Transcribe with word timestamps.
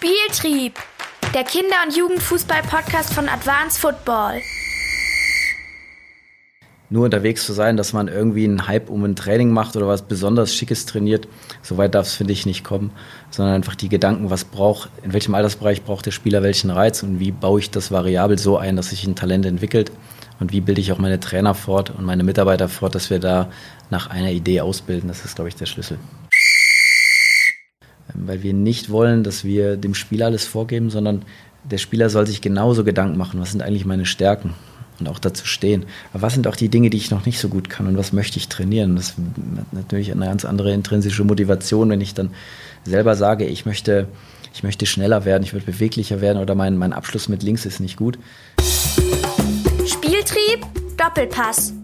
Spieltrieb, 0.00 0.74
der 1.34 1.42
Kinder- 1.42 1.82
und 1.84 1.96
Jugendfußball-Podcast 1.96 3.12
von 3.12 3.28
Advanced 3.28 3.80
Football. 3.80 4.40
Nur 6.88 7.04
unterwegs 7.06 7.44
zu 7.44 7.52
sein, 7.52 7.76
dass 7.76 7.92
man 7.92 8.06
irgendwie 8.06 8.44
einen 8.44 8.68
Hype 8.68 8.90
um 8.90 9.02
ein 9.02 9.16
Training 9.16 9.50
macht 9.50 9.74
oder 9.74 9.88
was 9.88 10.02
besonders 10.02 10.54
Schickes 10.54 10.86
trainiert, 10.86 11.26
so 11.62 11.78
weit 11.78 11.96
darf 11.96 12.06
es, 12.06 12.14
finde 12.14 12.32
ich, 12.32 12.46
nicht 12.46 12.62
kommen, 12.62 12.92
sondern 13.30 13.56
einfach 13.56 13.74
die 13.74 13.88
Gedanken, 13.88 14.30
was 14.30 14.44
braucht, 14.44 14.88
in 15.02 15.12
welchem 15.12 15.34
Altersbereich 15.34 15.82
braucht 15.82 16.06
der 16.06 16.12
Spieler 16.12 16.44
welchen 16.44 16.70
Reiz 16.70 17.02
und 17.02 17.18
wie 17.18 17.32
baue 17.32 17.58
ich 17.58 17.72
das 17.72 17.90
variabel 17.90 18.38
so 18.38 18.56
ein, 18.56 18.76
dass 18.76 18.90
sich 18.90 19.04
ein 19.04 19.16
Talent 19.16 19.46
entwickelt 19.46 19.90
und 20.38 20.52
wie 20.52 20.60
bilde 20.60 20.80
ich 20.80 20.92
auch 20.92 20.98
meine 20.98 21.18
Trainer 21.18 21.54
fort 21.54 21.90
und 21.90 22.04
meine 22.04 22.22
Mitarbeiter 22.22 22.68
fort, 22.68 22.94
dass 22.94 23.10
wir 23.10 23.18
da 23.18 23.50
nach 23.90 24.10
einer 24.10 24.30
Idee 24.30 24.60
ausbilden. 24.60 25.08
Das 25.08 25.24
ist, 25.24 25.34
glaube 25.34 25.48
ich, 25.48 25.56
der 25.56 25.66
Schlüssel. 25.66 25.98
Weil 28.26 28.42
wir 28.42 28.54
nicht 28.54 28.90
wollen, 28.90 29.24
dass 29.24 29.44
wir 29.44 29.76
dem 29.76 29.94
Spieler 29.94 30.26
alles 30.26 30.46
vorgeben, 30.46 30.90
sondern 30.90 31.22
der 31.64 31.78
Spieler 31.78 32.10
soll 32.10 32.26
sich 32.26 32.40
genauso 32.40 32.84
Gedanken 32.84 33.18
machen, 33.18 33.40
was 33.40 33.52
sind 33.52 33.62
eigentlich 33.62 33.84
meine 33.84 34.06
Stärken 34.06 34.54
und 35.00 35.08
auch 35.08 35.18
dazu 35.18 35.46
stehen. 35.46 35.84
Aber 36.12 36.22
was 36.22 36.34
sind 36.34 36.46
auch 36.46 36.56
die 36.56 36.68
Dinge, 36.68 36.90
die 36.90 36.96
ich 36.96 37.10
noch 37.10 37.26
nicht 37.26 37.38
so 37.38 37.48
gut 37.48 37.68
kann 37.70 37.86
und 37.86 37.96
was 37.96 38.12
möchte 38.12 38.38
ich 38.38 38.48
trainieren? 38.48 38.96
Das 38.96 39.10
ist 39.10 39.16
natürlich 39.72 40.12
eine 40.12 40.26
ganz 40.26 40.44
andere 40.44 40.72
intrinsische 40.72 41.24
Motivation, 41.24 41.90
wenn 41.90 42.00
ich 42.00 42.14
dann 42.14 42.30
selber 42.84 43.14
sage, 43.16 43.44
ich 43.46 43.66
möchte, 43.66 44.08
ich 44.54 44.62
möchte 44.62 44.86
schneller 44.86 45.24
werden, 45.24 45.44
ich 45.44 45.52
möchte 45.52 45.70
beweglicher 45.70 46.20
werden 46.20 46.38
oder 46.38 46.54
mein, 46.54 46.76
mein 46.76 46.92
Abschluss 46.92 47.28
mit 47.28 47.42
links 47.42 47.66
ist 47.66 47.80
nicht 47.80 47.96
gut. 47.96 48.18
Spieltrieb, 49.86 50.66
Doppelpass. 50.96 51.74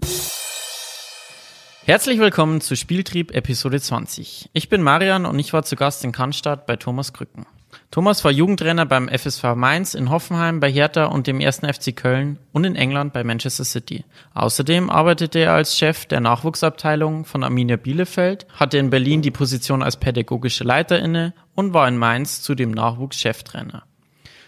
Herzlich 1.87 2.17
willkommen 2.17 2.61
zu 2.61 2.75
Spieltrieb 2.75 3.35
Episode 3.35 3.79
20. 3.79 4.49
Ich 4.53 4.69
bin 4.69 4.81
Marian 4.81 5.27
und 5.27 5.37
ich 5.37 5.53
war 5.53 5.61
zu 5.61 5.75
Gast 5.75 6.03
in 6.03 6.11
Cannstatt 6.11 6.65
bei 6.65 6.77
Thomas 6.77 7.13
Krücken. 7.13 7.45
Thomas 7.91 8.25
war 8.25 8.31
Jugendtrainer 8.31 8.87
beim 8.87 9.07
FSV 9.07 9.53
Mainz, 9.53 9.93
in 9.93 10.09
Hoffenheim, 10.09 10.59
bei 10.59 10.71
Hertha 10.71 11.05
und 11.05 11.27
dem 11.27 11.39
1. 11.39 11.57
FC 11.59 11.95
Köln 11.95 12.39
und 12.53 12.63
in 12.63 12.75
England 12.75 13.13
bei 13.13 13.23
Manchester 13.23 13.65
City. 13.65 14.03
Außerdem 14.33 14.89
arbeitete 14.89 15.37
er 15.37 15.53
als 15.53 15.77
Chef 15.77 16.07
der 16.07 16.21
Nachwuchsabteilung 16.21 17.23
von 17.23 17.43
Arminia 17.43 17.75
Bielefeld, 17.75 18.47
hatte 18.55 18.79
in 18.79 18.89
Berlin 18.89 19.21
die 19.21 19.29
Position 19.29 19.83
als 19.83 19.97
pädagogischer 19.97 20.65
Leiter 20.65 20.97
inne 20.97 21.35
und 21.53 21.75
war 21.75 21.87
in 21.87 21.99
Mainz 21.99 22.41
zudem 22.41 22.71
Nachwuchscheftrainer. 22.71 23.83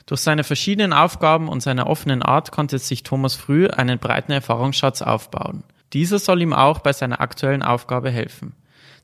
Durch 0.07 0.21
seine 0.21 0.43
verschiedenen 0.43 0.91
Aufgaben 0.91 1.49
und 1.49 1.61
seine 1.61 1.85
offenen 1.85 2.23
Art 2.23 2.51
konnte 2.51 2.79
sich 2.79 3.03
Thomas 3.03 3.35
früh 3.35 3.67
einen 3.67 3.99
breiten 3.99 4.31
Erfahrungsschatz 4.31 5.03
aufbauen. 5.03 5.63
Dieser 5.93 6.19
soll 6.19 6.41
ihm 6.41 6.53
auch 6.53 6.79
bei 6.79 6.93
seiner 6.93 7.21
aktuellen 7.21 7.63
Aufgabe 7.63 8.09
helfen. 8.11 8.53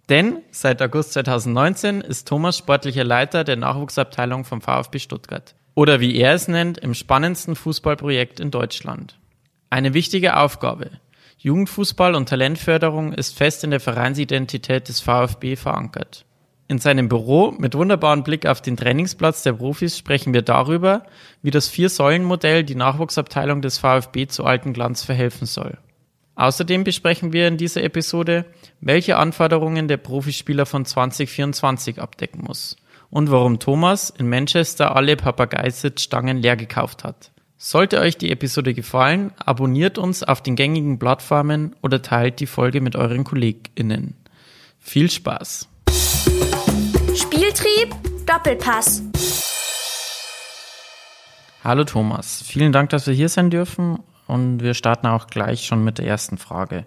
Denn 0.09 0.39
seit 0.51 0.81
August 0.81 1.13
2019 1.13 2.01
ist 2.01 2.27
Thomas 2.27 2.57
sportlicher 2.57 3.05
Leiter 3.05 3.43
der 3.43 3.55
Nachwuchsabteilung 3.55 4.43
vom 4.43 4.61
VfB 4.61 4.99
Stuttgart. 4.99 5.55
Oder 5.75 5.99
wie 6.01 6.15
er 6.17 6.33
es 6.33 6.47
nennt, 6.47 6.77
im 6.77 6.93
spannendsten 6.93 7.55
Fußballprojekt 7.55 8.39
in 8.39 8.51
Deutschland. 8.51 9.17
Eine 9.69 9.93
wichtige 9.93 10.37
Aufgabe. 10.37 10.91
Jugendfußball 11.39 12.15
und 12.15 12.29
Talentförderung 12.29 13.13
ist 13.13 13.35
fest 13.35 13.63
in 13.63 13.71
der 13.71 13.79
Vereinsidentität 13.79 14.87
des 14.87 14.99
VfB 14.99 15.55
verankert. 15.55 16.25
In 16.67 16.79
seinem 16.79 17.09
Büro 17.09 17.51
mit 17.51 17.75
wunderbaren 17.75 18.23
Blick 18.23 18.45
auf 18.45 18.61
den 18.61 18.77
Trainingsplatz 18.77 19.43
der 19.43 19.53
Profis 19.53 19.97
sprechen 19.97 20.33
wir 20.33 20.41
darüber, 20.41 21.03
wie 21.41 21.51
das 21.51 21.67
Vier-Säulen-Modell 21.67 22.63
die 22.63 22.75
Nachwuchsabteilung 22.75 23.61
des 23.61 23.77
VfB 23.77 24.27
zu 24.27 24.45
alten 24.45 24.73
Glanz 24.73 25.03
verhelfen 25.03 25.45
soll. 25.45 25.77
Außerdem 26.35 26.83
besprechen 26.83 27.31
wir 27.31 27.47
in 27.47 27.57
dieser 27.57 27.83
Episode, 27.83 28.45
welche 28.81 29.17
Anforderungen 29.17 29.87
der 29.87 29.97
Profispieler 29.97 30.65
von 30.65 30.83
2024 30.83 32.01
abdecken 32.01 32.43
muss 32.43 32.75
und 33.11 33.29
warum 33.29 33.59
Thomas 33.59 34.09
in 34.09 34.27
Manchester 34.27 34.95
alle 34.95 35.15
Papageisitz-Stangen 35.15 36.37
leer 36.37 36.55
gekauft 36.55 37.03
hat. 37.03 37.31
Sollte 37.57 37.99
euch 37.99 38.17
die 38.17 38.31
Episode 38.31 38.73
gefallen, 38.73 39.31
abonniert 39.37 39.97
uns 39.99 40.23
auf 40.23 40.41
den 40.41 40.55
gängigen 40.55 40.97
Plattformen 40.97 41.75
oder 41.83 42.01
teilt 42.01 42.39
die 42.39 42.47
Folge 42.47 42.81
mit 42.81 42.95
euren 42.95 43.23
KollegInnen. 43.23 44.15
Viel 44.79 45.11
Spaß! 45.11 45.69
Spieltrieb, 47.15 47.95
Doppelpass. 48.25 49.03
Hallo 51.63 51.83
Thomas, 51.83 52.43
vielen 52.45 52.73
Dank, 52.73 52.89
dass 52.89 53.05
wir 53.05 53.13
hier 53.13 53.29
sein 53.29 53.51
dürfen 53.51 53.99
und 54.27 54.61
wir 54.61 54.73
starten 54.73 55.07
auch 55.07 55.27
gleich 55.27 55.65
schon 55.65 55.83
mit 55.83 55.97
der 55.97 56.07
ersten 56.07 56.37
Frage. 56.37 56.85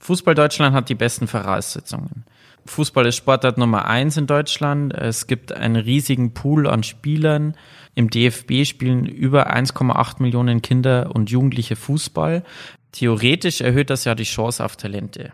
Fußball 0.00 0.34
Deutschland 0.34 0.74
hat 0.74 0.88
die 0.88 0.94
besten 0.94 1.26
Voraussetzungen. 1.26 2.24
Fußball 2.66 3.06
ist 3.06 3.16
Sportart 3.16 3.58
Nummer 3.58 3.86
eins 3.86 4.16
in 4.16 4.26
Deutschland. 4.26 4.92
Es 4.94 5.26
gibt 5.26 5.52
einen 5.52 5.76
riesigen 5.76 6.34
Pool 6.34 6.68
an 6.68 6.82
Spielern. 6.82 7.54
Im 7.94 8.10
DFB 8.10 8.64
spielen 8.64 9.06
über 9.06 9.52
1,8 9.52 10.22
Millionen 10.22 10.62
Kinder 10.62 11.10
und 11.14 11.30
Jugendliche 11.30 11.76
Fußball. 11.76 12.44
Theoretisch 12.92 13.60
erhöht 13.60 13.90
das 13.90 14.04
ja 14.04 14.14
die 14.14 14.24
Chance 14.24 14.64
auf 14.64 14.76
Talente. 14.76 15.32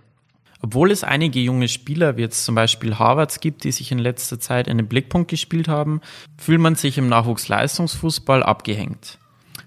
Obwohl 0.62 0.90
es 0.90 1.04
einige 1.04 1.40
junge 1.40 1.68
Spieler, 1.68 2.16
wie 2.16 2.22
jetzt 2.22 2.44
zum 2.44 2.54
Beispiel 2.54 2.98
Harvards 2.98 3.40
gibt, 3.40 3.64
die 3.64 3.72
sich 3.72 3.92
in 3.92 3.98
letzter 3.98 4.40
Zeit 4.40 4.66
in 4.66 4.78
den 4.78 4.88
Blickpunkt 4.88 5.30
gespielt 5.30 5.68
haben, 5.68 6.00
fühlt 6.38 6.60
man 6.60 6.74
sich 6.74 6.96
im 6.96 7.08
Nachwuchsleistungsfußball 7.08 8.42
abgehängt. 8.42 9.18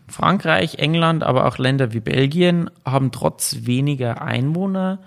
Frankreich, 0.07 0.75
England, 0.75 1.23
aber 1.23 1.45
auch 1.45 1.57
Länder 1.57 1.94
wie 1.94 2.00
Belgien 2.00 2.69
haben 2.85 3.12
trotz 3.12 3.57
weniger 3.62 4.22
Einwohner 4.22 5.00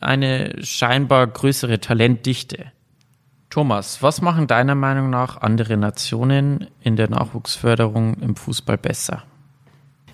eine 0.00 0.54
scheinbar 0.62 1.26
größere 1.26 1.80
Talentdichte. 1.80 2.66
Thomas, 3.50 4.02
was 4.02 4.20
machen 4.20 4.46
deiner 4.46 4.74
Meinung 4.74 5.10
nach 5.10 5.40
andere 5.40 5.76
Nationen 5.76 6.66
in 6.82 6.96
der 6.96 7.08
Nachwuchsförderung 7.08 8.14
im 8.20 8.36
Fußball 8.36 8.78
besser? 8.78 9.24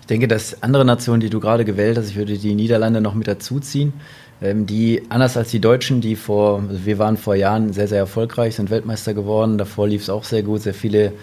Ich 0.01 0.07
denke, 0.07 0.27
dass 0.27 0.61
andere 0.63 0.85
Nationen, 0.85 1.19
die 1.19 1.29
du 1.29 1.39
gerade 1.39 1.65
gewählt 1.65 1.97
hast, 1.97 2.09
ich 2.09 2.15
würde 2.15 2.37
die 2.37 2.55
Niederlande 2.55 3.01
noch 3.01 3.13
mit 3.13 3.27
dazuziehen, 3.27 3.93
ähm, 4.41 4.65
die 4.65 5.03
anders 5.09 5.35
als 5.35 5.51
die 5.51 5.59
Deutschen, 5.59 5.99
die 5.99 6.15
vor, 6.15 6.61
also 6.69 6.85
wir 6.85 6.99
waren 6.99 7.17
vor 7.17 7.35
Jahren 7.35 7.73
sehr, 7.73 7.87
sehr 7.87 7.99
erfolgreich, 7.99 8.55
sind 8.55 8.69
Weltmeister 8.69 9.13
geworden, 9.13 9.57
davor 9.57 9.87
lief 9.87 10.03
es 10.03 10.09
auch 10.09 10.23
sehr 10.23 10.43
gut, 10.43 10.61
sehr 10.61 10.73
viele 10.73 11.13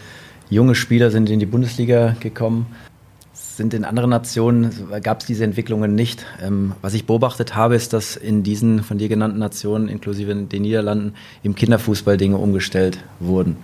junge 0.51 0.75
Spieler 0.75 1.11
sind 1.11 1.31
in 1.31 1.41
die 1.41 1.47
Bundesliga 1.47 2.17
gekommen 2.21 2.67
sind 3.63 3.75
in 3.75 3.85
anderen 3.85 4.11
Nationen, 4.11 4.73
gab 5.05 5.21
es 5.21 5.27
diese 5.27 5.45
Entwicklungen 5.45 5.95
nicht. 5.95 6.27
Ähm, 6.43 6.73
was 6.83 6.95
ich 6.95 7.07
beobachtet 7.07 7.55
habe, 7.55 7.77
ist, 7.77 7.93
dass 7.93 8.17
in 8.17 8.43
diesen 8.43 8.83
von 8.83 8.99
dir 8.99 9.09
genannten 9.09 9.39
Nationen, 9.39 9.87
inklusive 9.87 10.35
den 10.35 10.63
Niederlanden, 10.63 11.15
im 11.45 11.55
Kinderfußball 11.55 12.17
Dinge 12.17 12.39
umgestellt 12.39 12.99
wurden. 13.21 13.57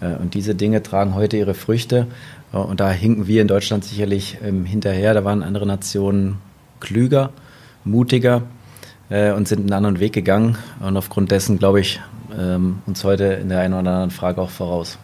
Äh, 0.00 0.16
und 0.16 0.34
diese 0.34 0.56
Dinge 0.56 0.82
tragen 0.82 1.14
heute 1.14 1.36
ihre 1.36 1.54
Früchte. 1.54 2.08
Äh, 2.52 2.56
und 2.56 2.80
da 2.80 2.90
hinken 2.90 3.28
wir 3.28 3.40
in 3.40 3.46
Deutschland 3.46 3.84
sicherlich 3.84 4.38
ähm, 4.42 4.64
hinterher. 4.64 5.14
Da 5.14 5.24
waren 5.24 5.44
andere 5.44 5.64
Nationen 5.64 6.38
klüger, 6.80 7.30
mutiger 7.84 8.42
äh, 9.10 9.30
und 9.30 9.46
sind 9.46 9.60
einen 9.60 9.72
anderen 9.72 10.00
Weg 10.00 10.12
gegangen. 10.12 10.58
Und 10.80 10.96
aufgrund 10.96 11.30
dessen, 11.30 11.56
glaube 11.60 11.78
ich, 11.78 12.00
ähm, 12.36 12.80
uns 12.86 13.04
heute 13.04 13.26
in 13.26 13.48
der 13.48 13.60
einen 13.60 13.74
oder 13.74 13.92
anderen 13.92 14.10
Frage 14.10 14.40
auch 14.40 14.50
voraus. 14.50 14.98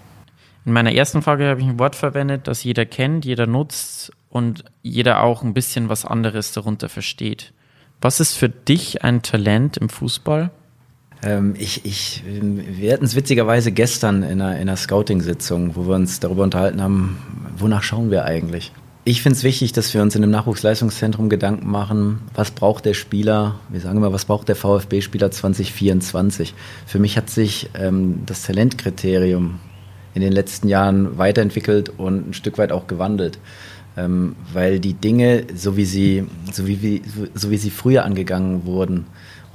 In 0.64 0.72
meiner 0.72 0.92
ersten 0.92 1.22
Frage 1.22 1.48
habe 1.48 1.60
ich 1.60 1.66
ein 1.66 1.78
Wort 1.78 1.94
verwendet, 1.94 2.48
das 2.48 2.64
jeder 2.64 2.86
kennt, 2.86 3.24
jeder 3.24 3.46
nutzt 3.46 4.12
und 4.32 4.64
jeder 4.82 5.22
auch 5.22 5.42
ein 5.42 5.52
bisschen 5.52 5.88
was 5.90 6.04
anderes 6.04 6.52
darunter 6.52 6.88
versteht. 6.88 7.52
Was 8.00 8.18
ist 8.18 8.34
für 8.34 8.48
dich 8.48 9.04
ein 9.04 9.22
Talent 9.22 9.76
im 9.76 9.90
Fußball? 9.90 10.50
Ähm, 11.22 11.54
ich, 11.56 11.84
ich, 11.84 12.24
wir 12.26 12.92
hatten 12.92 13.04
es 13.04 13.14
witzigerweise 13.14 13.70
gestern 13.70 14.22
in 14.22 14.40
einer, 14.40 14.54
in 14.54 14.62
einer 14.62 14.76
Scouting-Sitzung, 14.76 15.76
wo 15.76 15.86
wir 15.86 15.94
uns 15.94 16.18
darüber 16.18 16.42
unterhalten 16.42 16.82
haben, 16.82 17.18
wonach 17.58 17.82
schauen 17.82 18.10
wir 18.10 18.24
eigentlich? 18.24 18.72
Ich 19.04 19.20
finde 19.20 19.36
es 19.36 19.44
wichtig, 19.44 19.72
dass 19.72 19.92
wir 19.94 20.00
uns 20.00 20.16
in 20.16 20.22
einem 20.22 20.32
Nachwuchsleistungszentrum 20.32 21.28
Gedanken 21.28 21.70
machen, 21.70 22.22
was 22.34 22.52
braucht 22.52 22.86
der 22.86 22.94
Spieler, 22.94 23.56
wir 23.68 23.80
sagen 23.80 23.98
immer, 23.98 24.12
was 24.12 24.24
braucht 24.24 24.48
der 24.48 24.56
VfB-Spieler 24.56 25.30
2024. 25.30 26.54
Für 26.86 26.98
mich 26.98 27.16
hat 27.16 27.28
sich 27.28 27.68
ähm, 27.74 28.22
das 28.26 28.42
Talentkriterium 28.42 29.60
in 30.14 30.22
den 30.22 30.32
letzten 30.32 30.68
Jahren 30.68 31.18
weiterentwickelt 31.18 31.88
und 31.88 32.30
ein 32.30 32.34
Stück 32.34 32.58
weit 32.58 32.72
auch 32.72 32.86
gewandelt. 32.86 33.38
Ähm, 33.96 34.36
weil 34.52 34.80
die 34.80 34.94
Dinge, 34.94 35.46
so 35.54 35.76
wie, 35.76 35.84
sie, 35.84 36.24
so, 36.50 36.66
wie, 36.66 37.02
so 37.34 37.50
wie 37.50 37.58
sie 37.58 37.70
früher 37.70 38.04
angegangen 38.04 38.64
wurden, 38.64 39.06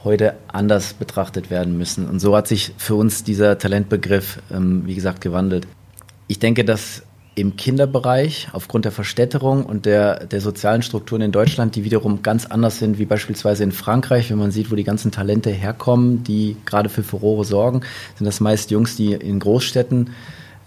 heute 0.03 0.35
anders 0.47 0.93
betrachtet 0.93 1.49
werden 1.49 1.77
müssen. 1.77 2.07
Und 2.07 2.19
so 2.19 2.35
hat 2.35 2.47
sich 2.47 2.73
für 2.77 2.95
uns 2.95 3.23
dieser 3.23 3.57
Talentbegriff, 3.57 4.39
ähm, 4.51 4.83
wie 4.85 4.95
gesagt, 4.95 5.21
gewandelt. 5.21 5.67
Ich 6.27 6.39
denke, 6.39 6.63
dass 6.63 7.03
im 7.37 7.55
Kinderbereich 7.55 8.47
aufgrund 8.51 8.85
der 8.85 8.91
Verstädterung 8.91 9.63
und 9.63 9.85
der, 9.85 10.25
der 10.25 10.41
sozialen 10.41 10.81
Strukturen 10.81 11.21
in 11.21 11.31
Deutschland, 11.31 11.75
die 11.75 11.83
wiederum 11.83 12.23
ganz 12.23 12.47
anders 12.47 12.79
sind 12.79 12.97
wie 12.97 13.05
beispielsweise 13.05 13.63
in 13.63 13.71
Frankreich, 13.71 14.31
wenn 14.31 14.39
man 14.39 14.49
sieht, 14.49 14.71
wo 14.71 14.75
die 14.75 14.83
ganzen 14.83 15.11
Talente 15.11 15.51
herkommen, 15.51 16.23
die 16.23 16.57
gerade 16.65 16.89
für 16.89 17.03
Furore 17.03 17.45
sorgen, 17.45 17.81
sind 18.15 18.25
das 18.25 18.39
meist 18.39 18.71
Jungs, 18.71 18.95
die 18.95 19.13
in 19.13 19.39
Großstädten 19.39 20.09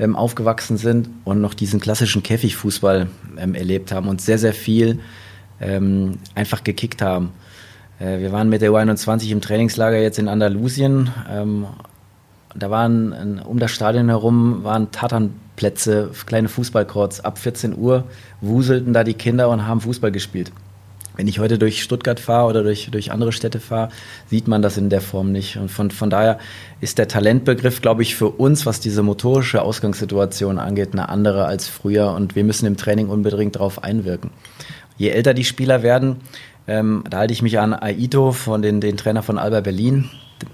ähm, 0.01 0.17
aufgewachsen 0.17 0.79
sind 0.79 1.11
und 1.25 1.41
noch 1.41 1.55
diesen 1.55 1.79
klassischen 1.79 2.23
Käfigfußball 2.23 3.07
ähm, 3.39 3.55
erlebt 3.55 3.93
haben 3.93 4.09
und 4.09 4.21
sehr, 4.21 4.39
sehr 4.39 4.55
viel 4.55 4.99
ähm, 5.61 6.19
einfach 6.35 6.65
gekickt 6.65 7.03
haben. 7.03 7.31
Äh, 8.01 8.19
wir 8.19 8.33
waren 8.33 8.49
mit 8.49 8.63
der 8.63 8.71
U21 8.71 9.31
im 9.31 9.41
Trainingslager 9.41 9.99
jetzt 9.99 10.19
in 10.19 10.27
Andalusien. 10.27 11.11
Ähm, 11.31 11.67
da 12.57 12.71
waren 12.71 13.41
um 13.43 13.61
das 13.61 13.71
Stadion 13.71 14.09
herum 14.09 14.65
waren 14.65 14.91
Tatanplätze 14.91 15.51
Plätze, 15.61 16.11
kleine 16.25 16.49
Fußballcourts. 16.49 17.21
Ab 17.21 17.37
14 17.37 17.77
Uhr 17.77 18.05
wuselten 18.41 18.95
da 18.95 19.05
die 19.05 19.13
Kinder 19.13 19.51
und 19.51 19.67
haben 19.67 19.83
Fußball 19.83 20.11
gespielt. 20.11 20.51
Wenn 21.21 21.29
ich 21.29 21.39
heute 21.39 21.59
durch 21.59 21.83
Stuttgart 21.83 22.19
fahre 22.19 22.49
oder 22.49 22.63
durch, 22.63 22.89
durch 22.91 23.13
andere 23.13 23.33
Städte 23.33 23.61
fahre, 23.61 23.91
sieht 24.31 24.49
man 24.49 24.63
das 24.63 24.79
in 24.79 24.89
der 24.89 25.03
Form 25.03 25.33
nicht. 25.33 25.59
Und 25.59 25.71
von, 25.71 25.91
von 25.91 26.09
daher 26.09 26.39
ist 26.81 26.97
der 26.97 27.09
Talentbegriff, 27.09 27.83
glaube 27.83 28.01
ich, 28.01 28.17
für 28.17 28.31
uns, 28.31 28.65
was 28.65 28.81
diese 28.81 29.03
motorische 29.03 29.61
Ausgangssituation 29.61 30.59
angeht, 30.59 30.95
eine 30.95 31.11
andere 31.11 31.45
als 31.45 31.69
früher. 31.69 32.13
Und 32.13 32.37
wir 32.37 32.45
müssen 32.45 32.65
im 32.65 32.79
Training 32.79 33.11
unbedingt 33.11 33.57
darauf 33.57 33.85
einwirken. 33.85 34.31
Je 34.97 35.11
älter 35.11 35.35
die 35.35 35.45
Spieler 35.45 35.83
werden, 35.83 36.17
ähm, 36.67 37.05
da 37.11 37.19
halte 37.19 37.35
ich 37.35 37.43
mich 37.43 37.59
an 37.59 37.75
Aito, 37.75 38.33
von 38.33 38.63
den, 38.63 38.81
den 38.81 38.97
Trainer 38.97 39.23
von 39.23 39.37
Alba 39.37 39.61
Berlin. 39.61 40.09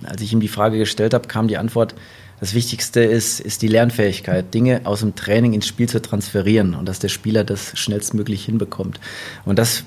Als 0.05 0.21
ich 0.21 0.33
ihm 0.33 0.41
die 0.41 0.49
Frage 0.49 0.79
gestellt 0.79 1.15
habe, 1.15 1.29
kam 1.29 1.47
die 1.47 1.59
Antwort, 1.59 1.95
das 2.41 2.55
Wichtigste 2.55 3.03
ist, 3.03 3.39
ist 3.39 3.63
die 3.63 3.69
Lernfähigkeit, 3.69 4.53
Dinge 4.53 4.81
aus 4.83 5.01
dem 5.01 5.15
Training 5.15 5.53
ins 5.53 5.69
Spiel 5.69 5.89
zu 5.89 6.03
transferieren 6.03 6.75
und 6.75 6.89
dass 6.89 6.99
der 6.99 7.09
Spieler 7.09 7.45
das 7.45 7.79
schnellstmöglich 7.79 8.45
hinbekommt. 8.45 8.99
Und 9.45 9.61
das 9.61 9.85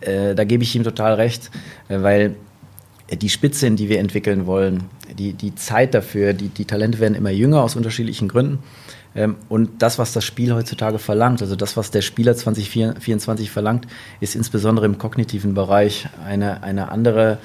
äh, 0.00 0.34
da 0.34 0.44
gebe 0.44 0.62
ich 0.62 0.74
ihm 0.74 0.84
total 0.84 1.14
recht, 1.14 1.50
äh, 1.88 2.02
weil 2.02 2.36
die 3.12 3.28
Spitze, 3.28 3.66
in 3.66 3.76
die 3.76 3.88
wir 3.88 3.98
entwickeln 3.98 4.46
wollen, 4.46 4.84
die, 5.18 5.32
die 5.32 5.54
Zeit 5.54 5.94
dafür, 5.94 6.32
die, 6.32 6.48
die 6.48 6.64
Talente 6.64 7.00
werden 7.00 7.14
immer 7.14 7.30
jünger 7.30 7.62
aus 7.62 7.76
unterschiedlichen 7.76 8.28
Gründen. 8.28 8.58
Ähm, 9.14 9.36
und 9.48 9.82
das, 9.82 9.98
was 9.98 10.12
das 10.12 10.24
Spiel 10.24 10.54
heutzutage 10.54 10.98
verlangt, 10.98 11.42
also 11.42 11.56
das, 11.56 11.76
was 11.76 11.90
der 11.90 12.02
Spieler 12.02 12.36
2024 12.36 13.50
verlangt, 13.50 13.86
ist 14.20 14.36
insbesondere 14.36 14.86
im 14.86 14.98
kognitiven 14.98 15.54
Bereich 15.54 16.08
eine, 16.24 16.62
eine, 16.62 16.90
andere, 16.92 17.38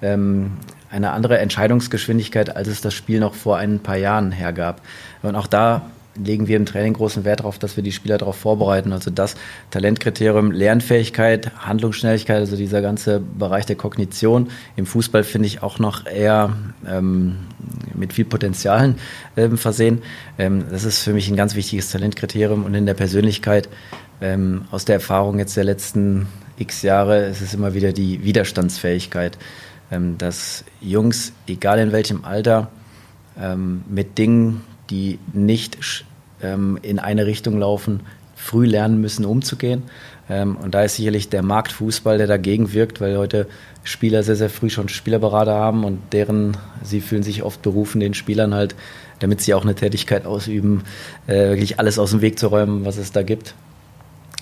ähm, 0.00 0.52
eine 0.90 1.12
andere 1.12 1.38
Entscheidungsgeschwindigkeit, 1.38 2.56
als 2.56 2.68
es 2.68 2.80
das 2.80 2.94
Spiel 2.94 3.20
noch 3.20 3.34
vor 3.34 3.56
ein 3.58 3.78
paar 3.78 3.96
Jahren 3.96 4.32
hergab. 4.32 4.80
Und 5.22 5.36
auch 5.36 5.46
da 5.46 5.82
legen 6.14 6.48
wir 6.48 6.56
im 6.56 6.66
Training 6.66 6.94
großen 6.94 7.24
Wert 7.24 7.40
darauf, 7.40 7.58
dass 7.58 7.76
wir 7.76 7.82
die 7.82 7.92
Spieler 7.92 8.18
darauf 8.18 8.36
vorbereiten. 8.36 8.92
Also 8.92 9.10
das 9.10 9.34
Talentkriterium 9.70 10.50
Lernfähigkeit, 10.50 11.52
Handlungsschnelligkeit, 11.58 12.38
also 12.38 12.56
dieser 12.56 12.82
ganze 12.82 13.20
Bereich 13.20 13.66
der 13.66 13.76
Kognition 13.76 14.50
im 14.76 14.86
Fußball 14.86 15.24
finde 15.24 15.46
ich 15.46 15.62
auch 15.62 15.78
noch 15.78 16.06
eher 16.06 16.56
ähm, 16.86 17.38
mit 17.94 18.12
viel 18.12 18.24
Potenzialen 18.24 18.96
ähm, 19.36 19.56
versehen. 19.56 20.02
Ähm, 20.38 20.64
das 20.70 20.84
ist 20.84 20.98
für 21.00 21.12
mich 21.12 21.28
ein 21.28 21.36
ganz 21.36 21.54
wichtiges 21.54 21.90
Talentkriterium 21.90 22.64
und 22.64 22.74
in 22.74 22.86
der 22.86 22.94
Persönlichkeit 22.94 23.68
ähm, 24.20 24.66
aus 24.70 24.84
der 24.84 24.96
Erfahrung 24.96 25.38
jetzt 25.38 25.56
der 25.56 25.64
letzten 25.64 26.26
x 26.58 26.82
Jahre 26.82 27.26
ist 27.26 27.40
es 27.40 27.54
immer 27.54 27.74
wieder 27.74 27.92
die 27.92 28.22
Widerstandsfähigkeit, 28.24 29.38
ähm, 29.90 30.16
dass 30.18 30.64
Jungs, 30.80 31.32
egal 31.46 31.78
in 31.78 31.92
welchem 31.92 32.24
Alter, 32.24 32.70
ähm, 33.38 33.82
mit 33.88 34.18
Dingen 34.18 34.62
die 34.92 35.18
nicht 35.32 36.04
ähm, 36.42 36.78
in 36.82 36.98
eine 36.98 37.24
Richtung 37.24 37.58
laufen, 37.58 38.00
früh 38.36 38.66
lernen 38.66 39.00
müssen, 39.00 39.24
umzugehen. 39.24 39.84
Ähm, 40.28 40.56
und 40.56 40.74
da 40.74 40.82
ist 40.82 40.96
sicherlich 40.96 41.30
der 41.30 41.42
Marktfußball, 41.42 42.18
der 42.18 42.26
dagegen 42.26 42.72
wirkt, 42.74 43.00
weil 43.00 43.16
heute 43.16 43.46
Spieler 43.84 44.22
sehr, 44.22 44.36
sehr 44.36 44.50
früh 44.50 44.68
schon 44.68 44.88
Spielerberater 44.88 45.54
haben 45.54 45.84
und 45.84 45.98
deren, 46.12 46.56
sie 46.82 47.00
fühlen 47.00 47.22
sich 47.22 47.42
oft 47.42 47.62
berufen, 47.62 48.00
den 48.00 48.12
Spielern 48.12 48.52
halt, 48.52 48.74
damit 49.20 49.40
sie 49.40 49.54
auch 49.54 49.62
eine 49.62 49.74
Tätigkeit 49.74 50.26
ausüben, 50.26 50.84
äh, 51.26 51.50
wirklich 51.50 51.78
alles 51.78 51.98
aus 51.98 52.10
dem 52.10 52.20
Weg 52.20 52.38
zu 52.38 52.48
räumen, 52.48 52.84
was 52.84 52.98
es 52.98 53.12
da 53.12 53.22
gibt. 53.22 53.54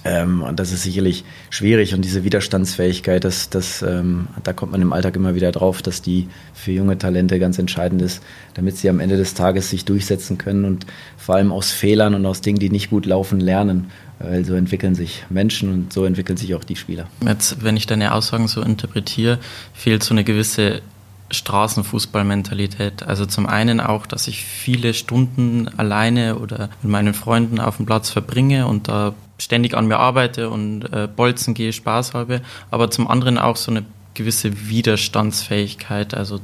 Ähm, 0.04 0.42
und 0.42 0.58
das 0.58 0.72
ist 0.72 0.82
sicherlich 0.82 1.24
schwierig 1.50 1.94
und 1.94 2.02
diese 2.02 2.24
Widerstandsfähigkeit, 2.24 3.22
das, 3.24 3.50
das, 3.50 3.82
ähm, 3.82 4.28
da 4.42 4.52
kommt 4.52 4.72
man 4.72 4.80
im 4.80 4.92
Alltag 4.92 5.16
immer 5.16 5.34
wieder 5.34 5.52
drauf, 5.52 5.82
dass 5.82 6.00
die 6.00 6.28
für 6.54 6.72
junge 6.72 6.96
Talente 6.96 7.38
ganz 7.38 7.58
entscheidend 7.58 8.00
ist, 8.00 8.22
damit 8.54 8.78
sie 8.78 8.88
am 8.88 9.00
Ende 9.00 9.16
des 9.16 9.34
Tages 9.34 9.68
sich 9.68 9.84
durchsetzen 9.84 10.38
können 10.38 10.64
und 10.64 10.86
vor 11.18 11.34
allem 11.34 11.52
aus 11.52 11.70
Fehlern 11.70 12.14
und 12.14 12.24
aus 12.24 12.40
Dingen, 12.40 12.58
die 12.58 12.70
nicht 12.70 12.90
gut 12.90 13.04
laufen, 13.04 13.40
lernen. 13.40 13.90
Weil 14.18 14.44
so 14.44 14.54
entwickeln 14.54 14.94
sich 14.94 15.24
Menschen 15.30 15.72
und 15.72 15.92
so 15.94 16.04
entwickeln 16.04 16.36
sich 16.36 16.54
auch 16.54 16.64
die 16.64 16.76
Spieler. 16.76 17.08
Jetzt, 17.26 17.64
wenn 17.64 17.78
ich 17.78 17.86
deine 17.86 18.12
Aussagen 18.12 18.48
so 18.48 18.60
interpretiere, 18.60 19.38
fehlt 19.72 20.02
so 20.02 20.12
eine 20.12 20.24
gewisse 20.24 20.82
Straßenfußballmentalität. 21.30 23.02
Also 23.02 23.24
zum 23.24 23.46
einen 23.46 23.80
auch, 23.80 24.06
dass 24.06 24.28
ich 24.28 24.44
viele 24.44 24.92
Stunden 24.92 25.68
alleine 25.68 26.36
oder 26.36 26.68
mit 26.82 26.90
meinen 26.90 27.14
Freunden 27.14 27.60
auf 27.60 27.78
dem 27.78 27.86
Platz 27.86 28.10
verbringe 28.10 28.66
und 28.66 28.88
da 28.88 29.14
ständig 29.40 29.74
an 29.74 29.86
mir 29.86 29.98
arbeite 29.98 30.50
und 30.50 30.84
äh, 30.92 31.08
bolzen 31.08 31.54
gehe, 31.54 31.72
Spaß 31.72 32.14
habe, 32.14 32.42
aber 32.70 32.90
zum 32.90 33.08
anderen 33.08 33.38
auch 33.38 33.56
so 33.56 33.70
eine 33.70 33.84
gewisse 34.14 34.68
Widerstandsfähigkeit, 34.68 36.14
also 36.14 36.40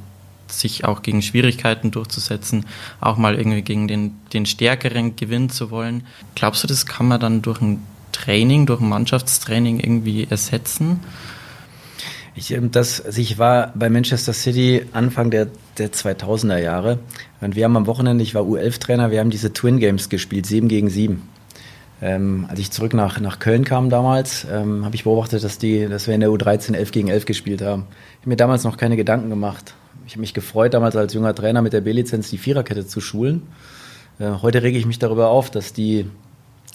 sich 0.48 0.84
auch 0.84 1.02
gegen 1.02 1.22
Schwierigkeiten 1.22 1.90
durchzusetzen, 1.90 2.66
auch 3.00 3.16
mal 3.16 3.34
irgendwie 3.34 3.62
gegen 3.62 3.88
den, 3.88 4.16
den 4.32 4.46
Stärkeren 4.46 5.16
gewinnen 5.16 5.50
zu 5.50 5.70
wollen. 5.70 6.04
Glaubst 6.34 6.62
du, 6.62 6.68
das 6.68 6.86
kann 6.86 7.08
man 7.08 7.20
dann 7.20 7.42
durch 7.42 7.60
ein 7.60 7.82
Training, 8.12 8.66
durch 8.66 8.80
ein 8.80 8.88
Mannschaftstraining 8.88 9.80
irgendwie 9.80 10.26
ersetzen? 10.30 11.00
Ich, 12.34 12.52
ähm, 12.52 12.70
das, 12.70 13.00
also 13.00 13.20
ich 13.20 13.38
war 13.38 13.72
bei 13.74 13.90
Manchester 13.90 14.32
City 14.32 14.86
Anfang 14.92 15.30
der, 15.30 15.48
der 15.78 15.92
2000er 15.92 16.58
Jahre 16.58 16.98
und 17.40 17.56
wir 17.56 17.64
haben 17.64 17.76
am 17.76 17.86
Wochenende, 17.86 18.22
ich 18.22 18.34
war 18.34 18.42
U11-Trainer, 18.42 19.10
wir 19.10 19.20
haben 19.20 19.30
diese 19.30 19.52
Twin 19.52 19.78
Games 19.78 20.08
gespielt, 20.08 20.46
7 20.46 20.68
gegen 20.68 20.88
7. 20.88 21.22
Ähm, 22.02 22.46
als 22.48 22.58
ich 22.60 22.70
zurück 22.70 22.92
nach, 22.92 23.20
nach 23.20 23.38
Köln 23.38 23.64
kam 23.64 23.88
damals, 23.88 24.46
ähm, 24.50 24.84
habe 24.84 24.94
ich 24.94 25.04
beobachtet, 25.04 25.42
dass, 25.42 25.58
die, 25.58 25.88
dass 25.88 26.06
wir 26.06 26.14
in 26.14 26.20
der 26.20 26.28
U13 26.28 26.74
11 26.74 26.92
gegen 26.92 27.08
11 27.08 27.24
gespielt 27.24 27.62
haben. 27.62 27.86
Ich 27.90 28.20
habe 28.20 28.30
mir 28.30 28.36
damals 28.36 28.64
noch 28.64 28.76
keine 28.76 28.96
Gedanken 28.96 29.30
gemacht. 29.30 29.74
Ich 30.06 30.12
habe 30.12 30.20
mich 30.20 30.34
gefreut, 30.34 30.74
damals 30.74 30.94
als 30.94 31.14
junger 31.14 31.34
Trainer 31.34 31.62
mit 31.62 31.72
der 31.72 31.80
B-Lizenz 31.80 32.28
die 32.28 32.38
Viererkette 32.38 32.86
zu 32.86 33.00
schulen. 33.00 33.42
Äh, 34.18 34.30
heute 34.42 34.62
rege 34.62 34.78
ich 34.78 34.84
mich 34.84 34.98
darüber 34.98 35.28
auf, 35.28 35.50
dass 35.50 35.72
die, 35.72 36.06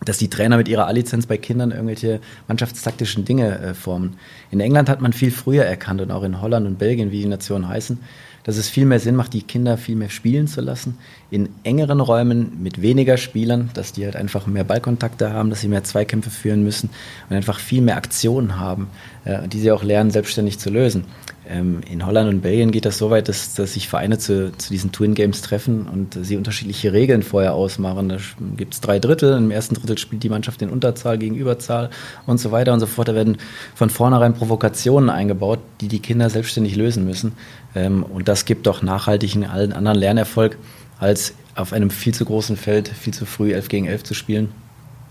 dass 0.03 0.17
die 0.17 0.29
Trainer 0.29 0.57
mit 0.57 0.67
ihrer 0.67 0.87
A-Lizenz 0.87 1.27
bei 1.27 1.37
Kindern 1.37 1.69
irgendwelche 1.69 2.19
mannschaftstaktischen 2.47 3.23
Dinge 3.23 3.59
äh, 3.59 3.73
formen. 3.75 4.17
In 4.49 4.59
England 4.59 4.89
hat 4.89 5.01
man 5.01 5.13
viel 5.13 5.31
früher 5.31 5.65
erkannt 5.65 6.01
und 6.01 6.09
auch 6.09 6.23
in 6.23 6.41
Holland 6.41 6.65
und 6.65 6.79
Belgien, 6.79 7.11
wie 7.11 7.21
die 7.21 7.27
Nationen 7.27 7.67
heißen, 7.67 7.99
dass 8.43 8.57
es 8.57 8.69
viel 8.69 8.85
mehr 8.85 8.99
Sinn 8.99 9.15
macht, 9.15 9.33
die 9.33 9.41
Kinder 9.41 9.77
viel 9.77 9.95
mehr 9.95 10.09
spielen 10.09 10.47
zu 10.47 10.61
lassen, 10.61 10.97
in 11.29 11.49
engeren 11.63 11.99
Räumen 11.99 12.61
mit 12.61 12.81
weniger 12.81 13.17
Spielern, 13.17 13.69
dass 13.73 13.93
die 13.93 14.05
halt 14.05 14.15
einfach 14.15 14.47
mehr 14.47 14.63
Ballkontakte 14.63 15.31
haben, 15.31 15.49
dass 15.49 15.61
sie 15.61 15.67
mehr 15.67 15.83
Zweikämpfe 15.83 16.29
führen 16.29 16.63
müssen 16.63 16.89
und 17.29 17.35
einfach 17.35 17.59
viel 17.59 17.81
mehr 17.81 17.97
Aktionen 17.97 18.59
haben, 18.59 18.87
äh, 19.25 19.47
die 19.47 19.59
sie 19.59 19.71
auch 19.71 19.83
lernen, 19.83 20.11
selbstständig 20.11 20.59
zu 20.59 20.69
lösen. 20.69 21.05
Ähm, 21.51 21.81
in 21.89 22.05
Holland 22.05 22.29
und 22.29 22.41
Belgien 22.41 22.71
geht 22.71 22.85
das 22.85 22.97
so 22.97 23.09
weit, 23.09 23.27
dass, 23.27 23.55
dass 23.55 23.73
sich 23.73 23.89
Vereine 23.89 24.17
zu, 24.17 24.53
zu 24.57 24.69
diesen 24.69 24.93
Twin 24.93 25.15
Games 25.15 25.41
treffen 25.41 25.85
und 25.85 26.17
sie 26.21 26.37
unterschiedliche 26.37 26.93
Regeln 26.93 27.23
vorher 27.23 27.53
ausmachen. 27.53 28.07
Da 28.07 28.17
gibt 28.55 28.73
es 28.75 28.81
drei 28.81 28.99
Drittel. 28.99 29.37
Im 29.37 29.51
ersten 29.51 29.75
Drittel 29.75 29.97
spielt 29.97 30.23
die 30.23 30.29
Mannschaft 30.29 30.61
in 30.61 30.69
Unterzahl 30.69 31.17
gegen 31.17 31.35
Überzahl 31.35 31.89
und 32.25 32.39
so 32.39 32.51
weiter 32.51 32.71
und 32.71 32.79
so 32.79 32.85
fort. 32.85 33.09
Da 33.09 33.15
werden 33.15 33.37
von 33.75 33.89
vornherein 33.89 34.33
Provokationen 34.33 35.09
eingebaut, 35.09 35.59
die 35.81 35.89
die 35.89 35.99
Kinder 35.99 36.29
selbstständig 36.29 36.77
lösen 36.77 37.05
müssen. 37.05 37.33
Ähm, 37.75 38.03
und 38.03 38.29
das 38.29 38.45
gibt 38.45 38.65
doch 38.65 38.81
nachhaltig 38.81 39.35
einen 39.35 39.43
allen 39.43 39.73
anderen 39.73 39.97
Lernerfolg, 39.97 40.57
als 40.99 41.33
auf 41.55 41.73
einem 41.73 41.89
viel 41.89 42.13
zu 42.13 42.23
großen 42.23 42.55
Feld 42.55 42.87
viel 42.87 43.13
zu 43.13 43.25
früh 43.25 43.53
11 43.53 43.67
gegen 43.67 43.87
11 43.87 44.03
zu 44.03 44.13
spielen 44.13 44.49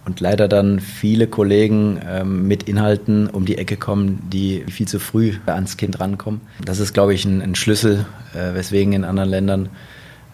und 0.04 0.21
leider 0.21 0.49
dann 0.49 0.80
viele 0.80 1.26
Kollegen 1.26 2.00
ähm, 2.07 2.49
mit 2.49 2.64
Inhalten 2.64 3.28
um 3.28 3.45
die 3.45 3.59
Ecke 3.59 3.76
kommen, 3.76 4.23
die 4.33 4.64
viel 4.71 4.88
zu 4.88 4.99
früh 4.99 5.35
ans 5.47 5.76
Kind 5.76 6.00
rankommen. 6.00 6.40
Das 6.64 6.80
ist, 6.80 6.92
glaube 6.95 7.14
ich, 7.14 7.25
ein, 7.25 7.42
ein 7.42 7.54
Schlüssel, 7.54 8.07
äh, 8.35 8.54
weswegen 8.54 8.92
in 8.92 9.04
anderen 9.04 9.30
Ländern 9.30 9.69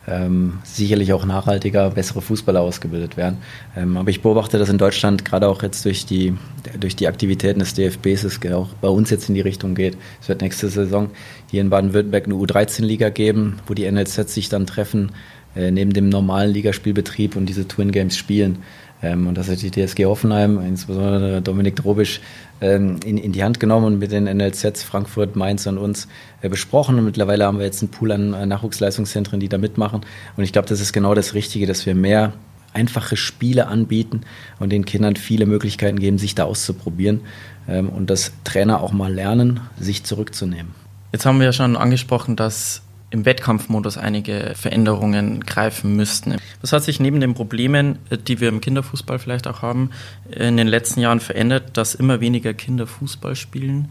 ähm, 0.08 0.58
sicherlich 0.62 1.12
auch 1.12 1.24
nachhaltiger 1.24 1.90
bessere 1.90 2.22
Fußballer 2.22 2.60
ausgebildet 2.60 3.16
werden. 3.16 3.38
Ähm, 3.76 3.96
aber 3.96 4.10
ich 4.10 4.22
beobachte 4.22 4.58
das 4.58 4.68
in 4.68 4.78
Deutschland 4.78 5.24
gerade 5.24 5.48
auch 5.48 5.62
jetzt 5.62 5.84
durch 5.84 6.06
die, 6.06 6.34
durch 6.78 6.96
die 6.96 7.08
Aktivitäten 7.08 7.58
des 7.58 7.74
DFBs, 7.74 8.24
es 8.24 8.40
auch 8.52 8.68
bei 8.80 8.88
uns 8.88 9.10
jetzt 9.10 9.28
in 9.28 9.34
die 9.34 9.40
Richtung 9.40 9.74
geht. 9.74 9.96
Es 10.20 10.28
wird 10.28 10.42
nächste 10.42 10.68
Saison 10.68 11.10
hier 11.50 11.60
in 11.60 11.70
Baden-Württemberg 11.70 12.26
eine 12.26 12.34
U13-Liga 12.34 13.08
geben, 13.08 13.58
wo 13.66 13.74
die 13.74 13.90
NLZ 13.90 14.30
sich 14.32 14.48
dann 14.48 14.66
treffen, 14.66 15.10
äh, 15.56 15.70
neben 15.70 15.92
dem 15.92 16.08
normalen 16.08 16.52
Ligaspielbetrieb 16.52 17.34
und 17.34 17.46
diese 17.46 17.66
Twin 17.66 17.90
Games 17.90 18.16
spielen. 18.16 18.58
Ähm, 19.02 19.26
und 19.26 19.36
das 19.36 19.48
hat 19.48 19.60
die 19.62 19.70
TSG 19.70 20.06
Hoffenheim, 20.06 20.58
insbesondere 20.66 21.42
Dominik 21.42 21.76
Drobisch, 21.76 22.20
ähm, 22.60 22.96
in, 23.04 23.18
in, 23.18 23.32
die 23.32 23.44
Hand 23.44 23.60
genommen 23.60 23.86
und 23.86 23.98
mit 23.98 24.12
den 24.12 24.24
NLZs 24.24 24.82
Frankfurt, 24.82 25.36
Mainz 25.36 25.66
und 25.66 25.78
uns 25.78 26.08
äh, 26.42 26.48
besprochen. 26.48 26.98
Und 26.98 27.04
mittlerweile 27.04 27.44
haben 27.44 27.58
wir 27.58 27.66
jetzt 27.66 27.82
einen 27.82 27.90
Pool 27.90 28.12
an 28.12 28.32
äh, 28.32 28.46
Nachwuchsleistungszentren, 28.46 29.40
die 29.40 29.48
da 29.48 29.58
mitmachen. 29.58 30.00
Und 30.36 30.44
ich 30.44 30.52
glaube, 30.52 30.68
das 30.68 30.80
ist 30.80 30.92
genau 30.92 31.14
das 31.14 31.34
Richtige, 31.34 31.66
dass 31.66 31.84
wir 31.84 31.94
mehr 31.94 32.32
einfache 32.72 33.16
Spiele 33.16 33.68
anbieten 33.68 34.22
und 34.58 34.70
den 34.70 34.84
Kindern 34.84 35.16
viele 35.16 35.46
Möglichkeiten 35.46 35.98
geben, 35.98 36.18
sich 36.18 36.34
da 36.34 36.44
auszuprobieren 36.44 37.22
ähm, 37.68 37.88
und 37.88 38.10
dass 38.10 38.32
Trainer 38.44 38.82
auch 38.82 38.92
mal 38.92 39.12
lernen, 39.12 39.60
sich 39.78 40.04
zurückzunehmen. 40.04 40.74
Jetzt 41.12 41.24
haben 41.24 41.38
wir 41.38 41.46
ja 41.46 41.52
schon 41.52 41.76
angesprochen, 41.76 42.36
dass 42.36 42.82
im 43.16 43.24
Wettkampfmodus 43.24 43.96
einige 43.96 44.52
Veränderungen 44.54 45.40
greifen 45.40 45.96
müssten. 45.96 46.36
Was 46.60 46.72
hat 46.72 46.84
sich 46.84 47.00
neben 47.00 47.20
den 47.20 47.34
Problemen, 47.34 47.98
äh, 48.10 48.18
die 48.18 48.40
wir 48.40 48.48
im 48.48 48.60
Kinderfußball 48.60 49.18
vielleicht 49.18 49.46
auch 49.46 49.62
haben, 49.62 49.90
in 50.30 50.56
den 50.56 50.66
letzten 50.66 51.00
Jahren 51.00 51.20
verändert, 51.20 51.76
dass 51.76 51.94
immer 51.94 52.20
weniger 52.20 52.52
Kinder 52.52 52.86
Fußball 52.86 53.34
spielen 53.34 53.90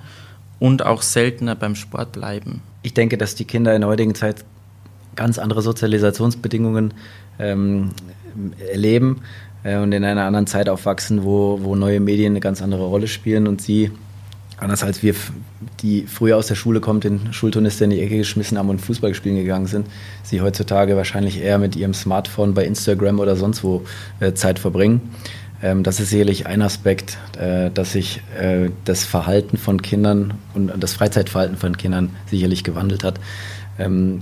und 0.60 0.86
auch 0.86 1.02
seltener 1.02 1.56
beim 1.56 1.76
Sport 1.76 2.12
bleiben? 2.12 2.62
Ich 2.84 2.94
denke, 2.94 3.18
dass 3.18 3.34
die 3.36 3.46
Kinder 3.46 3.74
in 3.74 3.82
der 3.82 3.90
heutigen 3.90 4.14
Zeit 4.14 4.46
ganz 5.16 5.40
andere 5.40 5.62
Sozialisationsbedingungen 5.62 6.94
ähm, 7.40 7.92
erleben 8.72 9.22
äh, 9.64 9.78
und 9.78 9.92
in 9.92 10.04
einer 10.04 10.26
anderen 10.26 10.46
Zeit 10.46 10.70
aufwachsen, 10.70 11.24
wo, 11.24 11.60
wo 11.64 11.76
neue 11.76 12.00
Medien 12.00 12.34
eine 12.34 12.42
ganz 12.42 12.62
andere 12.62 12.86
Rolle 12.86 13.08
spielen 13.08 13.48
und 13.48 13.62
sie, 13.62 13.92
anders 14.58 14.84
als 14.84 15.04
wir, 15.04 15.16
die 15.82 16.06
früher 16.08 16.38
aus 16.38 16.48
der 16.48 16.56
Schule 16.56 16.80
kommt, 16.80 17.04
den 17.04 17.34
Schulturnister 17.34 17.86
in 17.86 17.92
die 17.92 18.02
Ecke 18.02 18.18
geschmissen 18.18 18.58
haben 18.58 18.70
und 18.70 18.80
Fußball 18.80 19.14
spielen 19.14 19.36
gegangen 19.36 19.68
sind, 19.68 19.88
sie 20.24 20.42
heutzutage 20.42 20.96
wahrscheinlich 20.96 21.42
eher 21.42 21.58
mit 21.58 21.76
ihrem 21.76 21.94
Smartphone 21.94 22.54
bei 22.54 22.66
Instagram 22.66 23.20
oder 23.20 23.36
sonst 23.36 23.64
wo 23.64 23.84
äh, 24.20 24.34
Zeit 24.34 24.60
verbringen. 24.60 25.02
Ähm, 25.62 25.84
das 25.84 26.00
ist 26.00 26.10
sicherlich 26.10 26.48
ein 26.48 26.62
Aspekt, 26.62 27.18
äh, 27.40 27.72
dass 27.72 27.94
sich 27.94 28.22
äh, 28.40 28.70
das 28.86 29.04
Verhalten 29.04 29.58
von 29.58 29.82
Kindern 29.82 30.36
und 30.54 30.72
das 30.78 30.94
Freizeitverhalten 30.94 31.58
von 31.58 31.78
Kindern 31.78 32.12
sicherlich 32.30 32.64
gewandelt 32.64 33.04
hat. 33.04 33.20
Ähm, 33.80 34.22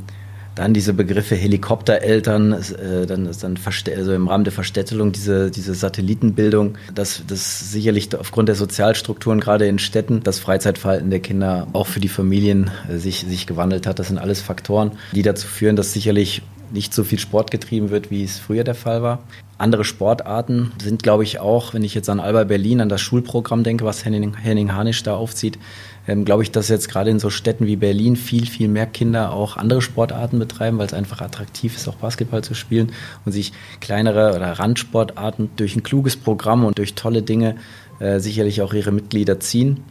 dann 0.55 0.73
diese 0.73 0.93
Begriffe 0.93 1.35
Helikoptereltern, 1.35 2.53
äh, 2.53 3.05
dann, 3.05 3.29
dann 3.41 3.59
also 3.95 4.13
im 4.13 4.27
Rahmen 4.27 4.43
der 4.43 4.53
Verstädtelung 4.53 5.11
diese, 5.11 5.51
diese 5.51 5.73
Satellitenbildung, 5.73 6.77
dass 6.93 7.23
das 7.27 7.71
sicherlich 7.71 8.15
aufgrund 8.15 8.49
der 8.49 8.55
Sozialstrukturen 8.55 9.39
gerade 9.39 9.67
in 9.67 9.79
Städten 9.79 10.21
das 10.23 10.39
Freizeitverhalten 10.39 11.09
der 11.09 11.19
Kinder 11.19 11.67
auch 11.73 11.87
für 11.87 11.99
die 11.99 12.09
Familien 12.09 12.69
äh, 12.89 12.97
sich, 12.97 13.21
sich 13.21 13.47
gewandelt 13.47 13.87
hat. 13.87 13.99
Das 13.99 14.07
sind 14.09 14.17
alles 14.17 14.41
Faktoren, 14.41 14.91
die 15.11 15.21
dazu 15.21 15.47
führen, 15.47 15.75
dass 15.75 15.93
sicherlich 15.93 16.41
nicht 16.71 16.93
so 16.93 17.03
viel 17.03 17.19
Sport 17.19 17.51
getrieben 17.51 17.91
wird, 17.91 18.09
wie 18.09 18.23
es 18.23 18.39
früher 18.39 18.63
der 18.63 18.75
Fall 18.75 19.03
war. 19.03 19.19
Andere 19.57 19.85
Sportarten 19.85 20.71
sind, 20.81 21.03
glaube 21.03 21.23
ich, 21.23 21.39
auch, 21.39 21.73
wenn 21.73 21.83
ich 21.83 21.93
jetzt 21.93 22.09
an 22.09 22.19
Alba 22.19 22.43
Berlin, 22.43 22.81
an 22.81 22.89
das 22.89 23.01
Schulprogramm 23.01 23.63
denke, 23.63 23.85
was 23.85 24.03
Henning, 24.03 24.35
Henning 24.35 24.73
Hanisch 24.73 25.03
da 25.03 25.15
aufzieht, 25.15 25.59
ähm, 26.07 26.25
glaube 26.25 26.43
ich, 26.43 26.51
dass 26.51 26.67
jetzt 26.69 26.89
gerade 26.89 27.09
in 27.09 27.19
so 27.19 27.29
Städten 27.29 27.65
wie 27.65 27.75
Berlin 27.75 28.15
viel, 28.15 28.45
viel 28.45 28.67
mehr 28.67 28.85
Kinder 28.85 29.31
auch 29.31 29.57
andere 29.57 29.81
Sportarten 29.81 30.39
betreiben, 30.39 30.77
weil 30.77 30.87
es 30.87 30.93
einfach 30.93 31.21
attraktiv 31.21 31.75
ist, 31.75 31.87
auch 31.87 31.95
Basketball 31.95 32.43
zu 32.43 32.53
spielen 32.53 32.91
und 33.25 33.31
sich 33.31 33.53
kleinere 33.79 34.35
oder 34.35 34.51
Randsportarten 34.53 35.49
durch 35.55 35.75
ein 35.75 35.83
kluges 35.83 36.17
Programm 36.17 36.65
und 36.65 36.77
durch 36.77 36.95
tolle 36.95 37.21
Dinge 37.21 37.55
äh, 37.99 38.19
sicherlich 38.19 38.61
auch 38.61 38.73
ihre 38.73 38.91
Mitglieder 38.91 39.39
ziehen. 39.39 39.83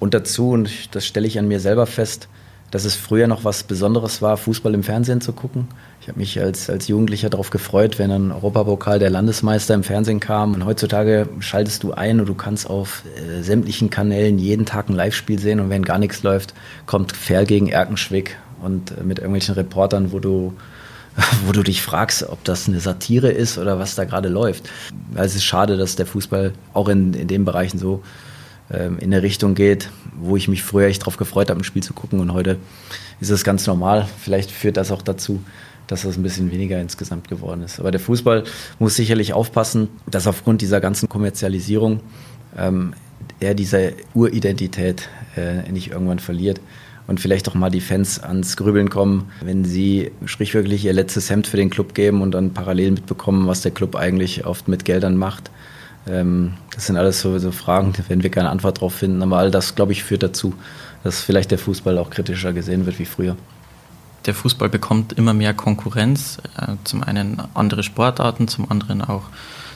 Und 0.00 0.14
dazu, 0.14 0.50
und 0.50 0.94
das 0.94 1.06
stelle 1.06 1.26
ich 1.26 1.38
an 1.38 1.48
mir 1.48 1.60
selber 1.60 1.86
fest, 1.86 2.28
dass 2.70 2.84
es 2.84 2.94
früher 2.94 3.26
noch 3.26 3.44
was 3.44 3.62
Besonderes 3.62 4.20
war, 4.20 4.36
Fußball 4.36 4.74
im 4.74 4.82
Fernsehen 4.82 5.20
zu 5.20 5.32
gucken. 5.32 5.68
Ich 6.08 6.10
habe 6.10 6.20
mich 6.20 6.40
als, 6.40 6.70
als 6.70 6.88
Jugendlicher 6.88 7.28
darauf 7.28 7.50
gefreut, 7.50 7.98
wenn 7.98 8.10
ein 8.10 8.32
Europapokal 8.32 8.98
der 8.98 9.10
Landesmeister 9.10 9.74
im 9.74 9.82
Fernsehen 9.82 10.20
kam. 10.20 10.54
Und 10.54 10.64
heutzutage 10.64 11.28
schaltest 11.40 11.82
du 11.82 11.92
ein 11.92 12.18
und 12.18 12.26
du 12.26 12.34
kannst 12.34 12.70
auf 12.70 13.02
äh, 13.14 13.42
sämtlichen 13.42 13.90
Kanälen 13.90 14.38
jeden 14.38 14.64
Tag 14.64 14.88
ein 14.88 14.94
Live-Spiel 14.94 15.38
sehen. 15.38 15.60
Und 15.60 15.68
wenn 15.68 15.84
gar 15.84 15.98
nichts 15.98 16.22
läuft, 16.22 16.54
kommt 16.86 17.12
Ferl 17.12 17.44
gegen 17.44 17.68
Erkenschwick 17.68 18.38
und 18.62 18.92
äh, 18.92 19.02
mit 19.04 19.18
irgendwelchen 19.18 19.54
Reportern, 19.54 20.10
wo 20.10 20.18
du 20.18 20.54
wo 21.44 21.52
du 21.52 21.62
dich 21.62 21.82
fragst, 21.82 22.26
ob 22.26 22.42
das 22.42 22.68
eine 22.68 22.80
Satire 22.80 23.30
ist 23.30 23.58
oder 23.58 23.78
was 23.78 23.94
da 23.94 24.06
gerade 24.06 24.30
läuft. 24.30 24.70
Weil 25.12 25.26
es 25.26 25.34
ist 25.34 25.44
schade, 25.44 25.76
dass 25.76 25.94
der 25.96 26.06
Fußball 26.06 26.54
auch 26.72 26.88
in, 26.88 27.12
in 27.12 27.28
den 27.28 27.44
Bereichen 27.44 27.78
so 27.78 28.02
ähm, 28.70 28.96
in 28.98 29.12
eine 29.12 29.22
Richtung 29.22 29.54
geht, 29.54 29.90
wo 30.18 30.38
ich 30.38 30.48
mich 30.48 30.62
früher 30.62 30.86
echt 30.86 31.02
darauf 31.02 31.18
gefreut 31.18 31.50
habe, 31.50 31.60
ein 31.60 31.64
Spiel 31.64 31.82
zu 31.82 31.92
gucken 31.92 32.20
und 32.20 32.32
heute 32.32 32.56
ist 33.20 33.28
es 33.28 33.44
ganz 33.44 33.66
normal. 33.66 34.08
Vielleicht 34.18 34.50
führt 34.50 34.78
das 34.78 34.90
auch 34.90 35.02
dazu, 35.02 35.42
dass 35.88 36.02
das 36.02 36.16
ein 36.16 36.22
bisschen 36.22 36.52
weniger 36.52 36.80
insgesamt 36.80 37.28
geworden 37.28 37.62
ist. 37.62 37.80
Aber 37.80 37.90
der 37.90 38.00
Fußball 38.00 38.44
muss 38.78 38.94
sicherlich 38.94 39.32
aufpassen, 39.32 39.88
dass 40.08 40.26
aufgrund 40.26 40.62
dieser 40.62 40.80
ganzen 40.80 41.08
Kommerzialisierung 41.08 42.00
ähm, 42.56 42.94
er 43.40 43.54
diese 43.54 43.94
Uridentität 44.14 45.08
äh, 45.36 45.70
nicht 45.70 45.90
irgendwann 45.90 46.20
verliert 46.20 46.60
und 47.08 47.20
vielleicht 47.20 47.48
auch 47.48 47.54
mal 47.54 47.70
die 47.70 47.80
Fans 47.80 48.22
ans 48.22 48.56
Grübeln 48.56 48.90
kommen, 48.90 49.30
wenn 49.42 49.64
sie 49.64 50.12
sprichwörtlich 50.24 50.84
ihr 50.84 50.92
letztes 50.92 51.30
Hemd 51.30 51.46
für 51.46 51.56
den 51.56 51.70
Club 51.70 51.94
geben 51.94 52.22
und 52.22 52.32
dann 52.32 52.52
parallel 52.52 52.92
mitbekommen, 52.92 53.46
was 53.46 53.62
der 53.62 53.72
Club 53.72 53.96
eigentlich 53.96 54.46
oft 54.46 54.68
mit 54.68 54.84
Geldern 54.84 55.16
macht 55.16 55.50
ähm, 56.08 56.54
das 56.74 56.86
sind 56.86 56.96
alles 56.96 57.20
so, 57.20 57.38
so 57.38 57.50
Fragen, 57.50 57.92
werden 58.08 58.22
wir 58.22 58.30
keine 58.30 58.50
Antwort 58.50 58.80
drauf 58.80 58.94
finden. 58.94 59.22
Aber 59.22 59.38
all 59.38 59.50
das, 59.50 59.74
glaube 59.74 59.92
ich, 59.92 60.04
führt 60.04 60.22
dazu, 60.22 60.54
dass 61.04 61.20
vielleicht 61.20 61.50
der 61.50 61.58
Fußball 61.58 61.98
auch 61.98 62.10
kritischer 62.10 62.52
gesehen 62.52 62.86
wird 62.86 62.98
wie 62.98 63.04
früher. 63.04 63.36
Der 64.28 64.34
Fußball 64.34 64.68
bekommt 64.68 65.14
immer 65.14 65.32
mehr 65.32 65.54
Konkurrenz. 65.54 66.36
Äh, 66.58 66.74
zum 66.84 67.02
einen 67.02 67.42
andere 67.54 67.82
Sportarten, 67.82 68.46
zum 68.46 68.70
anderen 68.70 69.00
auch 69.00 69.22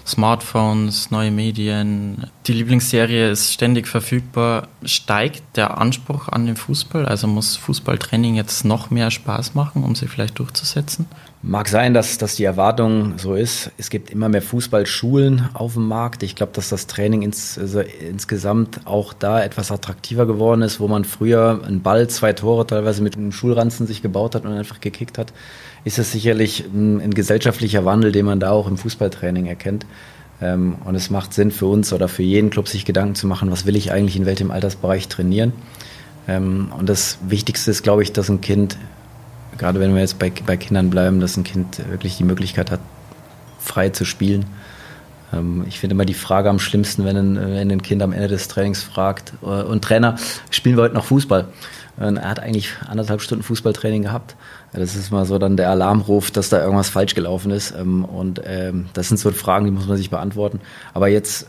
Smartphones, 0.07 1.11
neue 1.11 1.31
Medien. 1.31 2.27
Die 2.47 2.53
Lieblingsserie 2.53 3.31
ist 3.31 3.51
ständig 3.51 3.89
verfügbar. 3.89 4.69
Steigt 4.85 5.57
der 5.57 5.79
Anspruch 5.79 6.29
an 6.29 6.45
den 6.45 6.57
Fußball? 6.57 7.07
Also 7.07 7.29
muss 7.29 7.57
Fußballtraining 7.57 8.35
jetzt 8.35 8.67
noch 8.67 8.91
mehr 8.91 9.11
Spaß 9.11 9.55
machen, 9.55 9.85
um 9.85 9.95
sich 9.95 10.11
vielleicht 10.11 10.39
durchzusetzen? 10.39 11.07
Mag 11.45 11.69
sein, 11.69 11.93
dass, 11.93 12.19
dass 12.19 12.37
die 12.37 12.45
Erwartung 12.45 13.19
so 13.19 13.35
ist. 13.35 13.73
Es 13.77 13.91
gibt 13.91 14.11
immer 14.11 14.29
mehr 14.29 14.43
Fußballschulen 14.43 15.49
auf 15.55 15.75
dem 15.75 15.89
Markt. 15.89 16.23
Ich 16.23 16.37
glaube, 16.37 16.53
dass 16.55 16.69
das 16.69 16.87
Training 16.87 17.23
ins, 17.23 17.59
also 17.59 17.81
insgesamt 17.81 18.87
auch 18.87 19.13
da 19.13 19.43
etwas 19.43 19.73
attraktiver 19.73 20.27
geworden 20.27 20.63
ist, 20.63 20.79
wo 20.79 20.87
man 20.87 21.05
früher 21.05 21.61
einen 21.67 21.83
Ball, 21.83 22.07
zwei 22.07 22.33
Tore 22.33 22.67
teilweise 22.67 23.03
mit 23.03 23.17
einem 23.17 23.33
Schulranzen 23.33 23.89
sich 23.89 24.03
gebaut 24.03 24.37
hat 24.37 24.45
und 24.45 24.53
einfach 24.53 24.81
gekickt 24.81 25.19
hat 25.19 25.33
ist 25.85 25.99
es 25.99 26.13
sicherlich 26.13 26.65
ein, 26.73 27.01
ein, 27.01 27.15
gesellschaftlicher 27.15 27.85
Wandel, 27.85 28.13
den 28.13 28.27
man 28.27 28.41
da 28.41 28.51
auch 28.51 28.69
im 28.69 28.77
Fußballtraining 28.77 29.47
erkennt. 29.47 29.87
Ähm, 30.41 30.77
und 30.85 30.95
es 30.95 31.11
macht 31.11 31.35
Sinn 31.35 31.51
für 31.51 31.67
uns 31.67 31.93
oder 31.93 32.09
für 32.09 32.23
jeden 32.23 32.51
Club, 32.51 32.69
sich 32.69 32.85
Gedanken 32.85 33.15
zu 33.15 33.27
machen, 33.27 33.51
was 33.51 33.67
will 33.67 33.77
ich 33.77 33.93
eigentlich 33.93 34.17
in 34.17 34.27
welchem 34.27 34.51
Altersbereich 34.51 35.09
trainieren. 35.09 35.53
Ähm, 36.29 36.73
und 36.79 36.89
das 36.89 37.19
Wichtigste 37.27 37.71
ist, 37.71 37.83
glaube 37.83 38.03
ich, 38.03 38.13
dass 38.13 38.29
ein 38.29 38.41
Kind, 38.41 38.79
gerade 39.59 39.81
wenn 39.81 39.95
wir 39.95 40.01
jetzt 40.01 40.19
bei, 40.19 40.33
bei 40.47 40.57
Kindern 40.57 40.91
bleiben, 40.91 41.21
dass 41.21 41.37
ein 41.37 41.45
Kind 41.45 41.89
wirklich 41.91 42.17
die 42.17 42.25
Möglichkeit 42.25 42.71
hat, 42.71 42.81
frei 43.59 43.91
zu 43.91 44.05
spielen. 44.05 44.47
Ähm, 45.33 45.65
ich 45.69 45.81
finde 45.81 45.95
immer 45.95 46.05
die 46.05 46.15
Frage 46.15 46.51
am 46.51 46.59
schlimmsten, 46.59 47.05
wenn 47.05 47.17
ein, 47.17 47.37
wenn 47.37 47.71
ein 47.71 47.83
Kind 47.83 48.03
am 48.03 48.13
Ende 48.13 48.29
des 48.29 48.49
Trainings 48.49 48.83
fragt, 48.83 49.33
äh, 49.43 49.47
und 49.47 49.83
Trainer, 49.83 50.17
spielen 50.51 50.77
wir 50.77 50.85
heute 50.85 50.95
noch 50.95 51.05
Fußball? 51.05 51.49
Und 51.99 52.17
er 52.17 52.29
hat 52.29 52.41
eigentlich 52.41 52.71
anderthalb 52.89 53.21
Stunden 53.21 53.45
Fußballtraining 53.45 54.03
gehabt. 54.03 54.35
Das 54.73 54.97
ist 54.97 55.11
mal 55.11 55.27
so 55.27 55.39
dann 55.39 55.59
der 55.59 55.69
Alarmruf, 55.69 56.31
dass 56.31 56.49
da 56.49 56.63
irgendwas 56.63 56.89
falsch 56.89 57.15
gelaufen 57.15 57.51
ist. 57.51 57.73
Ähm, 57.73 58.05
und 58.05 58.41
ähm, 58.45 58.87
das 58.95 59.09
sind 59.09 59.19
so 59.19 59.31
Fragen, 59.31 59.67
die 59.67 59.71
muss 59.71 59.87
man 59.87 59.97
sich 59.99 60.11
beantworten. 60.11 60.61
Aber 60.95 61.09
jetzt 61.09 61.49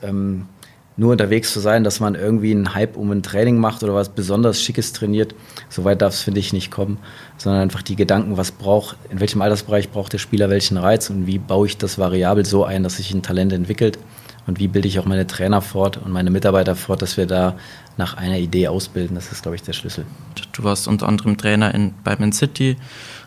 nur 0.95 1.11
unterwegs 1.11 1.51
zu 1.51 1.59
sein, 1.59 1.83
dass 1.83 1.99
man 1.99 2.15
irgendwie 2.15 2.51
einen 2.51 2.75
Hype 2.75 2.97
um 2.97 3.11
ein 3.11 3.23
Training 3.23 3.57
macht 3.57 3.83
oder 3.83 3.95
was 3.95 4.09
besonders 4.09 4.61
Schickes 4.61 4.93
trainiert, 4.93 5.33
so 5.69 5.83
weit 5.83 6.01
darf 6.01 6.13
es, 6.13 6.21
finde 6.21 6.39
ich, 6.39 6.53
nicht 6.53 6.71
kommen. 6.71 6.99
Sondern 7.37 7.61
einfach 7.61 7.81
die 7.81 7.95
Gedanken, 7.95 8.37
was 8.37 8.51
braucht, 8.51 8.97
in 9.09 9.19
welchem 9.19 9.41
Altersbereich 9.41 9.89
braucht 9.89 10.13
der 10.13 10.19
Spieler 10.19 10.49
welchen 10.49 10.77
Reiz 10.77 11.09
und 11.09 11.25
wie 11.25 11.39
baue 11.39 11.67
ich 11.67 11.77
das 11.77 11.97
variabel 11.97 12.45
so 12.45 12.63
ein, 12.63 12.83
dass 12.83 12.97
sich 12.97 13.13
ein 13.13 13.23
Talent 13.23 13.53
entwickelt 13.53 13.97
und 14.45 14.59
wie 14.59 14.67
bilde 14.67 14.87
ich 14.87 14.99
auch 14.99 15.05
meine 15.05 15.25
Trainer 15.25 15.61
fort 15.61 15.97
und 15.97 16.11
meine 16.11 16.29
Mitarbeiter 16.29 16.75
fort, 16.75 17.01
dass 17.01 17.17
wir 17.17 17.25
da 17.25 17.55
nach 17.97 18.17
einer 18.17 18.37
Idee 18.37 18.67
ausbilden. 18.67 19.15
Das 19.15 19.31
ist, 19.31 19.43
glaube 19.43 19.55
ich, 19.55 19.63
der 19.63 19.73
Schlüssel. 19.73 20.05
Du 20.51 20.63
warst 20.63 20.87
unter 20.87 21.07
anderem 21.07 21.37
Trainer 21.37 21.73
in, 21.73 21.93
bei 22.03 22.15
Man 22.17 22.33
City, 22.33 22.77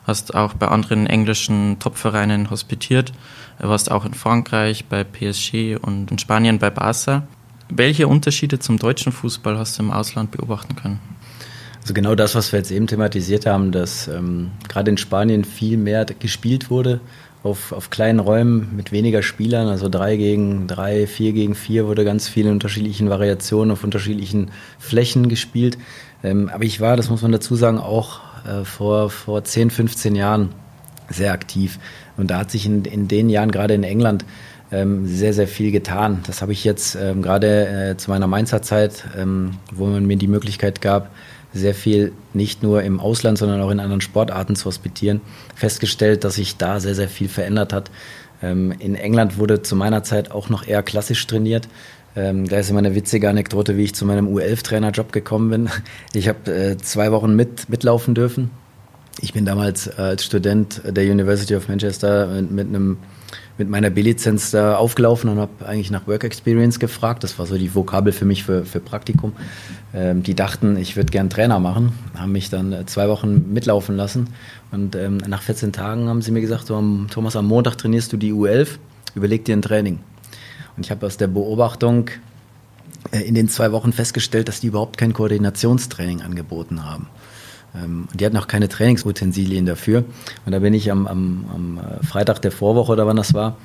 hast 0.06 0.34
auch 0.34 0.54
bei 0.54 0.68
anderen 0.68 1.06
englischen 1.06 1.78
Topvereinen 1.78 2.50
hospitiert, 2.50 3.12
warst 3.58 3.90
auch 3.90 4.04
in 4.04 4.14
Frankreich 4.14 4.86
bei 4.86 5.04
PSG 5.04 5.76
und 5.80 6.10
in 6.10 6.18
Spanien 6.18 6.58
bei 6.58 6.70
Barca. 6.70 7.26
Welche 7.68 8.06
Unterschiede 8.06 8.58
zum 8.58 8.78
deutschen 8.78 9.12
Fußball 9.12 9.58
hast 9.58 9.78
du 9.78 9.82
im 9.82 9.90
Ausland 9.90 10.30
beobachten 10.30 10.76
können? 10.76 11.00
Also 11.80 11.94
genau 11.94 12.14
das, 12.14 12.34
was 12.34 12.52
wir 12.52 12.58
jetzt 12.58 12.70
eben 12.70 12.86
thematisiert 12.86 13.46
haben, 13.46 13.72
dass 13.72 14.08
ähm, 14.08 14.50
gerade 14.68 14.90
in 14.90 14.96
Spanien 14.96 15.44
viel 15.44 15.76
mehr 15.76 16.04
gespielt 16.04 16.70
wurde 16.70 17.00
auf, 17.42 17.72
auf 17.72 17.90
kleinen 17.90 18.18
Räumen 18.18 18.74
mit 18.76 18.92
weniger 18.92 19.22
Spielern, 19.22 19.68
also 19.68 19.88
drei 19.88 20.16
gegen 20.16 20.66
drei, 20.66 21.06
vier 21.06 21.32
gegen 21.32 21.54
vier 21.54 21.86
wurde 21.86 22.04
ganz 22.04 22.28
viel 22.28 22.46
in 22.46 22.52
unterschiedlichen 22.52 23.08
Variationen 23.08 23.70
auf 23.70 23.84
unterschiedlichen 23.84 24.50
Flächen 24.78 25.28
gespielt. 25.28 25.78
Ähm, 26.24 26.50
aber 26.52 26.64
ich 26.64 26.80
war, 26.80 26.96
das 26.96 27.10
muss 27.10 27.22
man 27.22 27.32
dazu 27.32 27.56
sagen, 27.56 27.78
auch 27.78 28.20
äh, 28.46 28.64
vor, 28.64 29.10
vor 29.10 29.44
10, 29.44 29.70
15 29.70 30.14
Jahren 30.14 30.50
sehr 31.08 31.32
aktiv. 31.32 31.78
Und 32.16 32.30
da 32.30 32.38
hat 32.38 32.50
sich 32.50 32.66
in, 32.66 32.84
in 32.84 33.08
den 33.08 33.28
Jahren, 33.28 33.50
gerade 33.50 33.74
in 33.74 33.84
England, 33.84 34.24
ähm, 34.72 35.06
sehr, 35.06 35.32
sehr 35.32 35.48
viel 35.48 35.70
getan. 35.70 36.22
Das 36.26 36.42
habe 36.42 36.52
ich 36.52 36.64
jetzt 36.64 36.96
ähm, 36.96 37.22
gerade 37.22 37.90
äh, 37.90 37.96
zu 37.96 38.10
meiner 38.10 38.26
Mainzer 38.26 38.62
Zeit, 38.62 39.04
ähm, 39.16 39.52
wo 39.72 39.86
man 39.86 40.06
mir 40.06 40.16
die 40.16 40.26
Möglichkeit 40.28 40.80
gab, 40.80 41.10
sehr 41.52 41.74
viel 41.74 42.12
nicht 42.34 42.62
nur 42.62 42.82
im 42.82 43.00
Ausland, 43.00 43.38
sondern 43.38 43.60
auch 43.60 43.70
in 43.70 43.80
anderen 43.80 44.00
Sportarten 44.00 44.56
zu 44.56 44.66
hospitieren, 44.66 45.20
festgestellt, 45.54 46.24
dass 46.24 46.34
sich 46.34 46.56
da 46.56 46.80
sehr, 46.80 46.94
sehr 46.94 47.08
viel 47.08 47.28
verändert 47.28 47.72
hat. 47.72 47.90
Ähm, 48.42 48.72
in 48.78 48.94
England 48.94 49.38
wurde 49.38 49.62
zu 49.62 49.76
meiner 49.76 50.02
Zeit 50.02 50.30
auch 50.30 50.48
noch 50.48 50.66
eher 50.66 50.82
klassisch 50.82 51.26
trainiert. 51.26 51.68
Ähm, 52.14 52.48
da 52.48 52.58
ist 52.58 52.70
immer 52.70 52.78
eine 52.80 52.94
witzige 52.94 53.28
Anekdote, 53.28 53.76
wie 53.76 53.84
ich 53.84 53.94
zu 53.94 54.04
meinem 54.04 54.28
U11-Trainerjob 54.28 55.12
gekommen 55.12 55.50
bin. 55.50 55.68
Ich 56.12 56.28
habe 56.28 56.52
äh, 56.52 56.76
zwei 56.78 57.12
Wochen 57.12 57.36
mit, 57.36 57.68
mitlaufen 57.68 58.14
dürfen. 58.14 58.50
Ich 59.20 59.32
bin 59.32 59.44
damals 59.44 59.86
äh, 59.86 59.92
als 59.96 60.24
Student 60.24 60.82
der 60.84 61.04
University 61.04 61.54
of 61.54 61.68
Manchester 61.68 62.26
mit, 62.26 62.50
mit 62.50 62.68
einem 62.68 62.98
mit 63.58 63.68
meiner 63.68 63.90
B-Lizenz 63.90 64.50
da 64.50 64.76
aufgelaufen 64.76 65.30
und 65.30 65.38
habe 65.38 65.66
eigentlich 65.66 65.90
nach 65.90 66.06
Work 66.06 66.24
Experience 66.24 66.78
gefragt. 66.78 67.24
Das 67.24 67.38
war 67.38 67.46
so 67.46 67.56
die 67.56 67.74
Vokabel 67.74 68.12
für 68.12 68.24
mich 68.24 68.44
für, 68.44 68.64
für 68.64 68.80
Praktikum. 68.80 69.32
Ähm, 69.94 70.22
die 70.22 70.34
dachten, 70.34 70.76
ich 70.76 70.96
würde 70.96 71.10
gern 71.10 71.30
Trainer 71.30 71.58
machen, 71.58 71.92
haben 72.16 72.32
mich 72.32 72.50
dann 72.50 72.72
äh, 72.72 72.86
zwei 72.86 73.08
Wochen 73.08 73.52
mitlaufen 73.52 73.96
lassen. 73.96 74.28
Und 74.70 74.96
ähm, 74.96 75.18
nach 75.26 75.42
14 75.42 75.72
Tagen 75.72 76.08
haben 76.08 76.22
sie 76.22 76.32
mir 76.32 76.40
gesagt, 76.40 76.66
Thomas, 76.66 77.36
am 77.36 77.46
Montag 77.46 77.78
trainierst 77.78 78.12
du 78.12 78.16
die 78.16 78.32
U11 78.32 78.78
überleg 79.16 79.44
dir 79.44 79.56
ein 79.56 79.62
Training. 79.62 79.98
Und 80.76 80.84
ich 80.84 80.92
habe 80.92 81.04
aus 81.06 81.16
der 81.16 81.26
Beobachtung 81.26 82.10
äh, 83.10 83.20
in 83.22 83.34
den 83.34 83.48
zwei 83.48 83.72
Wochen 83.72 83.92
festgestellt, 83.92 84.46
dass 84.46 84.60
die 84.60 84.68
überhaupt 84.68 84.98
kein 84.98 85.12
Koordinationstraining 85.12 86.22
angeboten 86.22 86.84
haben. 86.84 87.08
Ähm, 87.76 88.08
die 88.14 88.24
hatten 88.24 88.36
auch 88.36 88.48
keine 88.48 88.68
Trainingsutensilien 88.68 89.66
dafür. 89.66 90.04
Und 90.44 90.52
da 90.52 90.58
bin 90.58 90.74
ich 90.74 90.90
am, 90.90 91.06
am, 91.06 91.44
am 91.52 91.80
Freitag 92.02 92.40
der 92.42 92.52
Vorwoche 92.52 92.92
oder 92.92 93.06
wann 93.06 93.16
das 93.16 93.34
war, 93.34 93.56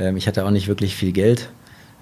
ähm, 0.00 0.16
ich 0.16 0.26
hatte 0.26 0.44
auch 0.44 0.50
nicht 0.50 0.68
wirklich 0.68 0.96
viel 0.96 1.12
Geld, 1.12 1.50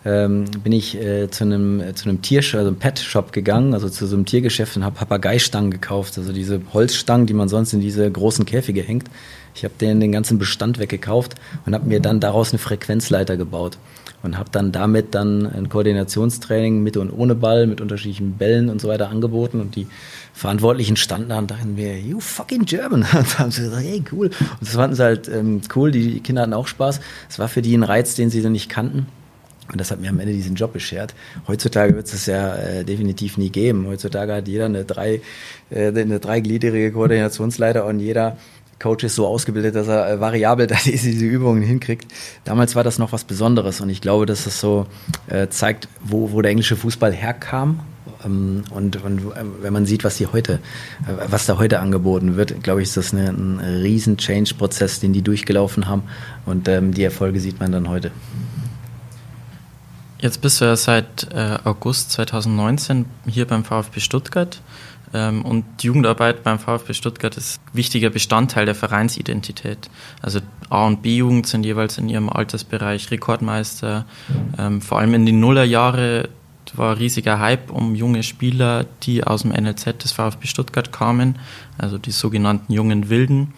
ähm, 0.04 0.44
bin 0.62 0.72
ich 0.72 0.96
äh, 0.96 1.28
zu 1.28 1.44
einem 1.44 1.82
zu 1.94 2.08
einem 2.08 2.22
Tiershop, 2.22 2.58
also 2.58 2.68
einem 2.68 2.78
Pet 2.78 3.00
Shop 3.00 3.32
gegangen, 3.32 3.74
also 3.74 3.88
zu 3.88 4.06
so 4.06 4.14
einem 4.14 4.24
Tiergeschäft 4.24 4.76
und 4.76 4.84
habe 4.84 4.96
Papageistangen 4.96 5.70
gekauft, 5.70 6.16
also 6.16 6.32
diese 6.32 6.60
Holzstangen, 6.72 7.26
die 7.26 7.34
man 7.34 7.48
sonst 7.48 7.72
in 7.72 7.80
diese 7.80 8.10
großen 8.10 8.46
Käfige 8.46 8.82
hängt. 8.82 9.08
Ich 9.54 9.64
habe 9.64 9.74
den 9.80 9.98
den 9.98 10.12
ganzen 10.12 10.38
Bestand 10.38 10.78
weggekauft 10.78 11.34
und 11.66 11.74
habe 11.74 11.86
mir 11.86 12.00
dann 12.00 12.20
daraus 12.20 12.52
eine 12.52 12.58
Frequenzleiter 12.58 13.36
gebaut 13.36 13.76
und 14.22 14.38
habe 14.38 14.50
dann 14.50 14.72
damit 14.72 15.14
dann 15.14 15.46
ein 15.46 15.68
Koordinationstraining 15.68 16.82
mit 16.82 16.96
und 16.96 17.10
ohne 17.10 17.34
Ball, 17.34 17.66
mit 17.66 17.80
unterschiedlichen 17.80 18.32
Bällen 18.32 18.68
und 18.68 18.80
so 18.80 18.88
weiter 18.88 19.10
angeboten 19.10 19.60
und 19.60 19.76
die 19.76 19.86
Verantwortlichen 20.32 20.96
standen 20.96 21.30
da 21.30 21.38
und 21.38 21.50
dachten 21.50 21.74
mir, 21.74 21.98
you 21.98 22.20
fucking 22.20 22.64
German. 22.64 23.00
Und 23.12 23.38
haben 23.38 23.50
sie 23.50 23.62
gesagt, 23.62 23.82
hey, 23.82 24.04
cool. 24.12 24.26
Und 24.28 24.60
das 24.60 24.74
fanden 24.74 24.94
sie 24.94 25.02
halt 25.02 25.28
ähm, 25.28 25.60
cool, 25.74 25.90
die 25.90 26.20
Kinder 26.20 26.42
hatten 26.42 26.54
auch 26.54 26.68
Spaß. 26.68 27.00
Es 27.28 27.38
war 27.40 27.48
für 27.48 27.60
die 27.60 27.76
ein 27.76 27.82
Reiz, 27.82 28.14
den 28.14 28.30
sie 28.30 28.48
nicht 28.48 28.68
kannten. 28.68 29.06
Und 29.70 29.80
das 29.80 29.90
hat 29.90 30.00
mir 30.00 30.08
am 30.08 30.18
Ende 30.18 30.32
diesen 30.32 30.54
Job 30.54 30.72
beschert. 30.72 31.14
Heutzutage 31.46 31.94
wird 31.94 32.06
es 32.06 32.12
das 32.12 32.26
ja 32.26 32.54
äh, 32.54 32.84
definitiv 32.84 33.36
nie 33.36 33.50
geben. 33.50 33.86
Heutzutage 33.86 34.32
hat 34.32 34.48
jeder 34.48 34.66
eine, 34.66 34.84
drei, 34.84 35.20
äh, 35.70 35.88
eine 35.88 36.20
dreigliedrige 36.20 36.92
Koordinationsleiter 36.92 37.84
und 37.84 38.00
jeder 38.00 38.38
Coach 38.78 39.04
ist 39.04 39.16
so 39.16 39.26
ausgebildet, 39.26 39.74
dass 39.74 39.88
er 39.88 40.10
äh, 40.10 40.20
variabel 40.20 40.66
da 40.68 40.76
diese, 40.84 41.10
diese 41.10 41.24
Übungen 41.24 41.62
hinkriegt. 41.62 42.06
Damals 42.44 42.76
war 42.76 42.84
das 42.84 42.98
noch 42.98 43.12
was 43.12 43.24
Besonderes 43.24 43.80
und 43.80 43.90
ich 43.90 44.00
glaube, 44.00 44.26
dass 44.26 44.44
das 44.44 44.60
so 44.60 44.86
äh, 45.28 45.48
zeigt, 45.48 45.88
wo, 46.02 46.32
wo 46.32 46.42
der 46.42 46.50
englische 46.50 46.76
Fußball 46.76 47.12
herkam. 47.12 47.80
Ähm, 48.24 48.64
und, 48.70 49.02
und 49.02 49.18
äh, 49.18 49.44
wenn 49.60 49.72
man 49.72 49.86
sieht, 49.86 50.04
was 50.04 50.16
die 50.16 50.26
heute, 50.26 50.54
äh, 51.06 51.30
was 51.30 51.46
da 51.46 51.58
heute 51.58 51.80
angeboten 51.80 52.36
wird, 52.36 52.62
glaube 52.62 52.82
ich, 52.82 52.88
ist 52.88 52.96
das 52.96 53.12
eine, 53.12 53.28
ein 53.28 53.58
riesen 53.58 54.16
Change-Prozess, 54.16 55.00
den 55.00 55.12
die 55.12 55.22
durchgelaufen 55.22 55.88
haben 55.88 56.02
und 56.46 56.68
ähm, 56.68 56.94
die 56.94 57.02
Erfolge 57.02 57.40
sieht 57.40 57.60
man 57.60 57.72
dann 57.72 57.88
heute. 57.88 58.10
Jetzt 60.20 60.40
bist 60.40 60.60
du 60.60 60.64
ja 60.64 60.74
seit 60.74 61.28
äh, 61.32 61.58
August 61.62 62.10
2019 62.12 63.06
hier 63.26 63.46
beim 63.46 63.64
VfB 63.64 64.00
Stuttgart. 64.00 64.60
Ähm, 65.14 65.44
und 65.44 65.64
Jugendarbeit 65.82 66.42
beim 66.42 66.58
VfB 66.58 66.94
Stuttgart 66.94 67.36
ist 67.36 67.60
wichtiger 67.72 68.10
Bestandteil 68.10 68.66
der 68.66 68.74
Vereinsidentität. 68.74 69.90
Also 70.22 70.40
A- 70.70 70.86
und 70.86 71.02
B-Jugend 71.02 71.46
sind 71.46 71.64
jeweils 71.64 71.98
in 71.98 72.08
ihrem 72.08 72.28
Altersbereich 72.28 73.10
Rekordmeister. 73.10 74.04
Ähm, 74.58 74.80
vor 74.80 74.98
allem 74.98 75.14
in 75.14 75.26
den 75.26 75.40
Nullerjahre 75.40 76.28
war 76.74 76.98
riesiger 76.98 77.38
Hype 77.38 77.70
um 77.70 77.94
junge 77.94 78.22
Spieler, 78.22 78.84
die 79.02 79.24
aus 79.24 79.42
dem 79.42 79.52
NLZ 79.52 80.02
des 80.02 80.12
VfB 80.12 80.46
Stuttgart 80.46 80.92
kamen, 80.92 81.38
also 81.78 81.96
die 81.96 82.10
sogenannten 82.10 82.72
jungen 82.72 83.08
Wilden 83.08 83.54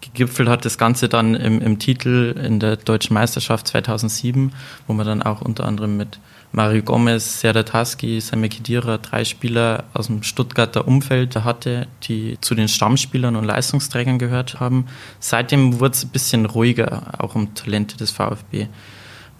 gegipfelt 0.00 0.48
hat 0.48 0.64
das 0.64 0.78
Ganze 0.78 1.08
dann 1.08 1.34
im, 1.34 1.60
im, 1.60 1.78
Titel 1.78 2.34
in 2.42 2.60
der 2.60 2.76
Deutschen 2.76 3.14
Meisterschaft 3.14 3.68
2007, 3.68 4.52
wo 4.86 4.92
man 4.92 5.06
dann 5.06 5.22
auch 5.22 5.42
unter 5.42 5.64
anderem 5.66 5.96
mit 5.96 6.18
Mario 6.52 6.82
Gomez, 6.82 7.40
Serdar 7.40 7.64
Taski, 7.64 8.20
Samir 8.20 8.48
Kedira, 8.48 8.98
drei 8.98 9.24
Spieler 9.24 9.84
aus 9.92 10.06
dem 10.06 10.22
Stuttgarter 10.22 10.88
Umfeld 10.88 11.36
hatte, 11.36 11.86
die 12.04 12.38
zu 12.40 12.54
den 12.54 12.68
Stammspielern 12.68 13.36
und 13.36 13.44
Leistungsträgern 13.44 14.18
gehört 14.18 14.60
haben. 14.60 14.86
Seitdem 15.20 15.80
wurde 15.80 15.94
es 15.94 16.04
ein 16.04 16.10
bisschen 16.10 16.46
ruhiger, 16.46 17.14
auch 17.18 17.34
um 17.34 17.54
Talente 17.54 17.96
des 17.96 18.10
VfB. 18.10 18.68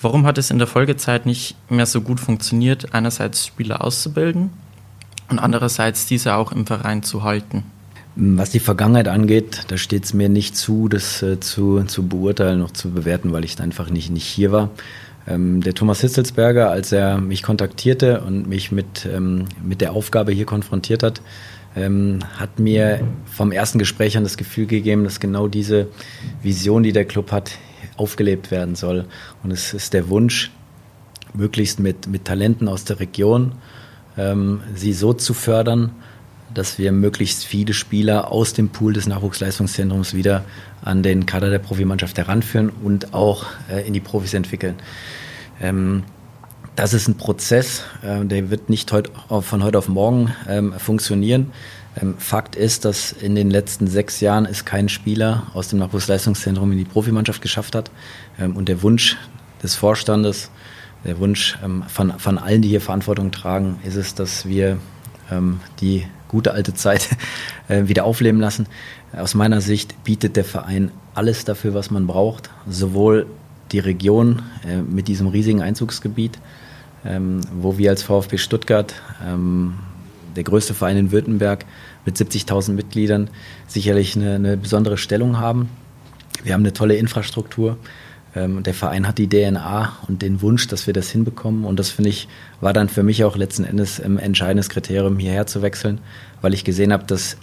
Warum 0.01 0.27
hat 0.27 0.37
es 0.37 0.51
in 0.51 0.59
der 0.59 0.67
Folgezeit 0.67 1.25
nicht 1.25 1.57
mehr 1.71 1.87
so 1.87 2.03
gut 2.03 2.21
funktioniert, 2.21 2.93
einerseits 2.93 3.47
Spieler 3.47 3.83
auszubilden 3.83 4.51
und 5.31 5.39
andererseits 5.39 6.07
diese 6.07 6.35
auch 6.35 6.53
im 6.53 6.67
Verein 6.67 7.03
zu 7.03 7.23
halten? 7.23 7.65
Was 8.19 8.49
die 8.49 8.61
Vergangenheit 8.61 9.09
angeht, 9.09 9.65
da 9.69 9.77
steht 9.77 10.05
es 10.05 10.15
mir 10.15 10.31
nicht 10.31 10.57
zu, 10.57 10.89
das 10.89 11.23
äh, 11.23 11.39
zu, 11.39 11.83
zu 11.85 12.09
beurteilen, 12.09 12.61
noch 12.61 12.71
zu 12.71 12.91
bewerten, 12.91 13.33
weil 13.33 13.45
ich 13.45 13.61
einfach 13.61 13.91
nicht, 13.91 14.11
nicht 14.11 14.25
hier 14.25 14.53
war. 14.53 14.71
Ähm, 15.29 15.61
der 15.61 15.75
Thomas 15.75 16.01
Hitzelsberger, 16.01 16.71
als 16.71 16.93
er 16.93 17.19
mich 17.19 17.43
kontaktierte 17.43 18.21
und 18.21 18.49
mich 18.49 18.71
mit, 18.71 19.07
ähm, 19.07 19.47
mit 19.63 19.81
der 19.81 19.93
Aufgabe 19.93 20.33
hier 20.33 20.47
konfrontiert 20.47 21.03
hat, 21.03 21.21
ähm, 21.75 22.21
hat 22.39 22.59
mir 22.59 23.01
vom 23.27 23.53
ersten 23.53 23.79
Gespräch 23.79 24.17
an 24.17 24.25
das 24.25 24.37
Gefühl 24.37 24.67
gegeben, 24.67 25.05
dass 25.05 25.21
genau 25.21 25.49
diese 25.49 25.89
Vision, 26.43 26.83
die 26.83 26.93
der 26.93 27.05
Club 27.05 27.33
hat, 27.33 27.53
aufgelebt 27.97 28.51
werden 28.51 28.75
soll. 28.75 29.07
Und 29.43 29.51
es 29.51 29.75
ist 29.75 29.93
der 29.93 30.09
Wunsch, 30.09 30.51
möglichst 31.35 31.81
mit, 31.81 32.07
mit 32.07 32.25
Talenten 32.25 32.69
aus 32.69 32.85
der 32.85 33.01
Region, 33.01 33.53
ähm, 34.17 34.61
sie 34.75 34.93
so 34.93 35.13
zu 35.13 35.35
fördern, 35.35 35.91
dass 36.55 36.79
wir 36.79 36.93
möglichst 36.93 37.45
viele 37.45 37.75
Spieler 37.75 38.33
aus 38.33 38.55
dem 38.55 38.71
Pool 38.71 38.95
des 38.95 39.07
Nachwuchsleistungszentrums 39.07 40.15
wieder 40.15 40.45
an 40.83 41.03
den 41.03 41.27
Kader 41.27 41.51
der 41.51 41.59
Profimannschaft 41.59 42.17
heranführen 42.17 42.71
und 42.71 43.13
auch 43.13 43.45
äh, 43.71 43.87
in 43.87 43.93
die 43.93 44.01
Profis 44.01 44.33
entwickeln. 44.33 44.77
Ähm, 45.61 46.05
das 46.77 46.93
ist 46.93 47.09
ein 47.09 47.17
Prozess, 47.17 47.83
äh, 48.03 48.25
der 48.25 48.51
wird 48.51 48.69
nicht 48.69 48.93
heut, 48.93 49.11
von 49.41 49.65
heute 49.65 49.79
auf 49.79 49.89
morgen 49.89 50.33
ähm, 50.49 50.75
funktionieren. 50.75 51.53
Ähm, 52.01 52.17
Fakt 52.19 52.55
ist, 52.55 52.85
dass 52.85 53.13
in 53.13 53.35
den 53.35 53.51
letzten 53.51 53.87
sechs 53.87 54.21
Jahren 54.21 54.45
es 54.45 54.65
kein 54.65 54.89
Spieler 54.89 55.45
aus 55.55 55.69
dem 55.69 55.79
Nachwuchsleistungszentrum 55.79 56.73
in 56.73 56.79
die 56.79 56.85
Profimannschaft 56.85 57.41
geschafft 57.41 57.75
hat. 57.75 57.91
Ähm, 58.39 58.57
und 58.57 58.69
der 58.69 58.83
Wunsch 58.83 59.17
des 59.63 59.75
Vorstandes, 59.75 60.51
der 61.05 61.19
Wunsch 61.19 61.59
ähm, 61.65 61.85
von, 61.89 62.19
von 62.19 62.37
allen, 62.39 62.61
die 62.61 62.69
hier 62.69 62.83
Verantwortung 62.83 63.31
tragen, 63.31 63.79
ist 63.85 63.97
es, 63.97 64.15
dass 64.15 64.47
wir 64.47 64.79
ähm, 65.31 65.61
die 65.81 66.07
gute 66.29 66.53
alte 66.53 66.75
Zeit 66.75 67.09
äh, 67.69 67.89
wieder 67.89 68.05
aufleben 68.05 68.41
lassen. 68.41 68.67
Aus 69.13 69.35
meiner 69.35 69.63
Sicht 69.63 70.05
bietet 70.05 70.37
der 70.37 70.45
Verein 70.45 70.91
alles 71.15 71.47
dafür, 71.47 71.73
was 71.73 71.91
man 71.91 72.07
braucht, 72.07 72.51
sowohl 72.69 73.27
die 73.73 73.79
Region 73.79 74.43
äh, 74.67 74.79
mit 74.83 75.09
diesem 75.09 75.27
riesigen 75.27 75.63
Einzugsgebiet, 75.63 76.39
ähm, 77.05 77.41
wo 77.55 77.79
wir 77.79 77.91
als 77.91 78.03
VfB 78.03 78.39
Stuttgart, 78.39 78.95
ähm, 79.25 79.75
der 80.35 80.45
größte 80.45 80.75
Verein 80.75 80.97
in 80.97 81.13
Württemberg 81.13 81.65
mit 82.05 82.17
70.000 82.17 82.73
Mitgliedern, 82.73 83.31
sicherlich 83.67 84.17
eine, 84.17 84.35
eine 84.35 84.57
besondere 84.57 84.99
Stellung 84.99 85.39
haben. 85.39 85.69
Wir 86.45 86.53
haben 86.53 86.61
eine 86.61 86.73
tolle 86.73 86.97
Infrastruktur. 86.97 87.79
Ähm, 88.35 88.63
der 88.63 88.75
Verein 88.75 89.09
hat 89.09 89.19
die 89.19 89.29
DNA 89.29 89.97
und 90.07 90.23
den 90.23 90.43
Wunsch, 90.43 90.69
dass 90.69 90.87
wir 90.87 90.95
das 90.95 91.11
hinbekommen. 91.11 91.65
Und 91.65 91.79
das 91.79 91.91
finde 91.91 92.11
ich, 92.11 92.29
war 92.61 92.73
dann 92.73 92.89
für 92.89 93.03
mich 93.03 93.25
auch 93.25 93.37
letzten 93.37 93.65
Endes 93.65 94.01
ein 94.01 94.19
entscheidendes 94.19 94.69
Kriterium, 94.69 95.19
hierher 95.19 95.47
zu 95.47 95.63
wechseln, 95.63 96.01
weil 96.43 96.55
ich 96.55 96.65
gesehen 96.65 96.93
habe, 96.93 97.05
dass 97.05 97.39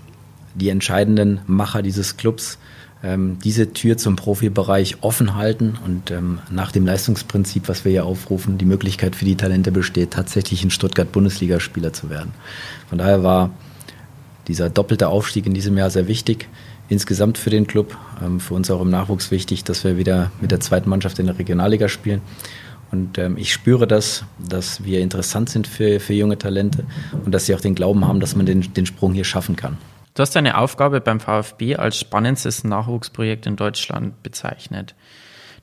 die 0.56 0.70
entscheidenden 0.70 1.40
Macher 1.48 1.82
dieses 1.82 2.16
Clubs 2.18 2.60
ähm, 3.04 3.38
diese 3.44 3.74
Tür 3.74 3.98
zum 3.98 4.16
Profibereich 4.16 4.98
offen 5.02 5.36
halten 5.36 5.78
und 5.86 6.10
ähm, 6.10 6.40
nach 6.50 6.72
dem 6.72 6.86
Leistungsprinzip, 6.86 7.68
was 7.68 7.84
wir 7.84 7.92
hier 7.92 8.06
aufrufen, 8.06 8.58
die 8.58 8.66
Möglichkeit 8.66 9.16
für 9.16 9.26
die 9.26 9.36
Talente 9.36 9.72
besteht, 9.72 10.12
tatsächlich 10.12 10.64
in 10.64 10.72
Stuttgart 10.72 11.12
Bundesligaspieler 11.12 11.94
zu 11.94 12.10
werden. 12.10 12.32
Von 12.88 12.98
daher 12.98 13.24
war 13.24 13.52
dieser 14.48 14.70
doppelte 14.70 15.10
Aufstieg 15.10 15.46
in 15.46 15.54
diesem 15.54 15.78
Jahr 15.78 15.90
sehr 15.90 16.08
wichtig 16.08 16.48
insgesamt 16.90 17.38
für 17.38 17.50
den 17.50 17.68
Club. 17.68 17.98
Ähm, 18.24 18.40
für 18.40 18.54
uns 18.54 18.72
auch 18.72 18.82
im 18.82 18.90
Nachwuchs 18.90 19.32
wichtig, 19.32 19.64
dass 19.64 19.84
wir 19.84 19.98
wieder 19.98 20.32
mit 20.42 20.52
der 20.52 20.60
zweiten 20.60 20.90
Mannschaft 20.90 21.20
in 21.20 21.26
der 21.26 21.38
Regionalliga 21.38 21.90
spielen. 21.90 22.22
Und 22.92 23.18
ähm, 23.18 23.38
ich 23.38 23.52
spüre 23.52 23.88
das, 23.88 24.24
dass 24.38 24.84
wir 24.84 25.02
interessant 25.02 25.50
sind 25.50 25.68
für, 25.68 26.00
für 26.00 26.14
junge 26.14 26.38
Talente 26.38 26.86
und 27.26 27.34
dass 27.34 27.48
sie 27.48 27.56
auch 27.56 27.62
den 27.62 27.76
Glauben 27.76 28.08
haben, 28.08 28.20
dass 28.20 28.36
man 28.36 28.46
den, 28.46 28.74
den 28.74 28.86
Sprung 28.86 29.14
hier 29.14 29.24
schaffen 29.24 29.56
kann. 29.56 29.78
Du 30.14 30.22
hast 30.22 30.36
deine 30.36 30.58
Aufgabe 30.58 31.02
beim 31.02 31.20
VfB 31.20 31.76
als 31.76 32.00
spannendstes 32.00 32.64
Nachwuchsprojekt 32.64 33.48
in 33.48 33.56
Deutschland 33.56 34.22
bezeichnet. 34.22 34.94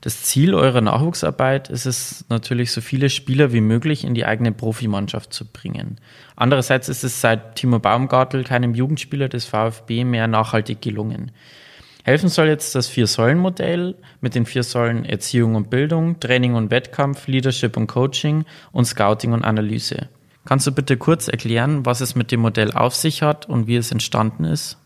Das 0.01 0.23
Ziel 0.23 0.55
eurer 0.55 0.81
Nachwuchsarbeit 0.81 1.69
ist 1.69 1.85
es 1.85 2.25
natürlich, 2.27 2.71
so 2.71 2.81
viele 2.81 3.09
Spieler 3.09 3.53
wie 3.53 3.61
möglich 3.61 4.03
in 4.03 4.15
die 4.15 4.25
eigene 4.25 4.51
Profimannschaft 4.51 5.31
zu 5.31 5.45
bringen. 5.45 6.01
Andererseits 6.35 6.89
ist 6.89 7.03
es 7.03 7.21
seit 7.21 7.55
Timo 7.55 7.79
Baumgartel 7.79 8.43
keinem 8.43 8.73
Jugendspieler 8.73 9.29
des 9.29 9.45
VfB 9.45 10.03
mehr 10.03 10.27
nachhaltig 10.27 10.81
gelungen. 10.81 11.31
Helfen 12.03 12.29
soll 12.29 12.47
jetzt 12.47 12.73
das 12.73 12.87
Vier-Säulen-Modell 12.87 13.95
mit 14.21 14.33
den 14.33 14.47
vier 14.47 14.63
Säulen 14.63 15.05
Erziehung 15.05 15.53
und 15.53 15.69
Bildung, 15.69 16.19
Training 16.19 16.55
und 16.55 16.71
Wettkampf, 16.71 17.27
Leadership 17.27 17.77
und 17.77 17.85
Coaching 17.85 18.45
und 18.71 18.85
Scouting 18.85 19.33
und 19.33 19.43
Analyse. 19.45 20.09
Kannst 20.45 20.65
du 20.65 20.71
bitte 20.71 20.97
kurz 20.97 21.27
erklären, 21.27 21.85
was 21.85 22.01
es 22.01 22.15
mit 22.15 22.31
dem 22.31 22.39
Modell 22.39 22.71
auf 22.71 22.95
sich 22.95 23.21
hat 23.21 23.47
und 23.47 23.67
wie 23.67 23.75
es 23.75 23.91
entstanden 23.91 24.43
ist? 24.43 24.77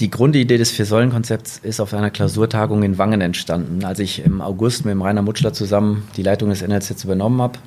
Die 0.00 0.10
Grundidee 0.10 0.58
des 0.58 0.70
Vier-Säulen-Konzepts 0.70 1.58
ist 1.58 1.80
auf 1.80 1.92
einer 1.92 2.10
Klausurtagung 2.10 2.84
in 2.84 2.98
Wangen 2.98 3.20
entstanden. 3.20 3.84
Als 3.84 3.98
ich 3.98 4.24
im 4.24 4.40
August 4.40 4.84
mit 4.84 4.92
dem 4.92 5.02
Rainer 5.02 5.22
Mutschler 5.22 5.52
zusammen 5.52 6.06
die 6.16 6.22
Leitung 6.22 6.50
des 6.50 6.62
NLZ 6.62 7.02
übernommen 7.02 7.42
habe, 7.42 7.58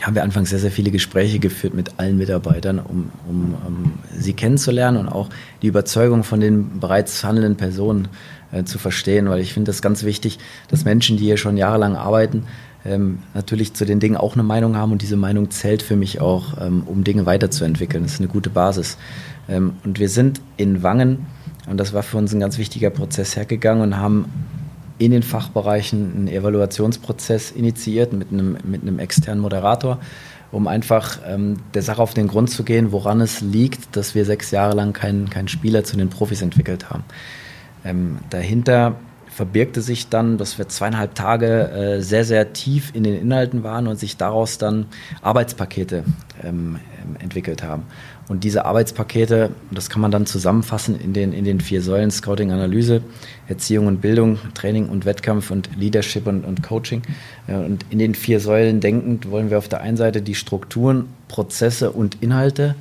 haben 0.00 0.14
wir 0.14 0.24
anfangs 0.24 0.50
sehr, 0.50 0.58
sehr 0.58 0.72
viele 0.72 0.90
Gespräche 0.90 1.38
geführt 1.38 1.74
mit 1.74 1.98
allen 1.98 2.16
Mitarbeitern, 2.18 2.80
um, 2.80 3.12
um, 3.28 3.54
um 3.64 3.92
sie 4.18 4.32
kennenzulernen 4.32 4.96
und 4.96 5.08
auch 5.08 5.28
die 5.60 5.68
Überzeugung 5.68 6.24
von 6.24 6.40
den 6.40 6.80
bereits 6.80 7.22
handelnden 7.22 7.56
Personen 7.56 8.08
äh, 8.50 8.64
zu 8.64 8.78
verstehen, 8.78 9.28
weil 9.28 9.40
ich 9.40 9.52
finde 9.52 9.68
das 9.68 9.82
ganz 9.82 10.02
wichtig, 10.02 10.38
dass 10.68 10.84
Menschen, 10.84 11.16
die 11.16 11.24
hier 11.24 11.36
schon 11.36 11.56
jahrelang 11.56 11.94
arbeiten, 11.94 12.44
ähm, 12.84 13.18
natürlich 13.34 13.74
zu 13.74 13.84
den 13.84 14.00
Dingen 14.00 14.16
auch 14.16 14.34
eine 14.34 14.42
Meinung 14.42 14.76
haben 14.76 14.92
und 14.92 15.02
diese 15.02 15.16
Meinung 15.16 15.50
zählt 15.50 15.82
für 15.82 15.96
mich 15.96 16.20
auch, 16.20 16.60
ähm, 16.60 16.82
um 16.86 17.04
Dinge 17.04 17.26
weiterzuentwickeln. 17.26 18.02
Das 18.04 18.14
ist 18.14 18.20
eine 18.20 18.28
gute 18.28 18.50
Basis. 18.50 18.98
Ähm, 19.48 19.74
und 19.84 19.98
wir 19.98 20.08
sind 20.08 20.40
in 20.56 20.82
Wangen, 20.82 21.26
und 21.68 21.78
das 21.78 21.92
war 21.92 22.02
für 22.02 22.16
uns 22.16 22.34
ein 22.34 22.40
ganz 22.40 22.58
wichtiger 22.58 22.90
Prozess 22.90 23.36
hergegangen 23.36 23.82
und 23.82 23.96
haben 23.96 24.26
in 24.98 25.12
den 25.12 25.22
Fachbereichen 25.22 26.12
einen 26.14 26.28
Evaluationsprozess 26.28 27.50
initiiert 27.52 28.12
mit 28.12 28.32
einem, 28.32 28.58
mit 28.64 28.82
einem 28.82 28.98
externen 28.98 29.40
Moderator, 29.40 29.98
um 30.50 30.66
einfach 30.66 31.18
ähm, 31.26 31.56
der 31.74 31.82
Sache 31.82 32.02
auf 32.02 32.14
den 32.14 32.28
Grund 32.28 32.50
zu 32.50 32.62
gehen, 32.62 32.92
woran 32.92 33.20
es 33.20 33.40
liegt, 33.40 33.96
dass 33.96 34.14
wir 34.14 34.24
sechs 34.24 34.50
Jahre 34.50 34.74
lang 34.74 34.92
keinen 34.92 35.30
kein 35.30 35.48
Spieler 35.48 35.82
zu 35.84 35.96
den 35.96 36.10
Profis 36.10 36.42
entwickelt 36.42 36.90
haben. 36.90 37.04
Ähm, 37.84 38.18
dahinter 38.30 38.96
verbirgte 39.32 39.80
sich 39.80 40.08
dann, 40.08 40.36
dass 40.36 40.58
wir 40.58 40.68
zweieinhalb 40.68 41.14
Tage 41.14 41.70
äh, 41.70 42.02
sehr, 42.02 42.24
sehr 42.24 42.52
tief 42.52 42.90
in 42.94 43.02
den 43.02 43.20
Inhalten 43.20 43.62
waren 43.62 43.86
und 43.86 43.98
sich 43.98 44.16
daraus 44.16 44.58
dann 44.58 44.86
Arbeitspakete 45.22 46.04
ähm, 46.44 46.78
entwickelt 47.18 47.62
haben. 47.62 47.84
Und 48.28 48.44
diese 48.44 48.64
Arbeitspakete, 48.64 49.50
das 49.70 49.90
kann 49.90 50.00
man 50.00 50.10
dann 50.10 50.26
zusammenfassen 50.26 50.98
in 51.00 51.12
den, 51.12 51.32
in 51.32 51.44
den 51.44 51.60
vier 51.60 51.82
Säulen 51.82 52.10
Scouting, 52.10 52.52
Analyse, 52.52 53.02
Erziehung 53.48 53.86
und 53.86 54.00
Bildung, 54.00 54.38
Training 54.54 54.88
und 54.88 55.04
Wettkampf 55.04 55.50
und 55.50 55.70
Leadership 55.76 56.26
und, 56.26 56.44
und 56.44 56.62
Coaching. 56.62 57.02
Und 57.48 57.84
in 57.90 57.98
den 57.98 58.14
vier 58.14 58.38
Säulen 58.38 58.80
denkend 58.80 59.30
wollen 59.30 59.50
wir 59.50 59.58
auf 59.58 59.68
der 59.68 59.80
einen 59.80 59.96
Seite 59.96 60.22
die 60.22 60.34
Strukturen, 60.34 61.08
Prozesse 61.28 61.90
und 61.90 62.22
Inhalte 62.22 62.74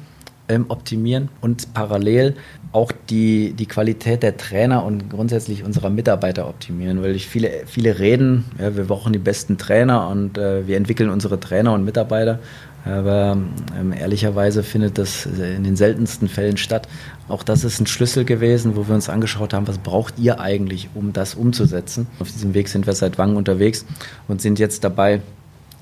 ähm, 0.48 0.66
optimieren 0.68 1.30
und 1.40 1.74
parallel 1.74 2.36
auch 2.74 2.92
die, 3.10 3.54
die 3.54 3.66
Qualität 3.66 4.24
der 4.24 4.38
Trainer 4.38 4.86
und 4.86 5.10
grundsätzlich 5.10 5.64
unserer 5.64 5.90
Mitarbeiter 5.90 6.48
optimieren, 6.48 7.04
weil 7.04 7.16
ich 7.16 7.28
viele, 7.28 7.64
viele 7.66 8.00
reden, 8.00 8.46
ja, 8.60 8.76
wir 8.76 8.86
brauchen 8.86 9.12
die 9.12 9.20
besten 9.20 9.58
Trainer 9.58 10.08
und 10.08 10.38
äh, 10.38 10.68
wir 10.68 10.78
entwickeln 10.78 11.10
unsere 11.10 11.40
Trainer 11.40 11.74
und 11.74 11.84
Mitarbeiter. 11.84 12.40
Aber 12.84 13.38
ähm, 13.80 13.94
ehrlicherweise 13.94 14.64
findet 14.64 14.98
das 14.98 15.28
in 15.28 15.64
den 15.64 15.76
seltensten 15.76 16.28
Fällen 16.28 16.58
statt. 16.58 16.88
Auch 17.28 17.44
das 17.44 17.64
ist 17.64 17.80
ein 17.80 17.86
Schlüssel 17.86 18.26
gewesen, 18.26 18.76
wo 18.76 18.88
wir 18.88 18.96
uns 18.96 19.08
angeschaut 19.08 19.54
haben, 19.54 19.68
was 19.68 19.78
braucht 19.78 20.18
ihr 20.18 20.40
eigentlich, 20.40 20.90
um 20.96 21.14
das 21.14 21.36
umzusetzen. 21.36 22.08
Auf 22.20 22.32
diesem 22.32 22.56
Weg 22.56 22.70
sind 22.70 22.88
wir 22.88 22.94
seit 22.94 23.20
Wangen 23.20 23.36
unterwegs 23.36 23.86
und 24.28 24.42
sind 24.42 24.58
jetzt 24.58 24.84
dabei, 24.84 25.22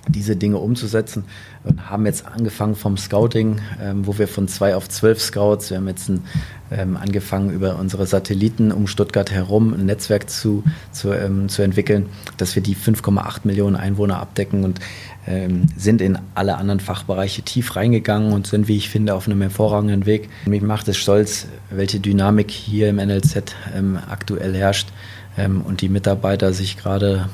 diese 0.08 0.36
Dinge 0.36 0.58
umzusetzen 0.58 1.26
und 1.64 1.90
haben 1.90 2.06
jetzt 2.06 2.26
angefangen 2.26 2.76
vom 2.76 2.98
Scouting, 2.98 3.60
ähm, 3.82 4.08
wo 4.08 4.18
wir 4.18 4.28
von 4.28 4.48
zwei 4.48 4.76
auf 4.76 4.90
zwölf 4.90 5.22
Scouts, 5.22 5.70
wir 5.70 5.78
haben 5.78 5.88
jetzt 5.88 6.10
ein, 6.10 6.24
ähm, 6.72 6.98
angefangen 6.98 7.52
über 7.52 7.78
unsere 7.78 8.06
Satelliten 8.06 8.72
um 8.72 8.88
Stuttgart 8.88 9.32
herum 9.32 9.74
ein 9.74 9.86
Netzwerk 9.86 10.30
zu, 10.30 10.64
zu, 10.92 11.12
ähm, 11.14 11.50
zu 11.50 11.62
entwickeln, 11.62 12.08
dass 12.38 12.56
wir 12.56 12.64
die 12.64 12.76
5,8 12.76 13.42
Millionen 13.44 13.76
Einwohner 13.76 14.20
abdecken 14.20 14.64
und 14.64 14.80
ähm, 15.28 15.68
sind 15.78 16.02
in 16.02 16.18
alle 16.34 16.58
anderen 16.58 16.80
Fachbereiche 16.80 17.42
tief 17.42 17.76
reingegangen 17.76 18.32
und 18.32 18.48
sind, 18.48 18.68
wie 18.68 18.78
ich 18.78 18.90
finde, 18.90 19.14
auf 19.14 19.28
einem 19.28 19.42
hervorragenden 19.42 20.06
Weg. 20.06 20.30
Mich 20.46 20.62
macht 20.62 20.88
es 20.88 20.98
stolz, 20.98 21.48
welche 21.70 22.00
Dynamik 22.00 22.50
hier 22.52 22.90
im 22.90 22.96
NLZ 22.96 23.56
ähm, 23.76 24.00
aktuell 24.10 24.56
herrscht 24.56 24.90
ähm, 25.38 25.62
und 25.62 25.82
die 25.82 25.90
Mitarbeiter 25.90 26.54
sich 26.54 26.78
gerade 26.78 27.30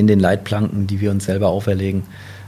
in 0.00 0.06
den 0.06 0.18
Leitplanken, 0.18 0.86
die 0.86 1.00
wir 1.00 1.10
uns 1.10 1.24
selber 1.24 1.48
auferlegen, 1.48 2.02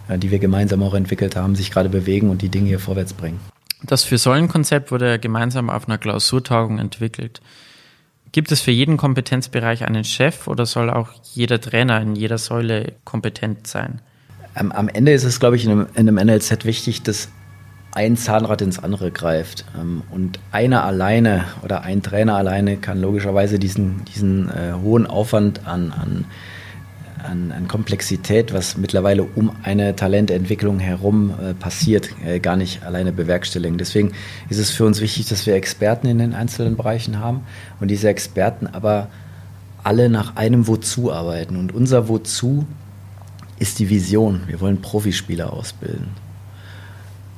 äh, 0.08 0.18
die 0.18 0.30
wir 0.30 0.38
gemeinsam 0.38 0.82
auch 0.82 0.94
entwickelt 0.94 1.36
haben, 1.36 1.54
sich 1.54 1.70
gerade 1.70 1.88
bewegen 1.88 2.30
und 2.30 2.42
die 2.42 2.48
Dinge 2.48 2.68
hier 2.68 2.80
vorwärts 2.80 3.12
bringen. 3.12 3.40
Das 3.84 4.04
Für-Säulen-Konzept 4.04 4.90
wurde 4.90 5.18
gemeinsam 5.18 5.70
auf 5.70 5.88
einer 5.88 5.98
Klausurtagung 5.98 6.78
entwickelt. 6.78 7.40
Gibt 8.30 8.50
es 8.50 8.60
für 8.60 8.70
jeden 8.70 8.96
Kompetenzbereich 8.96 9.84
einen 9.84 10.04
Chef 10.04 10.48
oder 10.48 10.64
soll 10.66 10.88
auch 10.88 11.10
jeder 11.34 11.60
Trainer 11.60 12.00
in 12.00 12.16
jeder 12.16 12.38
Säule 12.38 12.94
kompetent 13.04 13.66
sein? 13.66 14.00
Am, 14.54 14.72
am 14.72 14.88
Ende 14.88 15.12
ist 15.12 15.24
es, 15.24 15.38
glaube 15.40 15.56
ich, 15.56 15.64
in 15.64 15.72
einem, 15.72 15.86
in 15.94 16.08
einem 16.08 16.26
NLZ 16.26 16.64
wichtig, 16.64 17.02
dass 17.02 17.28
ein 17.94 18.16
Zahnrad 18.16 18.62
ins 18.62 18.78
andere 18.78 19.10
greift. 19.10 19.64
Ähm, 19.78 20.02
und 20.10 20.38
einer 20.50 20.84
alleine 20.84 21.44
oder 21.62 21.82
ein 21.82 22.02
Trainer 22.02 22.36
alleine 22.36 22.78
kann 22.78 23.00
logischerweise 23.00 23.58
diesen, 23.58 24.04
diesen 24.06 24.48
äh, 24.48 24.72
hohen 24.82 25.06
Aufwand 25.06 25.66
an, 25.66 25.92
an 25.92 26.24
an, 27.24 27.52
an, 27.52 27.68
Komplexität, 27.68 28.52
was 28.52 28.76
mittlerweile 28.76 29.22
um 29.22 29.52
eine 29.62 29.96
Talententwicklung 29.96 30.78
herum 30.78 31.30
äh, 31.30 31.54
passiert, 31.54 32.10
äh, 32.24 32.40
gar 32.40 32.56
nicht 32.56 32.84
alleine 32.84 33.12
bewerkstelligen. 33.12 33.78
Deswegen 33.78 34.12
ist 34.48 34.58
es 34.58 34.70
für 34.70 34.84
uns 34.84 35.00
wichtig, 35.00 35.28
dass 35.28 35.46
wir 35.46 35.54
Experten 35.54 36.06
in 36.06 36.18
den 36.18 36.34
einzelnen 36.34 36.76
Bereichen 36.76 37.18
haben 37.18 37.42
und 37.80 37.88
diese 37.88 38.08
Experten 38.08 38.66
aber 38.66 39.08
alle 39.82 40.08
nach 40.08 40.36
einem 40.36 40.66
Wozu 40.66 41.12
arbeiten. 41.12 41.56
Und 41.56 41.74
unser 41.74 42.08
Wozu 42.08 42.66
ist 43.58 43.78
die 43.78 43.90
Vision. 43.90 44.42
Wir 44.46 44.60
wollen 44.60 44.80
Profispieler 44.80 45.52
ausbilden. 45.52 46.08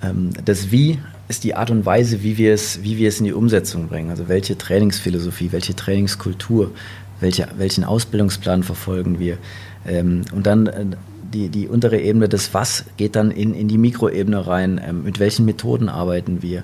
Ähm, 0.02 0.30
das 0.44 0.70
Wie 0.70 0.98
ist 1.28 1.44
die 1.44 1.54
Art 1.54 1.70
und 1.70 1.86
Weise, 1.86 2.22
wie 2.22 2.36
wir, 2.36 2.52
es, 2.52 2.82
wie 2.82 2.98
wir 2.98 3.08
es 3.08 3.18
in 3.18 3.24
die 3.24 3.32
Umsetzung 3.32 3.88
bringen. 3.88 4.10
Also 4.10 4.28
welche 4.28 4.58
Trainingsphilosophie, 4.58 5.52
welche 5.52 5.74
Trainingskultur, 5.74 6.72
welche, 7.20 7.48
welchen 7.56 7.84
Ausbildungsplan 7.84 8.62
verfolgen 8.62 9.18
wir. 9.18 9.38
Ähm, 9.86 10.22
und 10.32 10.46
dann 10.46 10.66
äh, 10.66 10.86
die, 11.34 11.48
die 11.48 11.68
untere 11.68 12.00
Ebene 12.00 12.28
des 12.28 12.54
Was 12.54 12.84
geht 12.96 13.16
dann 13.16 13.30
in, 13.30 13.54
in 13.54 13.68
die 13.68 13.78
Mikroebene 13.78 14.46
rein. 14.46 14.80
Ähm, 14.86 15.04
mit 15.04 15.18
welchen 15.18 15.44
Methoden 15.44 15.88
arbeiten 15.88 16.42
wir? 16.42 16.62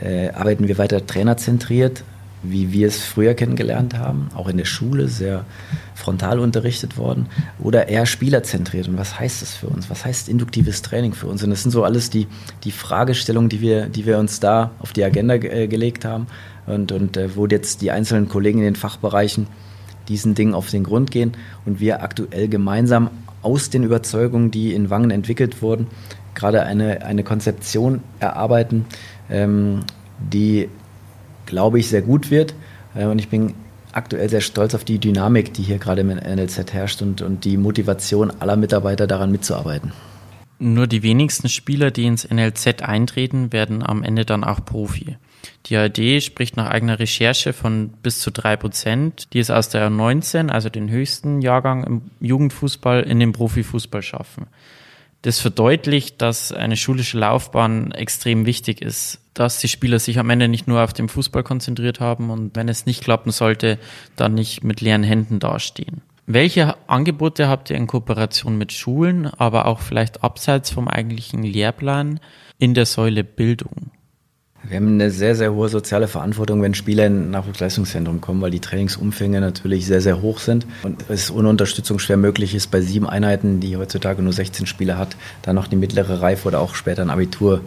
Äh, 0.00 0.30
arbeiten 0.30 0.68
wir 0.68 0.78
weiter 0.78 1.06
trainerzentriert, 1.06 2.04
wie 2.42 2.72
wir 2.72 2.86
es 2.86 3.02
früher 3.02 3.34
kennengelernt 3.34 3.98
haben, 3.98 4.28
auch 4.34 4.48
in 4.48 4.56
der 4.56 4.64
Schule 4.64 5.08
sehr 5.08 5.44
frontal 5.94 6.38
unterrichtet 6.38 6.96
worden, 6.96 7.26
oder 7.58 7.88
eher 7.88 8.06
spielerzentriert? 8.06 8.86
Und 8.86 8.96
was 8.96 9.18
heißt 9.18 9.42
das 9.42 9.54
für 9.54 9.66
uns? 9.66 9.90
Was 9.90 10.04
heißt 10.04 10.28
induktives 10.28 10.82
Training 10.82 11.14
für 11.14 11.26
uns? 11.26 11.42
Und 11.42 11.50
das 11.50 11.62
sind 11.62 11.72
so 11.72 11.82
alles 11.82 12.10
die, 12.10 12.28
die 12.64 12.70
Fragestellungen, 12.70 13.48
die 13.48 13.60
wir, 13.60 13.86
die 13.86 14.06
wir 14.06 14.18
uns 14.18 14.38
da 14.38 14.70
auf 14.78 14.92
die 14.92 15.02
Agenda 15.02 15.34
äh, 15.34 15.66
gelegt 15.66 16.04
haben 16.04 16.26
und, 16.66 16.92
und 16.92 17.16
äh, 17.16 17.34
wo 17.34 17.46
jetzt 17.46 17.82
die 17.82 17.90
einzelnen 17.90 18.28
Kollegen 18.28 18.58
in 18.58 18.66
den 18.66 18.76
Fachbereichen 18.76 19.48
diesen 20.08 20.34
Dingen 20.34 20.54
auf 20.54 20.70
den 20.70 20.84
Grund 20.84 21.10
gehen 21.10 21.32
und 21.64 21.80
wir 21.80 22.02
aktuell 22.02 22.48
gemeinsam 22.48 23.10
aus 23.42 23.70
den 23.70 23.84
Überzeugungen, 23.84 24.50
die 24.50 24.74
in 24.74 24.90
Wangen 24.90 25.10
entwickelt 25.10 25.62
wurden, 25.62 25.86
gerade 26.34 26.64
eine, 26.64 27.04
eine 27.04 27.24
Konzeption 27.24 28.00
erarbeiten, 28.20 28.86
ähm, 29.30 29.80
die, 30.18 30.68
glaube 31.46 31.78
ich, 31.78 31.88
sehr 31.88 32.02
gut 32.02 32.30
wird. 32.30 32.54
Äh, 32.94 33.06
und 33.06 33.18
ich 33.18 33.28
bin 33.28 33.54
aktuell 33.92 34.28
sehr 34.28 34.40
stolz 34.40 34.74
auf 34.74 34.84
die 34.84 34.98
Dynamik, 34.98 35.52
die 35.54 35.62
hier 35.62 35.78
gerade 35.78 36.02
im 36.02 36.08
NLZ 36.08 36.72
herrscht 36.72 37.02
und, 37.02 37.22
und 37.22 37.44
die 37.44 37.56
Motivation 37.56 38.32
aller 38.40 38.56
Mitarbeiter 38.56 39.06
daran 39.06 39.30
mitzuarbeiten. 39.30 39.92
Nur 40.60 40.86
die 40.88 41.02
wenigsten 41.02 41.48
Spieler, 41.48 41.90
die 41.90 42.06
ins 42.06 42.28
NLZ 42.28 42.82
eintreten, 42.82 43.52
werden 43.52 43.84
am 43.84 44.02
Ende 44.02 44.24
dann 44.24 44.42
auch 44.42 44.64
Profi. 44.64 45.16
Die 45.66 45.76
ARD 45.76 46.22
spricht 46.22 46.56
nach 46.56 46.70
eigener 46.70 46.98
Recherche 46.98 47.52
von 47.52 47.90
bis 48.02 48.20
zu 48.20 48.30
drei 48.30 48.56
Prozent, 48.56 49.32
die 49.32 49.38
es 49.38 49.50
aus 49.50 49.68
der 49.68 49.90
19, 49.90 50.50
also 50.50 50.68
den 50.68 50.88
höchsten 50.90 51.42
Jahrgang 51.42 51.84
im 51.84 52.02
Jugendfußball, 52.20 53.02
in 53.02 53.20
den 53.20 53.32
Profifußball 53.32 54.02
schaffen. 54.02 54.46
Das 55.22 55.40
verdeutlicht, 55.40 56.22
dass 56.22 56.52
eine 56.52 56.76
schulische 56.76 57.18
Laufbahn 57.18 57.90
extrem 57.90 58.46
wichtig 58.46 58.80
ist, 58.80 59.20
dass 59.34 59.58
die 59.58 59.68
Spieler 59.68 59.98
sich 59.98 60.18
am 60.18 60.30
Ende 60.30 60.48
nicht 60.48 60.68
nur 60.68 60.82
auf 60.82 60.92
den 60.92 61.08
Fußball 61.08 61.42
konzentriert 61.42 62.00
haben 62.00 62.30
und 62.30 62.54
wenn 62.54 62.68
es 62.68 62.86
nicht 62.86 63.02
klappen 63.02 63.32
sollte, 63.32 63.78
dann 64.16 64.34
nicht 64.34 64.62
mit 64.62 64.80
leeren 64.80 65.02
Händen 65.02 65.40
dastehen. 65.40 66.02
Welche 66.26 66.76
Angebote 66.88 67.48
habt 67.48 67.70
ihr 67.70 67.76
in 67.76 67.86
Kooperation 67.86 68.58
mit 68.58 68.72
Schulen, 68.72 69.26
aber 69.26 69.66
auch 69.66 69.80
vielleicht 69.80 70.22
abseits 70.22 70.70
vom 70.70 70.86
eigentlichen 70.86 71.42
Lehrplan 71.42 72.20
in 72.58 72.74
der 72.74 72.86
Säule 72.86 73.24
Bildung? 73.24 73.90
Wir 74.64 74.76
haben 74.76 74.94
eine 74.94 75.10
sehr, 75.10 75.36
sehr 75.36 75.54
hohe 75.54 75.68
soziale 75.68 76.08
Verantwortung, 76.08 76.60
wenn 76.62 76.74
Spieler 76.74 77.06
in 77.06 77.28
ein 77.28 77.30
Nachwuchsleistungszentrum 77.30 78.20
kommen, 78.20 78.40
weil 78.40 78.50
die 78.50 78.60
Trainingsumfänge 78.60 79.40
natürlich 79.40 79.86
sehr, 79.86 80.00
sehr 80.00 80.20
hoch 80.20 80.40
sind 80.40 80.66
und 80.82 81.04
es 81.08 81.30
ohne 81.30 81.48
Unterstützung 81.48 81.98
schwer 82.00 82.16
möglich 82.16 82.54
ist, 82.54 82.70
bei 82.70 82.80
sieben 82.80 83.08
Einheiten, 83.08 83.60
die 83.60 83.76
heutzutage 83.76 84.20
nur 84.20 84.32
16 84.32 84.66
Spieler 84.66 84.98
hat, 84.98 85.16
dann 85.42 85.54
noch 85.54 85.68
die 85.68 85.76
mittlere 85.76 86.20
Reife 86.20 86.48
oder 86.48 86.60
auch 86.60 86.74
später 86.74 87.02
ein 87.02 87.10
Abitur 87.10 87.60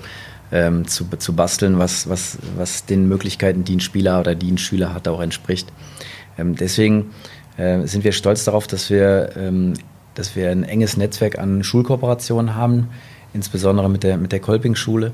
ähm, 0.51 0.85
zu, 0.85 1.05
zu 1.17 1.33
basteln, 1.33 1.79
was, 1.79 2.09
was, 2.09 2.37
was 2.57 2.85
den 2.85 3.07
Möglichkeiten, 3.07 3.63
die 3.63 3.77
ein 3.77 3.79
Spieler 3.79 4.19
oder 4.19 4.35
die 4.35 4.51
ein 4.51 4.57
Schüler 4.57 4.93
hat, 4.93 5.07
auch 5.07 5.21
entspricht. 5.21 5.71
Ähm, 6.37 6.55
deswegen 6.55 7.11
äh, 7.55 7.85
sind 7.87 8.03
wir 8.03 8.11
stolz 8.11 8.43
darauf, 8.43 8.67
dass 8.67 8.89
wir, 8.89 9.31
ähm, 9.37 9.75
dass 10.13 10.35
wir 10.35 10.49
ein 10.49 10.63
enges 10.63 10.97
Netzwerk 10.97 11.39
an 11.39 11.63
Schulkooperationen 11.63 12.55
haben, 12.55 12.89
insbesondere 13.33 13.89
mit 13.89 14.03
der, 14.03 14.17
mit 14.17 14.33
der 14.33 14.41
Kolping-Schule, 14.41 15.13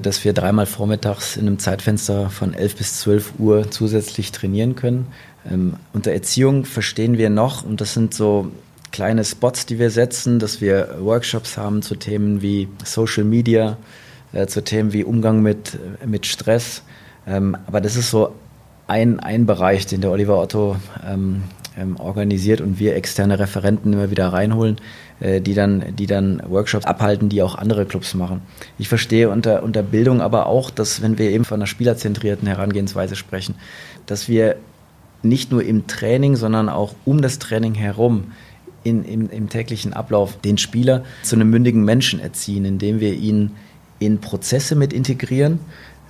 dass 0.00 0.24
wir 0.24 0.32
dreimal 0.32 0.66
vormittags 0.66 1.36
in 1.36 1.46
einem 1.46 1.58
Zeitfenster 1.58 2.30
von 2.30 2.54
11 2.54 2.76
bis 2.76 3.00
12 3.00 3.32
Uhr 3.38 3.70
zusätzlich 3.70 4.32
trainieren 4.32 4.74
können. 4.74 5.06
Ähm, 5.50 5.74
unter 5.92 6.12
Erziehung 6.12 6.64
verstehen 6.64 7.18
wir 7.18 7.30
noch, 7.30 7.64
und 7.64 7.80
das 7.80 7.94
sind 7.94 8.14
so 8.14 8.50
kleine 8.90 9.24
Spots, 9.24 9.66
die 9.66 9.78
wir 9.78 9.90
setzen, 9.90 10.38
dass 10.38 10.60
wir 10.60 10.96
Workshops 11.00 11.56
haben 11.56 11.82
zu 11.82 11.96
Themen 11.96 12.42
wie 12.42 12.68
Social 12.84 13.24
Media, 13.24 13.76
äh, 14.32 14.46
zu 14.46 14.62
Themen 14.62 14.92
wie 14.92 15.04
Umgang 15.04 15.42
mit, 15.42 15.78
mit 16.04 16.26
Stress. 16.26 16.82
Ähm, 17.26 17.56
aber 17.66 17.80
das 17.80 17.96
ist 17.96 18.10
so 18.10 18.34
ein, 18.86 19.20
ein 19.20 19.46
Bereich, 19.46 19.86
den 19.86 20.00
der 20.00 20.10
Oliver 20.10 20.40
Otto 20.40 20.76
ähm, 21.06 21.42
ähm, 21.78 21.96
organisiert 21.96 22.60
und 22.60 22.78
wir 22.78 22.96
externe 22.96 23.38
Referenten 23.38 23.92
immer 23.92 24.10
wieder 24.10 24.32
reinholen, 24.32 24.76
äh, 24.76 24.80
die, 25.20 25.54
dann, 25.54 25.96
die 25.96 26.06
dann 26.06 26.40
Workshops 26.46 26.84
abhalten, 26.84 27.28
die 27.28 27.42
auch 27.42 27.56
andere 27.56 27.86
Clubs 27.86 28.14
machen. 28.14 28.42
Ich 28.78 28.88
verstehe 28.88 29.30
unter, 29.30 29.62
unter 29.62 29.82
Bildung 29.82 30.20
aber 30.20 30.46
auch, 30.46 30.70
dass 30.70 31.02
wenn 31.02 31.18
wir 31.18 31.30
eben 31.30 31.44
von 31.44 31.58
einer 31.58 31.66
spielerzentrierten 31.66 32.46
Herangehensweise 32.46 33.16
sprechen, 33.16 33.56
dass 34.06 34.28
wir 34.28 34.56
nicht 35.22 35.50
nur 35.50 35.64
im 35.64 35.86
Training, 35.86 36.36
sondern 36.36 36.68
auch 36.68 36.94
um 37.04 37.20
das 37.20 37.38
Training 37.38 37.74
herum 37.74 38.32
in, 38.84 39.04
im, 39.04 39.30
im 39.30 39.48
täglichen 39.48 39.92
Ablauf 39.92 40.38
den 40.38 40.58
Spieler 40.58 41.04
zu 41.22 41.36
einem 41.36 41.50
mündigen 41.50 41.84
Menschen 41.84 42.20
erziehen, 42.20 42.64
indem 42.64 43.00
wir 43.00 43.14
ihn 43.14 43.52
in 43.98 44.20
Prozesse 44.20 44.76
mit 44.76 44.92
integrieren, 44.92 45.58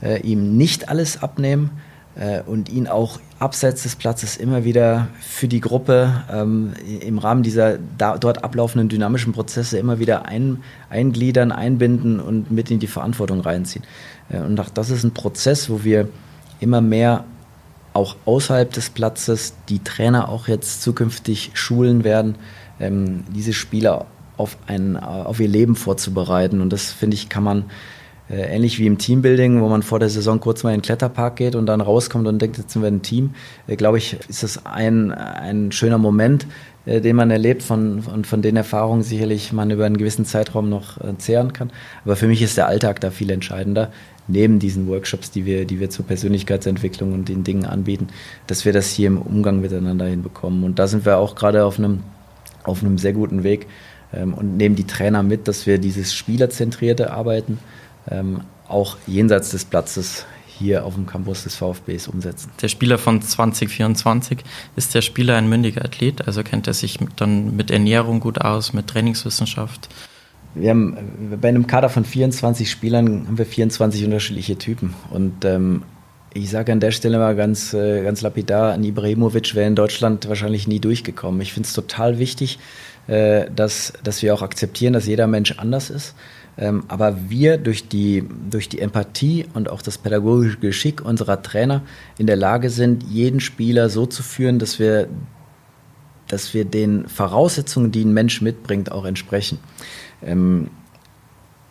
äh, 0.03 0.21
ihm 0.21 0.57
nicht 0.57 0.88
alles 0.88 1.23
abnehmen 1.23 1.71
äh, 2.16 2.42
und 2.42 2.68
ihn 2.68 2.87
auch 2.87 3.18
abseits 3.38 3.85
des 3.85 3.94
Platzes 3.96 4.37
immer 4.37 4.64
wieder 4.64 5.09
für 5.20 5.46
die 5.46 5.61
Gruppe 5.61 6.24
ähm, 6.31 6.72
im 7.01 7.18
Rahmen 7.18 7.42
dieser 7.42 7.79
da, 7.96 8.18
dort 8.18 8.42
ablaufenden 8.42 8.88
dynamischen 8.88 9.33
Prozesse 9.33 9.79
immer 9.79 9.98
wieder 9.98 10.27
ein, 10.27 10.62
eingliedern, 10.90 11.53
einbinden 11.53 12.18
und 12.18 12.51
mit 12.51 12.70
in 12.70 12.81
die 12.81 12.88
Verantwortung 12.88 13.40
reinziehen. 13.40 13.85
Äh, 14.29 14.40
und 14.40 14.59
auch 14.59 14.70
das 14.70 14.90
ist 14.90 15.05
ein 15.05 15.14
Prozess, 15.14 15.70
wo 15.70 15.85
wir 15.85 16.09
immer 16.59 16.81
mehr 16.81 17.24
auch 17.92 18.16
außerhalb 18.24 18.72
des 18.72 18.90
Platzes 18.90 19.55
die 19.68 19.83
Trainer 19.83 20.29
auch 20.29 20.48
jetzt 20.48 20.83
zukünftig 20.83 21.53
schulen 21.55 22.05
werden, 22.05 22.37
ähm, 22.81 23.24
diese 23.35 23.53
Spieler 23.53 24.07
auf, 24.37 24.57
ein, 24.66 24.96
auf 24.96 25.40
ihr 25.40 25.48
Leben 25.48 25.77
vorzubereiten. 25.77 26.61
Und 26.61 26.72
das, 26.72 26.90
finde 26.90 27.14
ich, 27.14 27.29
kann 27.29 27.42
man 27.42 27.64
ähnlich 28.35 28.79
wie 28.79 28.87
im 28.87 28.99
Teambuilding, 28.99 29.61
wo 29.61 29.69
man 29.69 29.83
vor 29.83 29.99
der 29.99 30.11
Saison 30.11 30.41
kurz 30.41 30.62
mal 30.62 30.71
in 30.71 30.79
den 30.79 30.83
Kletterpark 30.83 31.37
geht 31.37 31.55
und 31.55 31.67
dann 31.67 31.81
rauskommt 31.81 32.27
und 32.27 32.41
denkt, 32.41 32.59
jetzt 32.59 32.73
sind 32.73 32.83
wir 32.83 32.88
ein 32.88 33.03
Team, 33.03 33.35
äh, 33.67 33.77
glaube 33.77 33.99
ich, 33.99 34.17
ist 34.29 34.43
das 34.43 34.67
ein, 34.67 35.12
ein 35.12 35.73
schöner 35.73 35.99
Moment, 35.99 36.47
äh, 36.85 37.01
den 37.01 37.17
man 37.17 37.31
erlebt 37.31 37.62
von, 37.62 38.03
von, 38.03 38.25
von 38.25 38.43
den 38.43 38.57
Erfahrungen 38.57 39.03
sicherlich 39.03 39.53
man 39.53 39.71
über 39.71 39.87
einen 39.87 39.97
gewissen 39.97 40.25
Zeitraum 40.25 40.69
noch 40.69 40.99
äh, 40.99 41.17
zehren 41.19 41.53
kann. 41.53 41.71
Aber 42.05 42.17
für 42.17 42.27
mich 42.27 42.43
ist 42.43 42.57
der 42.57 42.67
Alltag 42.67 43.01
da 43.01 43.11
viel 43.11 43.31
entscheidender, 43.31 43.93
neben 44.27 44.59
diesen 44.59 44.88
Workshops, 44.88 45.31
die 45.31 45.47
wir, 45.47 45.64
die 45.64 45.81
wir 45.81 45.88
zur 45.88 46.07
Persönlichkeitsentwicklung 46.07 47.14
und 47.14 47.29
den 47.29 47.45
Dingen 47.45 47.64
anbieten, 47.64 48.09
dass 48.47 48.64
wir 48.64 48.73
das 48.73 48.91
hier 48.91 49.07
im 49.07 49.19
Umgang 49.23 49.61
miteinander 49.61 50.07
hinbekommen. 50.07 50.64
Und 50.64 50.79
da 50.79 50.87
sind 50.87 51.07
wir 51.07 51.17
auch 51.17 51.35
gerade 51.35 51.64
auf 51.64 51.79
einem, 51.79 52.01
auf 52.62 52.83
einem 52.83 52.99
sehr 52.99 53.14
guten 53.14 53.43
Weg 53.43 53.67
ähm, 54.12 54.35
und 54.35 54.57
nehmen 54.57 54.77
die 54.77 54.87
Trainer 54.87 55.23
mit, 55.23 55.49
dass 55.49 55.67
wir 55.67 55.79
dieses 55.79 56.14
spielerzentrierte 56.14 57.11
Arbeiten 57.12 57.59
ähm, 58.11 58.42
auch 58.68 58.97
jenseits 59.07 59.51
des 59.51 59.64
Platzes 59.64 60.27
hier 60.59 60.85
auf 60.85 60.94
dem 60.94 61.07
Campus 61.07 61.44
des 61.44 61.55
VfBs 61.55 62.09
umsetzen. 62.09 62.51
Der 62.61 62.68
Spieler 62.68 62.99
von 62.99 63.23
2024 63.23 64.40
ist 64.77 64.94
der 64.94 65.03
Spieler 65.03 65.37
ein 65.37 65.49
mündiger 65.49 65.85
Athlet, 65.85 66.27
also 66.27 66.42
kennt 66.42 66.66
er 66.66 66.75
sich 66.75 66.99
dann 67.16 67.57
mit 67.57 67.71
Ernährung 67.71 68.21
gut 68.21 68.40
aus, 68.40 68.73
mit 68.73 68.88
Trainingswissenschaft. 68.88 69.88
Wir 70.55 70.71
haben 70.71 70.97
bei 71.40 71.49
einem 71.49 71.66
Kader 71.66 71.88
von 71.88 72.05
24 72.05 72.68
Spielern 72.71 73.27
haben 73.27 73.38
wir 73.38 73.47
24 73.47 74.05
unterschiedliche 74.05 74.59
Typen 74.59 74.94
und 75.11 75.44
ähm, 75.44 75.83
ich 76.35 76.51
sage 76.51 76.73
an 76.73 76.81
der 76.81 76.90
Stelle 76.90 77.18
mal 77.18 77.37
ganz, 77.37 77.73
äh, 77.73 78.03
ganz 78.03 78.21
lapidar, 78.23 78.73
an 78.73 78.85
Ibrahimovic 78.85 79.55
wäre 79.55 79.66
in 79.66 79.77
Deutschland 79.77 80.29
wahrscheinlich 80.29 80.66
nie 80.66 80.81
durchgekommen. 80.81 81.40
Ich 81.40 81.53
finde 81.53 81.66
es 81.66 81.73
total 81.73 82.18
wichtig, 82.18 82.59
äh, 83.07 83.47
dass, 83.55 83.92
dass 84.03 84.23
wir 84.23 84.35
auch 84.35 84.42
akzeptieren, 84.42 84.92
dass 84.92 85.07
jeder 85.07 85.27
Mensch 85.27 85.53
anders 85.53 85.90
ist 85.90 86.14
aber 86.88 87.31
wir 87.31 87.57
durch 87.57 87.88
die, 87.88 88.25
durch 88.51 88.68
die 88.68 88.81
Empathie 88.81 89.47
und 89.55 89.71
auch 89.71 89.81
das 89.81 89.97
pädagogische 89.97 90.59
Geschick 90.59 91.05
unserer 91.05 91.40
Trainer 91.42 91.83
in 92.18 92.27
der 92.27 92.37
Lage 92.37 92.68
sind, 92.71 93.05
jeden 93.05 93.40
Spieler 93.40 93.88
so 93.88 94.07
zu 94.07 94.23
führen, 94.23 94.59
dass 94.59 94.79
wir, 94.79 95.09
dass 96.27 96.55
wir 96.55 96.64
den 96.64 97.09
Voraussetzungen, 97.09 97.92
die 97.92 98.05
ein 98.05 98.12
Mensch 98.12 98.40
mitbringt, 98.40 98.90
auch 98.90 99.05
entsprechen. 99.05 99.59
Ähm, 100.23 100.68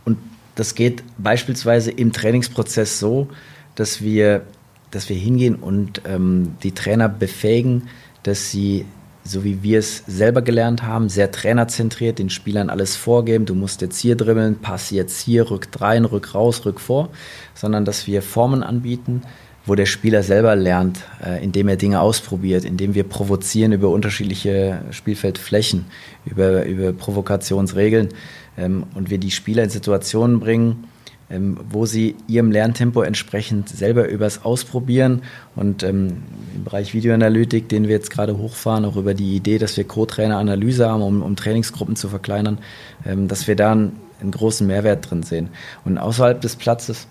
und 0.06 0.18
das 0.56 0.74
geht 0.74 1.04
beispielsweise 1.18 1.92
im 1.92 2.14
Trainingsprozess 2.14 2.98
so, 2.98 3.28
dass 3.76 4.02
wir, 4.02 4.44
dass 4.92 5.10
wir 5.10 5.18
hingehen 5.18 5.56
und 5.56 6.02
ähm, 6.06 6.56
die 6.64 6.72
Trainer 6.72 7.10
befähigen, 7.10 7.90
dass 8.24 8.52
sie 8.52 8.86
so 9.28 9.44
wie 9.44 9.62
wir 9.62 9.80
es 9.80 10.04
selber 10.08 10.42
gelernt 10.42 10.84
haben, 10.84 11.10
sehr 11.10 11.32
trainerzentriert, 11.32 12.20
den 12.20 12.30
Spielern 12.30 12.70
alles 12.70 12.96
vorgeben, 12.96 13.46
du 13.46 13.56
musst 13.56 13.82
jetzt 13.82 14.00
hier 14.00 14.16
dribbeln, 14.16 14.56
pass 14.60 14.90
jetzt 14.90 15.20
hier, 15.20 15.50
rück 15.52 15.68
rein, 15.80 16.06
rück 16.06 16.34
raus, 16.34 16.66
rück 16.66 16.80
vor, 16.80 17.10
sondern 17.54 17.84
dass 17.84 18.08
wir 18.08 18.22
Formen 18.22 18.64
anbieten, 18.64 19.22
wo 19.66 19.76
der 19.76 19.86
Spieler 19.86 20.24
selber 20.24 20.56
lernt, 20.56 21.00
äh, 21.24 21.44
indem 21.44 21.68
er 21.68 21.76
Dinge 21.76 22.00
ausprobiert, 22.00 22.64
indem 22.64 22.96
wir 22.96 23.04
provozieren 23.04 23.74
über 23.74 23.90
unterschiedliche 23.90 24.82
Spielfeldflächen, 24.92 25.86
über, 26.26 26.66
über 26.66 26.94
Provokationsregeln 26.94 28.10
ähm, 28.58 28.86
und 28.96 29.10
wir 29.10 29.18
die 29.18 29.32
Spieler 29.32 29.64
in 29.64 29.70
Situationen 29.70 30.40
bringen, 30.40 30.86
ähm, 31.30 31.58
wo 31.70 31.86
sie 31.86 32.16
ihrem 32.28 32.52
Lerntempo 32.52 33.02
entsprechend 33.02 33.70
selber 33.70 34.08
übers 34.08 34.46
Ausprobieren 34.46 35.24
und 35.56 35.84
ähm, 35.84 36.24
im 36.56 36.64
Bereich 36.64 36.94
Videoanalytik, 36.94 37.68
den 37.68 37.84
wir 37.84 37.96
jetzt 37.96 38.12
gerade 38.12 38.38
hochfahren, 38.38 38.86
auch 38.86 38.96
über 38.96 39.14
die 39.14 39.36
Idee, 39.36 39.58
dass 39.58 39.76
wir 39.76 39.84
Co-Trainer-Analyse 39.84 40.88
haben, 40.88 41.02
um, 41.02 41.22
um, 41.22 41.36
Trainingsgruppen 41.36 41.96
zu 41.96 42.08
verkleinern, 42.08 42.60
ähm, 43.06 43.28
dass 43.28 43.48
wir 43.48 43.56
da 43.56 43.74
einen, 43.74 43.98
einen, 44.22 44.32
großen 44.32 44.66
Mehrwert 44.66 45.10
drin 45.10 45.24
sehen. 45.24 45.50
Und 45.84 45.98
außerhalb 45.98 46.40
des 46.40 46.56
Platzes, 46.56 47.08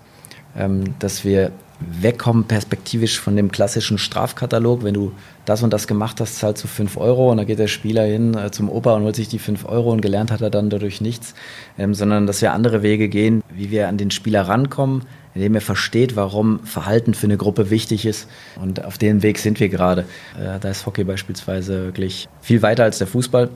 ähm, 0.57 0.95
dass 0.99 1.23
wir 1.23 1.51
wegkommen 1.79 2.45
perspektivisch 2.45 3.19
von 3.19 3.35
dem 3.35 3.51
klassischen 3.51 3.99
Strafkatalog. 3.99 4.83
Wenn 4.83 4.95
du 4.95 5.11
das 5.47 5.63
und 5.63 5.71
das 5.71 5.87
gemacht 5.87 6.19
hast, 6.19 6.39
zahlst 6.39 6.61
du 6.61 6.67
5 6.67 6.97
Euro 6.97 7.31
und 7.31 7.37
dann 7.37 7.47
geht 7.47 7.57
der 7.57 7.67
Spieler 7.67 8.03
hin 8.03 8.35
äh, 8.35 8.51
zum 8.51 8.69
Opa 8.69 8.93
und 8.93 9.03
holt 9.03 9.15
sich 9.15 9.29
die 9.29 9.39
5 9.39 9.65
Euro 9.65 9.91
und 9.91 10.01
gelernt 10.01 10.29
hat 10.29 10.41
er 10.41 10.49
dann 10.49 10.69
dadurch 10.69 10.99
nichts, 10.99 11.35
ähm, 11.77 11.93
sondern 11.93 12.27
dass 12.27 12.41
wir 12.41 12.51
andere 12.51 12.83
Wege 12.83 13.07
gehen, 13.07 13.41
wie 13.49 13.71
wir 13.71 13.87
an 13.87 13.97
den 13.97 14.11
Spieler 14.11 14.41
rankommen, 14.41 15.03
indem 15.35 15.55
er 15.55 15.61
versteht, 15.61 16.17
warum 16.17 16.59
Verhalten 16.65 17.13
für 17.13 17.27
eine 17.27 17.37
Gruppe 17.37 17.69
wichtig 17.69 18.05
ist. 18.05 18.27
Und 18.61 18.83
auf 18.83 18.97
dem 18.97 19.23
Weg 19.23 19.39
sind 19.39 19.61
wir 19.61 19.69
gerade. 19.69 20.01
Äh, 20.37 20.59
da 20.59 20.69
ist 20.69 20.85
Hockey 20.85 21.05
beispielsweise 21.05 21.85
wirklich 21.85 22.27
viel 22.41 22.61
weiter 22.61 22.83
als 22.83 22.97
der 22.97 23.07
Fußball. 23.07 23.49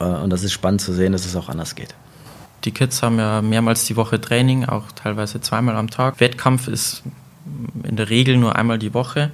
Äh, 0.00 0.04
und 0.04 0.30
das 0.30 0.42
ist 0.42 0.52
spannend 0.52 0.80
zu 0.80 0.94
sehen, 0.94 1.12
dass 1.12 1.26
es 1.26 1.36
auch 1.36 1.50
anders 1.50 1.74
geht. 1.74 1.94
Die 2.64 2.72
Kids 2.72 3.02
haben 3.02 3.18
ja 3.18 3.42
mehrmals 3.42 3.84
die 3.84 3.96
Woche 3.96 4.22
Training, 4.22 4.64
auch 4.64 4.90
teilweise 4.92 5.42
zweimal 5.42 5.76
am 5.76 5.90
Tag. 5.90 6.18
Wettkampf 6.18 6.66
ist 6.66 7.02
in 7.82 7.96
der 7.96 8.08
Regel 8.08 8.38
nur 8.38 8.56
einmal 8.56 8.78
die 8.78 8.94
Woche. 8.94 9.32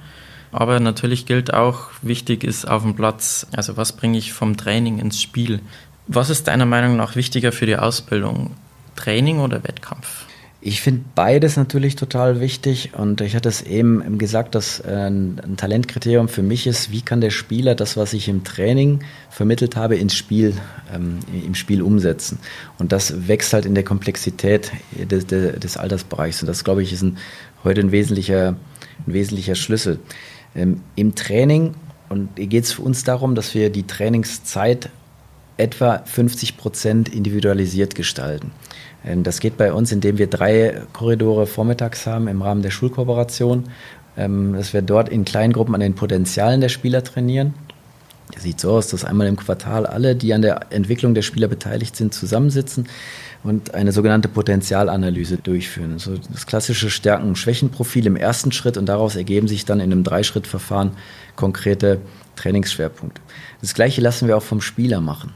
Aber 0.51 0.79
natürlich 0.79 1.25
gilt 1.25 1.53
auch, 1.53 1.89
wichtig 2.01 2.43
ist 2.43 2.67
auf 2.67 2.83
dem 2.83 2.95
Platz, 2.95 3.47
also 3.55 3.77
was 3.77 3.93
bringe 3.93 4.17
ich 4.17 4.33
vom 4.33 4.57
Training 4.57 4.99
ins 4.99 5.21
Spiel? 5.21 5.59
Was 6.07 6.29
ist 6.29 6.47
deiner 6.47 6.65
Meinung 6.65 6.95
nach 6.95 7.15
wichtiger 7.15 7.51
für 7.51 7.65
die 7.65 7.75
Ausbildung? 7.75 8.51
Training 8.95 9.39
oder 9.39 9.63
Wettkampf? 9.63 10.25
Ich 10.59 10.81
finde 10.81 11.03
beides 11.13 11.55
natürlich 11.55 11.95
total 11.95 12.41
wichtig 12.41 12.91
und 12.93 13.21
ich 13.21 13.35
hatte 13.35 13.47
es 13.47 13.61
eben 13.61 14.17
gesagt, 14.17 14.55
dass 14.55 14.79
äh, 14.79 15.07
ein, 15.07 15.55
Talentkriterium 15.55 16.27
für 16.27 16.41
mich 16.41 16.65
ist, 16.65 16.91
wie 16.91 17.01
kann 17.01 17.21
der 17.21 17.29
Spieler 17.29 17.75
das, 17.75 17.95
was 17.95 18.13
ich 18.13 18.27
im 18.27 18.43
Training 18.43 19.01
vermittelt 19.29 19.75
habe, 19.75 19.97
ins 19.97 20.15
Spiel, 20.15 20.55
ähm, 20.93 21.19
im 21.31 21.53
Spiel 21.53 21.83
umsetzen. 21.83 22.39
Und 22.79 22.91
das 22.91 23.27
wächst 23.27 23.53
halt 23.53 23.65
in 23.65 23.75
der 23.75 23.83
Komplexität 23.83 24.71
des, 24.93 25.27
des 25.27 25.77
Altersbereichs 25.77 26.41
und 26.41 26.47
das, 26.47 26.63
glaube 26.63 26.81
ich, 26.81 26.91
ist 26.91 27.03
ein, 27.03 27.17
heute 27.63 27.81
ein 27.81 27.91
wesentlicher, 27.91 28.55
ein 29.05 29.13
wesentlicher 29.13 29.55
Schlüssel. 29.55 29.99
Ähm, 30.55 30.81
Im 30.95 31.15
Training 31.15 31.75
und 32.09 32.35
geht 32.35 32.63
es 32.63 32.71
für 32.73 32.81
uns 32.81 33.03
darum, 33.03 33.35
dass 33.35 33.53
wir 33.53 33.69
die 33.69 33.85
Trainingszeit 33.85 34.89
etwa 35.57 35.99
50 36.05 36.57
Prozent 36.57 37.09
individualisiert 37.09 37.95
gestalten. 37.95 38.51
Ähm, 39.05 39.23
das 39.23 39.39
geht 39.39 39.57
bei 39.57 39.73
uns, 39.73 39.91
indem 39.91 40.17
wir 40.17 40.27
drei 40.27 40.81
Korridore 40.93 41.47
vormittags 41.47 42.05
haben 42.05 42.27
im 42.27 42.41
Rahmen 42.41 42.61
der 42.61 42.71
Schulkooperation, 42.71 43.65
ähm, 44.17 44.53
dass 44.53 44.73
wir 44.73 44.81
dort 44.81 45.09
in 45.09 45.25
Kleingruppen 45.25 45.75
an 45.75 45.81
den 45.81 45.95
Potenzialen 45.95 46.61
der 46.61 46.69
Spieler 46.69 47.03
trainieren. 47.03 47.53
Das 48.33 48.43
sieht 48.43 48.59
so 48.59 48.71
aus, 48.71 48.89
dass 48.89 49.05
einmal 49.05 49.27
im 49.27 49.37
Quartal 49.37 49.85
alle, 49.85 50.15
die 50.15 50.33
an 50.33 50.41
der 50.41 50.67
Entwicklung 50.71 51.13
der 51.13 51.21
Spieler 51.21 51.47
beteiligt 51.47 51.95
sind, 51.95 52.13
zusammensitzen 52.13 52.87
und 53.47 53.73
eine 53.73 53.91
sogenannte 53.91 54.27
Potenzialanalyse 54.27 55.37
durchführen. 55.37 55.99
So 55.99 56.17
das 56.17 56.45
klassische 56.45 56.89
Stärken- 56.89 57.27
und 57.29 57.37
Schwächenprofil 57.37 58.05
im 58.05 58.15
ersten 58.15 58.51
Schritt 58.51 58.77
und 58.77 58.87
daraus 58.87 59.15
ergeben 59.15 59.47
sich 59.47 59.65
dann 59.65 59.79
in 59.79 59.91
einem 59.91 60.03
Dreischrittverfahren 60.03 60.91
konkrete 61.35 61.99
Trainingsschwerpunkte. 62.35 63.21
Das 63.61 63.73
gleiche 63.73 64.01
lassen 64.01 64.27
wir 64.27 64.37
auch 64.37 64.43
vom 64.43 64.61
Spieler 64.61 65.01
machen. 65.01 65.33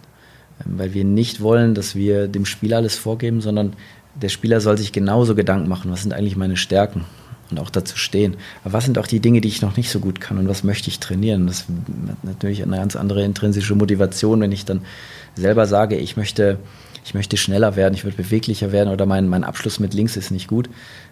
Ähm, 0.66 0.78
weil 0.78 0.94
wir 0.94 1.06
nicht 1.06 1.42
wollen, 1.42 1.74
dass 1.74 1.96
wir 1.96 2.28
dem 2.28 2.46
Spieler 2.46 2.78
alles 2.78 2.96
vorgeben, 2.96 3.42
sondern 3.42 3.74
der 4.16 4.30
Spieler 4.30 4.60
soll 4.62 4.78
sich 4.78 4.92
genauso 4.92 5.36
Gedanken 5.36 5.70
machen, 5.70 5.92
was 5.92 6.02
sind 6.02 6.14
eigentlich 6.14 6.36
meine 6.36 6.58
Stärken 6.58 7.06
und 7.50 7.60
auch 7.60 7.70
dazu 7.70 7.98
stehen. 7.98 8.36
Aber 8.64 8.74
was 8.74 8.86
sind 8.86 8.98
auch 8.98 9.08
die 9.08 9.20
Dinge, 9.20 9.42
die 9.42 9.48
ich 9.48 9.62
noch 9.62 9.78
nicht 9.78 9.90
so 9.90 10.00
gut 10.00 10.20
kann 10.20 10.38
und 10.38 10.48
was 10.48 10.64
möchte 10.64 10.90
ich 10.90 11.00
trainieren? 11.00 11.48
Das 11.48 11.62
hat 11.62 12.24
natürlich 12.24 12.62
eine 12.64 12.78
ganz 12.78 12.96
andere 12.96 13.24
intrinsische 13.24 13.76
Motivation, 13.76 14.42
wenn 14.42 14.52
ich 14.52 14.66
dann 14.66 14.82
selber 15.36 15.66
sage, 15.66 15.98
ich 15.98 16.18
möchte, 16.18 16.60
ich 17.04 17.14
möchte 17.14 17.38
schneller 17.38 17.76
werden, 17.76 17.94
ich 17.94 18.04
möchte 18.04 18.22
beweglicher 18.22 18.72
werden 18.72 18.90
oder 18.90 19.06
mein, 19.06 19.28
mein 19.28 19.44
Abschluss 19.44 19.80
mit 19.80 19.94
links 19.94 20.18
ist 20.18 20.32
nicht 20.32 20.48
gut. 20.48 20.70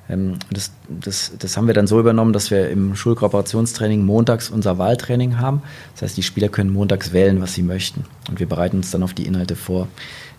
Ähm, 0.09 0.37
das, 0.51 0.71
das, 0.87 1.31
das 1.37 1.57
haben 1.57 1.67
wir 1.67 1.73
dann 1.73 1.87
so 1.87 1.99
übernommen, 1.99 2.33
dass 2.33 2.51
wir 2.51 2.69
im 2.69 2.95
Schulkooperationstraining 2.95 4.05
montags 4.05 4.49
unser 4.49 4.77
Wahltraining 4.77 5.39
haben. 5.39 5.61
Das 5.93 6.03
heißt, 6.03 6.17
die 6.17 6.23
Spieler 6.23 6.49
können 6.49 6.71
montags 6.71 7.13
wählen, 7.13 7.41
was 7.41 7.53
sie 7.53 7.63
möchten. 7.63 8.05
Und 8.29 8.39
wir 8.39 8.47
bereiten 8.47 8.77
uns 8.77 8.91
dann 8.91 9.03
auf 9.03 9.13
die 9.13 9.25
Inhalte 9.25 9.55
vor. 9.55 9.87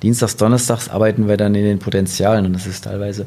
Dienstags, 0.03 0.37
Donnerstags 0.37 0.89
arbeiten 0.89 1.29
wir 1.29 1.37
dann 1.37 1.55
in 1.55 1.65
den 1.65 1.79
Potenzialen 1.79 2.47
und 2.47 2.53
das 2.53 2.67
ist 2.67 2.85
teilweise 2.85 3.27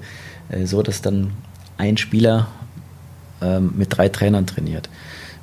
äh, 0.50 0.66
so, 0.66 0.82
dass 0.82 1.02
dann 1.02 1.32
ein 1.78 1.98
Spieler 1.98 2.48
ähm, 3.42 3.74
mit 3.78 3.96
drei 3.96 4.10
Trainern 4.10 4.48
trainiert. 4.48 4.90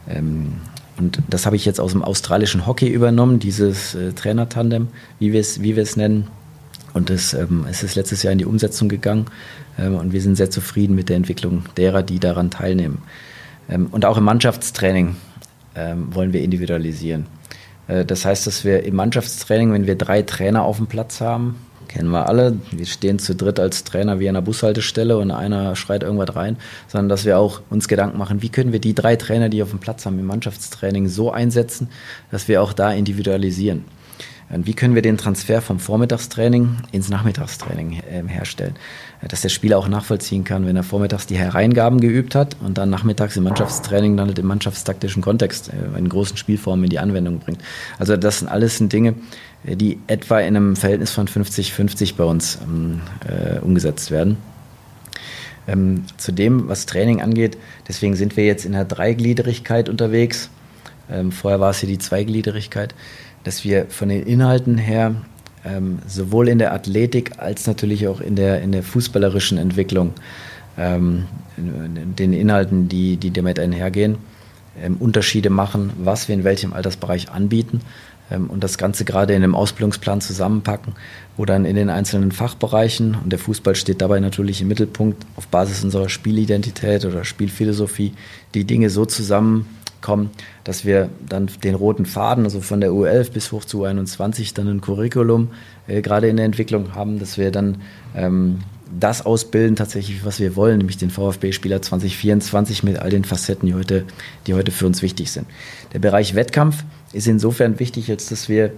Ähm, 0.08 0.54
und 0.98 1.18
das 1.30 1.46
habe 1.46 1.56
ich 1.56 1.64
jetzt 1.64 1.80
aus 1.80 1.92
dem 1.92 2.02
australischen 2.02 2.66
Hockey 2.66 2.88
übernommen, 2.88 3.38
dieses 3.38 3.94
äh, 3.94 4.12
Trainertandem, 4.12 4.88
wie 5.18 5.32
wir 5.32 5.40
es 5.40 5.62
wie 5.62 5.76
wir 5.76 5.82
es 5.82 5.96
nennen. 5.96 6.28
Und 6.92 7.10
das, 7.10 7.34
ähm, 7.34 7.66
es 7.68 7.82
ist 7.82 7.94
letztes 7.94 8.22
Jahr 8.22 8.32
in 8.32 8.38
die 8.38 8.44
Umsetzung 8.44 8.88
gegangen 8.88 9.26
ähm, 9.78 9.94
und 9.94 10.12
wir 10.12 10.20
sind 10.20 10.36
sehr 10.36 10.50
zufrieden 10.50 10.94
mit 10.94 11.08
der 11.08 11.16
Entwicklung 11.16 11.64
derer, 11.76 12.02
die 12.02 12.18
daran 12.18 12.50
teilnehmen. 12.50 13.02
Ähm, 13.68 13.88
und 13.90 14.04
auch 14.04 14.18
im 14.18 14.24
Mannschaftstraining 14.24 15.16
ähm, 15.76 16.14
wollen 16.14 16.32
wir 16.32 16.42
individualisieren. 16.42 17.26
Äh, 17.86 18.04
das 18.04 18.24
heißt, 18.24 18.46
dass 18.46 18.64
wir 18.64 18.84
im 18.84 18.96
Mannschaftstraining, 18.96 19.72
wenn 19.72 19.86
wir 19.86 19.96
drei 19.96 20.22
Trainer 20.22 20.64
auf 20.64 20.78
dem 20.78 20.86
Platz 20.86 21.20
haben, 21.20 21.56
kennen 21.88 22.10
wir 22.10 22.28
alle, 22.28 22.56
wir 22.70 22.86
stehen 22.86 23.18
zu 23.18 23.34
dritt 23.34 23.58
als 23.58 23.82
Trainer 23.82 24.20
wie 24.20 24.28
an 24.28 24.36
einer 24.36 24.44
Bushaltestelle 24.44 25.18
und 25.18 25.32
einer 25.32 25.74
schreit 25.74 26.04
irgendwas 26.04 26.36
rein, 26.36 26.56
sondern 26.86 27.08
dass 27.08 27.24
wir 27.24 27.36
auch 27.36 27.62
uns 27.68 27.88
Gedanken 27.88 28.16
machen, 28.16 28.42
wie 28.42 28.48
können 28.48 28.72
wir 28.72 28.78
die 28.78 28.94
drei 28.94 29.16
Trainer, 29.16 29.48
die 29.48 29.60
auf 29.60 29.70
dem 29.70 29.80
Platz 29.80 30.06
haben 30.06 30.16
im 30.20 30.26
Mannschaftstraining 30.26 31.08
so 31.08 31.32
einsetzen, 31.32 31.88
dass 32.30 32.46
wir 32.46 32.62
auch 32.62 32.72
da 32.72 32.92
individualisieren. 32.92 33.84
Und 34.52 34.66
wie 34.66 34.74
können 34.74 34.96
wir 34.96 35.02
den 35.02 35.16
Transfer 35.16 35.62
vom 35.62 35.78
Vormittagstraining 35.78 36.78
ins 36.90 37.08
Nachmittagstraining 37.08 38.00
äh, 38.10 38.22
herstellen? 38.26 38.74
Dass 39.26 39.42
der 39.42 39.48
Spieler 39.48 39.78
auch 39.78 39.86
nachvollziehen 39.86 40.42
kann, 40.42 40.66
wenn 40.66 40.74
er 40.74 40.82
vormittags 40.82 41.26
die 41.26 41.36
Hereingaben 41.36 42.00
geübt 42.00 42.34
hat 42.34 42.56
und 42.60 42.76
dann 42.76 42.90
nachmittags 42.90 43.36
im 43.36 43.44
Mannschaftstraining 43.44 44.16
dann 44.16 44.30
im 44.30 44.46
mannschaftstaktischen 44.46 45.22
Kontext 45.22 45.70
äh, 45.72 45.98
in 45.98 46.08
großen 46.08 46.36
Spielformen 46.36 46.84
in 46.84 46.90
die 46.90 46.98
Anwendung 46.98 47.38
bringt. 47.38 47.60
Also 47.98 48.16
das 48.16 48.40
sind 48.40 48.48
alles 48.48 48.78
Dinge, 48.80 49.14
äh, 49.64 49.76
die 49.76 50.00
etwa 50.08 50.40
in 50.40 50.56
einem 50.56 50.74
Verhältnis 50.74 51.12
von 51.12 51.28
50-50 51.28 52.16
bei 52.16 52.24
uns 52.24 52.58
ähm, 52.62 53.02
äh, 53.28 53.60
umgesetzt 53.60 54.10
werden. 54.10 54.36
Ähm, 55.68 56.06
zu 56.16 56.32
dem, 56.32 56.68
was 56.68 56.86
Training 56.86 57.20
angeht, 57.20 57.56
deswegen 57.86 58.16
sind 58.16 58.36
wir 58.36 58.46
jetzt 58.46 58.64
in 58.64 58.72
der 58.72 58.84
Dreigliederigkeit 58.84 59.88
unterwegs. 59.88 60.50
Ähm, 61.08 61.30
vorher 61.30 61.60
war 61.60 61.70
es 61.70 61.78
hier 61.78 61.88
die 61.88 61.98
Zweigliederigkeit 61.98 62.94
dass 63.44 63.64
wir 63.64 63.86
von 63.86 64.08
den 64.08 64.22
Inhalten 64.22 64.78
her 64.78 65.14
ähm, 65.64 65.98
sowohl 66.06 66.48
in 66.48 66.58
der 66.58 66.72
Athletik 66.72 67.38
als 67.38 67.66
natürlich 67.66 68.08
auch 68.08 68.20
in 68.20 68.36
der, 68.36 68.62
in 68.62 68.72
der 68.72 68.82
fußballerischen 68.82 69.58
Entwicklung 69.58 70.12
ähm, 70.78 71.26
den 71.56 72.32
Inhalten, 72.32 72.88
die, 72.88 73.16
die 73.16 73.30
damit 73.30 73.58
einhergehen, 73.58 74.18
ähm, 74.82 74.96
Unterschiede 74.98 75.50
machen, 75.50 75.92
was 75.98 76.28
wir 76.28 76.34
in 76.34 76.44
welchem 76.44 76.72
Altersbereich 76.72 77.30
anbieten 77.30 77.80
ähm, 78.30 78.48
und 78.48 78.64
das 78.64 78.78
Ganze 78.78 79.04
gerade 79.04 79.34
in 79.34 79.42
einem 79.42 79.54
Ausbildungsplan 79.54 80.20
zusammenpacken, 80.20 80.94
wo 81.36 81.44
dann 81.44 81.64
in 81.64 81.76
den 81.76 81.90
einzelnen 81.90 82.32
Fachbereichen, 82.32 83.16
und 83.22 83.30
der 83.30 83.38
Fußball 83.38 83.74
steht 83.74 84.00
dabei 84.00 84.20
natürlich 84.20 84.62
im 84.62 84.68
Mittelpunkt, 84.68 85.26
auf 85.36 85.48
Basis 85.48 85.84
unserer 85.84 86.08
Spielidentität 86.08 87.04
oder 87.04 87.24
Spielphilosophie, 87.24 88.14
die 88.54 88.64
Dinge 88.64 88.90
so 88.90 89.04
zusammen 89.04 89.66
kommen, 90.00 90.30
dass 90.64 90.84
wir 90.84 91.08
dann 91.28 91.48
den 91.62 91.74
roten 91.74 92.06
Faden, 92.06 92.44
also 92.44 92.60
von 92.60 92.80
der 92.80 92.90
U11 92.90 93.32
bis 93.32 93.52
hoch 93.52 93.64
zu 93.64 93.84
U21, 93.84 94.54
dann 94.54 94.68
ein 94.68 94.80
Curriculum 94.80 95.48
äh, 95.86 96.02
gerade 96.02 96.28
in 96.28 96.36
der 96.36 96.46
Entwicklung 96.46 96.94
haben, 96.94 97.18
dass 97.18 97.38
wir 97.38 97.50
dann 97.50 97.82
ähm, 98.14 98.58
das 98.98 99.24
ausbilden 99.24 99.76
tatsächlich, 99.76 100.24
was 100.24 100.40
wir 100.40 100.56
wollen, 100.56 100.78
nämlich 100.78 100.98
den 100.98 101.10
VfB-Spieler 101.10 101.80
2024 101.80 102.82
mit 102.82 102.98
all 102.98 103.10
den 103.10 103.24
Facetten, 103.24 103.66
die 103.66 103.74
heute, 103.74 104.04
die 104.46 104.54
heute 104.54 104.72
für 104.72 104.86
uns 104.86 105.02
wichtig 105.02 105.30
sind. 105.30 105.46
Der 105.92 106.00
Bereich 106.00 106.34
Wettkampf 106.34 106.84
ist 107.12 107.28
insofern 107.28 107.78
wichtig, 107.78 108.10
als 108.10 108.26
dass 108.26 108.48
wir 108.48 108.72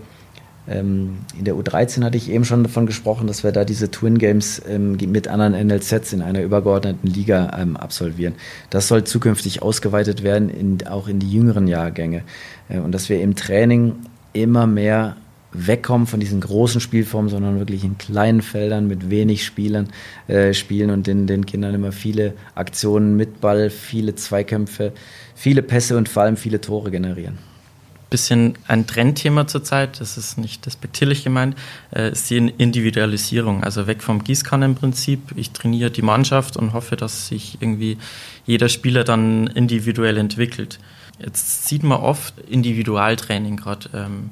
in 0.65 1.17
der 1.41 1.55
U13 1.55 2.05
hatte 2.05 2.17
ich 2.17 2.31
eben 2.31 2.45
schon 2.45 2.63
davon 2.63 2.87
gesprochen, 2.87 3.27
dass 3.27 3.43
wir 3.43 3.51
da 3.51 3.65
diese 3.65 3.91
Twin 3.91 4.19
Games 4.19 4.63
ähm, 4.69 4.97
mit 5.09 5.27
anderen 5.27 5.55
NLZs 5.67 6.13
in 6.13 6.23
einer 6.23 6.41
übergeordneten 6.41 7.11
Liga 7.11 7.51
ähm, 7.59 7.77
absolvieren. 7.77 8.35
Das 8.71 8.87
soll 8.87 9.03
zukünftig 9.03 9.61
ausgeweitet 9.61 10.23
werden, 10.23 10.49
in, 10.51 10.87
auch 10.87 11.09
in 11.09 11.19
die 11.19 11.31
jüngeren 11.33 11.67
Jahrgänge. 11.67 12.23
Äh, 12.69 12.79
und 12.79 12.93
dass 12.93 13.09
wir 13.09 13.21
im 13.21 13.35
Training 13.35 13.97
immer 14.35 14.69
mehr 14.69 15.17
wegkommen 15.51 16.07
von 16.07 16.21
diesen 16.21 16.41
großen 16.41 16.81
Spielformen, 16.81 17.29
sondern 17.29 17.59
wirklich 17.59 17.83
in 17.83 17.99
kleinen 17.99 18.41
Feldern 18.41 18.87
mit 18.87 19.11
wenig 19.11 19.45
Spielern 19.45 19.89
äh, 20.29 20.55
spielen 20.55 20.91
und 20.91 21.09
den, 21.09 21.27
den 21.27 21.45
Kindern 21.45 21.75
immer 21.75 21.91
viele 21.91 22.35
Aktionen 22.55 23.17
mit 23.17 23.41
Ball, 23.41 23.69
viele 23.69 24.15
Zweikämpfe, 24.15 24.93
viele 25.35 25.63
Pässe 25.63 25.97
und 25.97 26.09
vor 26.09 26.23
allem 26.23 26.37
viele 26.37 26.61
Tore 26.61 26.93
generieren 26.93 27.52
bisschen 28.13 28.55
ein 28.69 28.87
Trendthema 28.87 29.49
zurzeit, 29.49 30.01
das 30.01 30.17
ist 30.17 30.39
nicht 30.39 30.67
despektierlich 30.67 31.25
gemeint, 31.25 31.57
äh, 31.93 32.13
ist 32.13 32.31
die 32.31 32.37
Individualisierung. 32.37 33.65
Also 33.65 33.89
weg 33.89 34.03
vom 34.03 34.23
Gießkannenprinzip. 34.23 35.33
Ich 35.35 35.51
trainiere 35.51 35.91
die 35.91 36.03
Mannschaft 36.03 36.57
und 36.57 36.75
hoffe, 36.75 36.95
dass 36.95 37.27
sich 37.27 37.59
irgendwie 37.61 37.99
jeder 38.47 38.69
Spieler 38.69 39.03
dann 39.03 39.49
individuell 39.49 40.19
entwickelt. 40.19 40.79
Jetzt 41.19 41.67
sieht 41.67 41.83
man 41.83 42.01
oft 42.01 42.39
Individualtraining 42.49 43.57
gerade. 43.57 43.89
Ähm, 43.95 44.31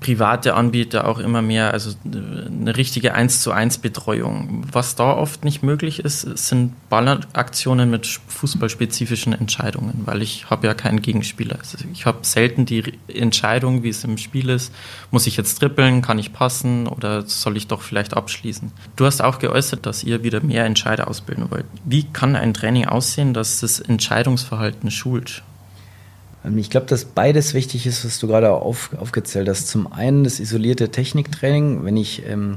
private 0.00 0.54
Anbieter 0.54 1.08
auch 1.08 1.18
immer 1.18 1.42
mehr, 1.42 1.72
also 1.72 1.90
eine 2.04 2.76
richtige 2.76 3.14
1 3.14 3.40
zu 3.40 3.50
1 3.50 3.78
Betreuung. 3.78 4.64
Was 4.70 4.94
da 4.94 5.12
oft 5.12 5.44
nicht 5.44 5.62
möglich 5.62 5.98
ist, 6.00 6.20
sind 6.38 6.74
Ballaktionen 6.88 7.90
mit 7.90 8.06
fußballspezifischen 8.06 9.32
Entscheidungen, 9.32 10.02
weil 10.04 10.22
ich 10.22 10.50
habe 10.50 10.66
ja 10.66 10.74
keinen 10.74 11.02
Gegenspieler. 11.02 11.58
Also 11.58 11.78
ich 11.92 12.06
habe 12.06 12.18
selten 12.22 12.64
die 12.64 12.94
Entscheidung, 13.08 13.82
wie 13.82 13.88
es 13.88 14.04
im 14.04 14.18
Spiel 14.18 14.50
ist, 14.50 14.72
muss 15.10 15.26
ich 15.26 15.36
jetzt 15.36 15.58
trippeln, 15.58 16.00
kann 16.02 16.18
ich 16.18 16.32
passen 16.32 16.86
oder 16.86 17.22
soll 17.22 17.56
ich 17.56 17.66
doch 17.66 17.82
vielleicht 17.82 18.16
abschließen. 18.16 18.70
Du 18.94 19.04
hast 19.04 19.20
auch 19.20 19.40
geäußert, 19.40 19.84
dass 19.86 20.04
ihr 20.04 20.22
wieder 20.22 20.42
mehr 20.42 20.64
Entscheider 20.64 21.08
ausbilden 21.08 21.50
wollt. 21.50 21.66
Wie 21.84 22.04
kann 22.04 22.36
ein 22.36 22.54
Training 22.54 22.86
aussehen, 22.86 23.34
dass 23.34 23.60
das 23.60 23.80
Entscheidungsverhalten 23.80 24.90
schult? 24.90 25.42
Ähm, 26.44 26.58
ich 26.58 26.70
glaube, 26.70 26.86
dass 26.86 27.04
beides 27.04 27.54
wichtig 27.54 27.86
ist, 27.86 28.04
was 28.04 28.18
du 28.18 28.26
gerade 28.26 28.50
auf, 28.50 28.90
aufgezählt 28.98 29.48
hast. 29.48 29.68
Zum 29.68 29.92
einen 29.92 30.24
das 30.24 30.40
isolierte 30.40 30.90
Techniktraining. 30.90 31.84
Wenn 31.84 31.96
ich, 31.96 32.22
ähm, 32.26 32.56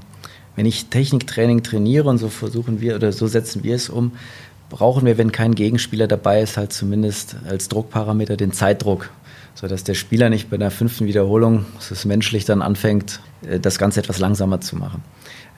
wenn 0.55 0.65
ich 0.65 0.87
Techniktraining 0.87 1.63
trainiere 1.63 2.09
und 2.09 2.17
so 2.17 2.29
versuchen 2.29 2.81
wir 2.81 2.95
oder 2.95 3.11
so 3.11 3.27
setzen 3.27 3.63
wir 3.63 3.75
es 3.75 3.89
um, 3.89 4.13
brauchen 4.69 5.05
wir, 5.05 5.17
wenn 5.17 5.31
kein 5.31 5.55
Gegenspieler 5.55 6.07
dabei 6.07 6.41
ist, 6.41 6.57
halt 6.57 6.73
zumindest 6.73 7.35
als 7.47 7.69
Druckparameter 7.69 8.35
den 8.35 8.51
Zeitdruck, 8.51 9.11
sodass 9.53 9.83
der 9.83 9.93
Spieler 9.93 10.29
nicht 10.29 10.49
bei 10.49 10.57
der 10.57 10.71
fünften 10.71 11.05
Wiederholung, 11.05 11.65
es 11.79 11.91
ist 11.91 12.05
menschlich, 12.05 12.45
dann 12.45 12.61
anfängt, 12.61 13.21
äh, 13.47 13.59
das 13.59 13.77
Ganze 13.77 13.99
etwas 13.99 14.19
langsamer 14.19 14.61
zu 14.61 14.75
machen. 14.75 15.03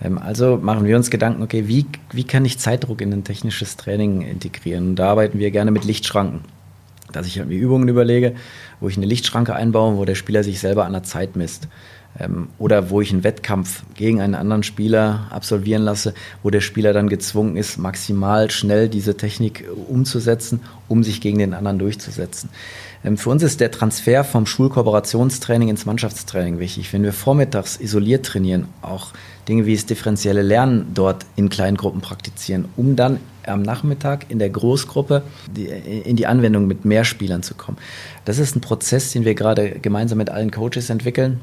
Ähm, 0.01 0.17
also 0.17 0.57
machen 0.57 0.85
wir 0.85 0.97
uns 0.97 1.09
Gedanken, 1.09 1.41
okay, 1.41 1.67
wie, 1.67 1.85
wie 2.11 2.25
kann 2.25 2.43
ich 2.43 2.59
Zeitdruck 2.59 3.01
in 3.01 3.13
ein 3.13 3.23
technisches 3.23 3.77
Training 3.77 4.21
integrieren? 4.21 4.89
Und 4.89 4.95
da 4.97 5.09
arbeiten 5.09 5.39
wir 5.39 5.51
gerne 5.51 5.71
mit 5.71 5.85
Lichtschranken 5.85 6.41
dass 7.17 7.27
ich 7.27 7.43
mir 7.43 7.55
Übungen 7.55 7.87
überlege, 7.87 8.35
wo 8.79 8.87
ich 8.87 8.97
eine 8.97 9.05
Lichtschranke 9.05 9.55
einbaue, 9.55 9.97
wo 9.97 10.05
der 10.05 10.15
Spieler 10.15 10.43
sich 10.43 10.59
selber 10.59 10.85
an 10.85 10.93
der 10.93 11.03
Zeit 11.03 11.35
misst. 11.35 11.67
Ähm, 12.19 12.47
oder 12.57 12.89
wo 12.89 13.01
ich 13.01 13.11
einen 13.11 13.23
Wettkampf 13.23 13.83
gegen 13.95 14.21
einen 14.21 14.35
anderen 14.35 14.63
Spieler 14.63 15.27
absolvieren 15.29 15.83
lasse, 15.83 16.13
wo 16.41 16.49
der 16.49 16.61
Spieler 16.61 16.93
dann 16.93 17.09
gezwungen 17.09 17.57
ist, 17.57 17.77
maximal 17.77 18.49
schnell 18.49 18.89
diese 18.89 19.17
Technik 19.17 19.65
umzusetzen, 19.87 20.61
um 20.87 21.03
sich 21.03 21.21
gegen 21.21 21.37
den 21.37 21.53
anderen 21.53 21.79
durchzusetzen. 21.79 22.49
Ähm, 23.03 23.17
für 23.17 23.29
uns 23.29 23.43
ist 23.43 23.59
der 23.59 23.71
Transfer 23.71 24.23
vom 24.23 24.45
Schulkooperationstraining 24.45 25.69
ins 25.69 25.85
Mannschaftstraining 25.85 26.59
wichtig. 26.59 26.91
Wenn 26.93 27.03
wir 27.03 27.13
vormittags 27.13 27.79
isoliert 27.79 28.25
trainieren, 28.25 28.67
auch 28.81 29.11
Dinge 29.47 29.65
wie 29.65 29.75
das 29.75 29.85
differenzielle 29.85 30.41
Lernen 30.41 30.91
dort 30.93 31.25
in 31.35 31.49
kleinen 31.49 31.77
Gruppen 31.77 32.01
praktizieren, 32.01 32.65
um 32.75 32.95
dann 32.95 33.19
am 33.45 33.61
Nachmittag 33.61 34.25
in 34.29 34.39
der 34.39 34.49
Großgruppe 34.49 35.23
in 35.55 36.15
die 36.15 36.27
Anwendung 36.27 36.67
mit 36.67 36.83
mehr 36.83 37.05
Spielern 37.05 37.43
zu 37.43 37.55
kommen. 37.55 37.77
Das 38.25 38.39
ist 38.39 38.55
ein 38.55 38.61
Prozess, 38.61 39.13
den 39.13 39.23
wir 39.23 39.35
gerade 39.35 39.79
gemeinsam 39.81 40.17
mit 40.17 40.29
allen 40.29 40.51
Coaches 40.51 40.89
entwickeln, 40.89 41.39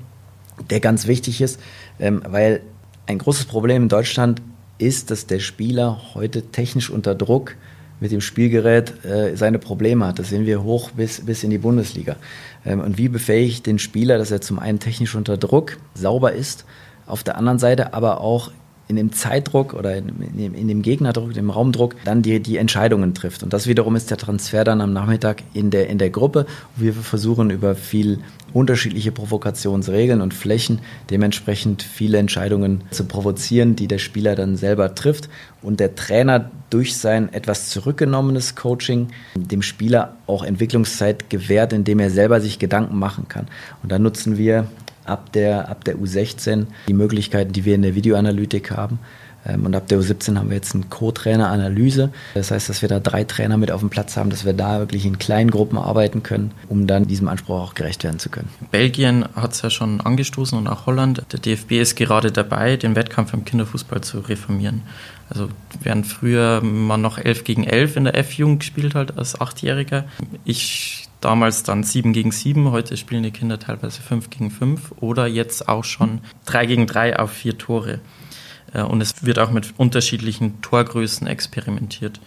der 0.70 0.80
ganz 0.80 1.06
wichtig 1.06 1.40
ist, 1.40 1.58
ähm, 1.98 2.22
weil 2.28 2.60
ein 3.06 3.18
großes 3.18 3.46
Problem 3.46 3.84
in 3.84 3.88
Deutschland 3.88 4.42
ist, 4.78 5.10
dass 5.10 5.26
der 5.26 5.40
Spieler 5.40 6.00
heute 6.14 6.42
technisch 6.42 6.90
unter 6.90 7.14
Druck 7.14 7.56
mit 8.00 8.12
dem 8.12 8.20
Spielgerät 8.20 9.04
äh, 9.04 9.36
seine 9.36 9.58
Probleme 9.58 10.06
hat. 10.06 10.18
Das 10.18 10.28
sehen 10.28 10.46
wir 10.46 10.62
hoch 10.62 10.90
bis, 10.90 11.24
bis 11.24 11.44
in 11.44 11.50
die 11.50 11.58
Bundesliga. 11.58 12.16
Ähm, 12.64 12.80
und 12.80 12.98
wie 12.98 13.08
befähigt 13.08 13.66
den 13.66 13.78
Spieler, 13.78 14.18
dass 14.18 14.30
er 14.30 14.40
zum 14.40 14.58
einen 14.58 14.80
technisch 14.80 15.14
unter 15.14 15.36
Druck 15.36 15.78
sauber 15.94 16.32
ist, 16.32 16.64
auf 17.06 17.22
der 17.22 17.36
anderen 17.36 17.58
Seite 17.58 17.94
aber 17.94 18.20
auch 18.20 18.50
in 18.86 18.96
dem 18.96 19.12
Zeitdruck 19.12 19.72
oder 19.72 19.96
in, 19.96 20.08
in, 20.36 20.54
in, 20.54 20.68
dem 20.68 20.82
Gegnerdruck, 20.82 21.32
dem 21.32 21.48
Raumdruck, 21.48 21.96
dann 22.04 22.22
die, 22.22 22.40
die 22.40 22.58
Entscheidungen 22.58 23.14
trifft. 23.14 23.42
Und 23.42 23.52
das 23.52 23.66
wiederum 23.66 23.96
ist 23.96 24.10
der 24.10 24.18
Transfer 24.18 24.62
dann 24.62 24.80
am 24.80 24.92
Nachmittag 24.92 25.42
in 25.54 25.70
der, 25.70 25.88
in 25.88 25.96
der 25.96 26.10
Gruppe, 26.10 26.46
wo 26.76 26.84
wir 26.84 26.92
versuchen, 26.92 27.50
über 27.50 27.74
viel 27.76 28.18
unterschiedliche 28.52 29.10
Provokationsregeln 29.10 30.20
und 30.20 30.34
Flächen 30.34 30.80
dementsprechend 31.10 31.82
viele 31.82 32.18
Entscheidungen 32.18 32.82
zu 32.90 33.04
provozieren, 33.04 33.74
die 33.74 33.88
der 33.88 33.98
Spieler 33.98 34.36
dann 34.36 34.56
selber 34.56 34.94
trifft 34.94 35.28
und 35.62 35.80
der 35.80 35.94
Trainer 35.94 36.50
durch 36.70 36.96
sein 36.96 37.32
etwas 37.32 37.70
zurückgenommenes 37.70 38.54
Coaching 38.54 39.08
dem 39.34 39.62
Spieler 39.62 40.16
auch 40.26 40.44
Entwicklungszeit 40.44 41.30
gewährt, 41.30 41.72
indem 41.72 42.00
er 42.00 42.10
selber 42.10 42.40
sich 42.40 42.58
Gedanken 42.58 42.98
machen 42.98 43.28
kann. 43.28 43.48
Und 43.82 43.90
da 43.90 43.98
nutzen 43.98 44.36
wir 44.36 44.68
ab 45.04 45.32
der, 45.32 45.68
ab 45.68 45.84
der 45.84 45.96
U16 45.96 46.66
die 46.88 46.94
Möglichkeiten, 46.94 47.52
die 47.52 47.64
wir 47.64 47.74
in 47.74 47.82
der 47.82 47.94
Videoanalytik 47.94 48.70
haben. 48.70 48.98
Ähm, 49.46 49.66
und 49.66 49.74
ab 49.74 49.88
der 49.88 49.98
U17 49.98 50.38
haben 50.38 50.50
wir 50.50 50.56
jetzt 50.56 50.74
einen 50.74 50.88
Co-Trainer-Analyse. 50.90 52.10
Das 52.34 52.50
heißt, 52.50 52.68
dass 52.68 52.82
wir 52.82 52.88
da 52.88 53.00
drei 53.00 53.24
Trainer 53.24 53.56
mit 53.56 53.70
auf 53.70 53.80
dem 53.80 53.90
Platz 53.90 54.16
haben, 54.16 54.30
dass 54.30 54.44
wir 54.44 54.52
da 54.52 54.78
wirklich 54.78 55.04
in 55.06 55.18
kleinen 55.18 55.50
Gruppen 55.50 55.78
arbeiten 55.78 56.22
können, 56.22 56.52
um 56.68 56.86
dann 56.86 57.06
diesem 57.06 57.28
Anspruch 57.28 57.60
auch 57.60 57.74
gerecht 57.74 58.04
werden 58.04 58.18
zu 58.18 58.30
können. 58.30 58.48
Belgien 58.70 59.24
hat 59.34 59.52
es 59.52 59.62
ja 59.62 59.70
schon 59.70 60.00
angestoßen 60.00 60.56
und 60.56 60.66
auch 60.66 60.86
Holland. 60.86 61.24
Der 61.32 61.40
DFB 61.40 61.72
ist 61.72 61.96
gerade 61.96 62.32
dabei, 62.32 62.76
den 62.76 62.96
Wettkampf 62.96 63.34
im 63.34 63.44
Kinderfußball 63.44 64.00
zu 64.00 64.20
reformieren. 64.20 64.82
Also 65.30 65.48
während 65.80 66.06
früher 66.06 66.60
man 66.60 67.00
noch 67.00 67.18
11 67.18 67.44
gegen 67.44 67.64
11 67.64 67.96
in 67.96 68.04
der 68.04 68.16
F-Jugend 68.18 68.60
gespielt 68.60 68.94
hat 68.94 69.16
als 69.16 69.40
Achtjähriger, 69.40 70.04
ich 70.44 71.03
damals 71.24 71.62
dann 71.62 71.82
7 71.82 72.12
gegen 72.12 72.30
7, 72.30 72.70
heute 72.70 72.96
spielen 72.96 73.22
die 73.22 73.30
Kinder 73.30 73.58
teilweise 73.58 74.02
5 74.02 74.30
gegen 74.30 74.50
5 74.50 74.92
oder 75.00 75.26
jetzt 75.26 75.68
auch 75.68 75.84
schon 75.84 76.20
3 76.46 76.66
gegen 76.66 76.86
3 76.86 77.18
auf 77.18 77.32
vier 77.32 77.56
Tore. 77.56 78.00
Äh, 78.72 78.82
und 78.82 79.00
es 79.00 79.24
wird 79.24 79.38
auch 79.38 79.50
mit 79.50 79.74
unterschiedlichen 79.78 80.60
Torgrößen 80.60 81.26
experimentiert. 81.26 82.20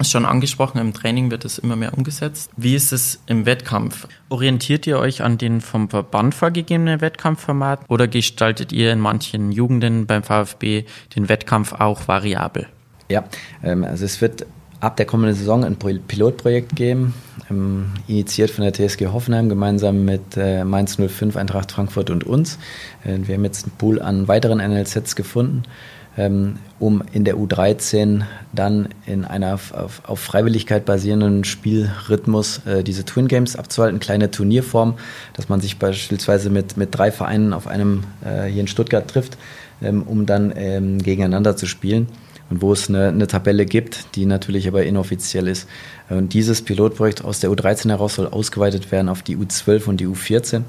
Ist 0.00 0.12
schon 0.12 0.24
angesprochen, 0.24 0.78
im 0.78 0.94
Training 0.94 1.30
wird 1.30 1.44
es 1.44 1.58
immer 1.58 1.76
mehr 1.76 1.92
umgesetzt. 1.92 2.50
Wie 2.56 2.74
ist 2.74 2.90
es 2.90 3.20
im 3.26 3.44
Wettkampf? 3.44 4.08
Orientiert 4.30 4.86
ihr 4.86 4.98
euch 4.98 5.22
an 5.22 5.36
den 5.36 5.60
vom 5.60 5.90
Verband 5.90 6.34
vorgegebenen 6.34 7.02
Wettkampfformat 7.02 7.80
oder 7.88 8.08
gestaltet 8.08 8.72
ihr 8.72 8.92
in 8.92 8.98
manchen 8.98 9.52
Jugenden 9.52 10.06
beim 10.06 10.22
VfB 10.22 10.86
den 11.14 11.28
Wettkampf 11.28 11.74
auch 11.74 12.08
variabel? 12.08 12.66
Ja, 13.10 13.24
ähm, 13.62 13.84
also 13.84 14.06
es 14.06 14.22
wird 14.22 14.46
ab 14.80 14.96
der 14.96 15.06
kommenden 15.06 15.36
Saison 15.36 15.64
ein 15.64 15.76
Pilotprojekt 15.76 16.74
geben, 16.74 17.14
ähm, 17.50 17.92
initiiert 18.08 18.50
von 18.50 18.64
der 18.64 18.72
TSG 18.72 19.08
Hoffenheim 19.08 19.48
gemeinsam 19.48 20.04
mit 20.04 20.36
äh, 20.36 20.64
Mainz 20.64 20.96
05, 20.96 21.36
Eintracht 21.36 21.72
Frankfurt 21.72 22.10
und 22.10 22.24
uns. 22.24 22.58
Äh, 23.04 23.18
wir 23.22 23.34
haben 23.34 23.44
jetzt 23.44 23.64
einen 23.64 23.76
Pool 23.76 24.00
an 24.00 24.26
weiteren 24.26 24.58
NLZs 24.58 25.16
gefunden, 25.16 25.64
ähm, 26.16 26.56
um 26.78 27.02
in 27.12 27.24
der 27.24 27.36
U13 27.36 28.22
dann 28.54 28.88
in 29.06 29.26
einer 29.26 29.54
auf, 29.54 30.02
auf, 30.06 30.18
Freiwilligkeit 30.18 30.86
basierenden 30.86 31.44
Spielrhythmus 31.44 32.62
äh, 32.66 32.82
diese 32.82 33.04
Twin 33.04 33.28
Games 33.28 33.56
abzuhalten, 33.56 34.00
kleine 34.00 34.30
Turnierform, 34.30 34.94
dass 35.34 35.50
man 35.50 35.60
sich 35.60 35.78
beispielsweise 35.78 36.48
mit, 36.48 36.78
mit 36.78 36.96
drei 36.96 37.12
Vereinen 37.12 37.52
auf 37.52 37.66
einem 37.66 38.04
äh, 38.24 38.46
hier 38.46 38.62
in 38.62 38.68
Stuttgart 38.68 39.06
trifft, 39.08 39.36
ähm, 39.82 40.02
um 40.04 40.24
dann 40.24 40.52
ähm, 40.56 40.98
gegeneinander 41.02 41.54
zu 41.54 41.66
spielen 41.66 42.08
und 42.50 42.62
wo 42.62 42.72
es 42.72 42.88
eine, 42.88 43.08
eine, 43.08 43.26
Tabelle 43.26 43.64
gibt, 43.64 44.16
die 44.16 44.26
natürlich 44.26 44.66
aber 44.66 44.84
inoffiziell 44.84 45.46
ist. 45.46 45.68
Und 46.08 46.34
dieses 46.34 46.62
Pilotprojekt 46.62 47.24
aus 47.24 47.40
der 47.40 47.50
U13 47.50 47.88
heraus 47.88 48.16
soll 48.16 48.26
ausgeweitet 48.26 48.90
werden 48.90 49.08
auf 49.08 49.22
die 49.22 49.36
U12 49.36 49.86
und 49.86 50.00
die 50.00 50.08
U14. 50.08 50.62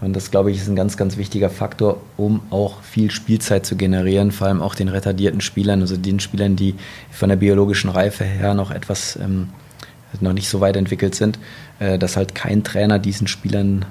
Und 0.00 0.14
das, 0.14 0.30
glaube 0.30 0.50
ich, 0.50 0.58
ist 0.58 0.68
ein 0.68 0.76
ganz, 0.76 0.98
ganz 0.98 1.16
wichtiger 1.16 1.48
Faktor, 1.48 2.00
um 2.18 2.42
auch 2.50 2.82
viel 2.82 3.10
Spielzeit 3.10 3.64
zu 3.64 3.76
generieren, 3.76 4.32
vor 4.32 4.48
allem 4.48 4.60
auch 4.60 4.74
den 4.74 4.88
retardierten 4.88 5.40
Spielern, 5.40 5.80
also 5.80 5.96
den 5.96 6.20
Spielern, 6.20 6.56
die 6.56 6.74
von 7.10 7.30
der 7.30 7.36
biologischen 7.36 7.88
Reife 7.88 8.24
her 8.24 8.52
noch 8.52 8.70
etwas 8.70 9.16
ähm, 9.16 9.48
noch 10.20 10.32
nicht 10.32 10.48
so 10.48 10.60
weit 10.60 10.76
entwickelt 10.76 11.14
sind, 11.14 11.38
äh, 11.78 11.98
dass 11.98 12.16
halt 12.16 12.34
kein 12.34 12.64
Trainer 12.64 12.98
diesen 12.98 13.26
Spielern 13.26 13.86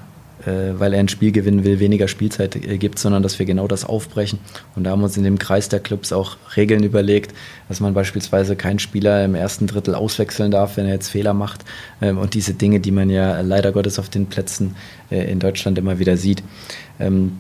weil 0.51 0.93
er 0.93 0.99
ein 0.99 1.07
Spiel 1.07 1.31
gewinnen 1.31 1.63
will, 1.63 1.79
weniger 1.79 2.07
Spielzeit 2.07 2.55
äh, 2.55 2.77
gibt, 2.77 2.99
sondern 2.99 3.23
dass 3.23 3.39
wir 3.39 3.45
genau 3.45 3.67
das 3.67 3.85
aufbrechen. 3.85 4.39
Und 4.75 4.83
da 4.83 4.91
haben 4.91 4.99
wir 4.99 5.05
uns 5.05 5.17
in 5.17 5.23
dem 5.23 5.39
Kreis 5.39 5.69
der 5.69 5.79
Clubs 5.79 6.11
auch 6.11 6.37
Regeln 6.55 6.83
überlegt, 6.83 7.33
dass 7.67 7.79
man 7.79 7.93
beispielsweise 7.93 8.55
keinen 8.55 8.79
Spieler 8.79 9.23
im 9.23 9.35
ersten 9.35 9.67
Drittel 9.67 9.95
auswechseln 9.95 10.51
darf, 10.51 10.77
wenn 10.77 10.85
er 10.85 10.93
jetzt 10.93 11.09
Fehler 11.09 11.33
macht. 11.33 11.65
Ähm, 12.01 12.17
und 12.17 12.33
diese 12.33 12.53
Dinge, 12.53 12.79
die 12.79 12.91
man 12.91 13.09
ja 13.09 13.41
leider 13.41 13.71
Gottes 13.71 13.99
auf 13.99 14.09
den 14.09 14.27
Plätzen 14.27 14.75
äh, 15.09 15.31
in 15.31 15.39
Deutschland 15.39 15.77
immer 15.77 15.99
wieder 15.99 16.17
sieht. 16.17 16.43
Ähm, 16.99 17.39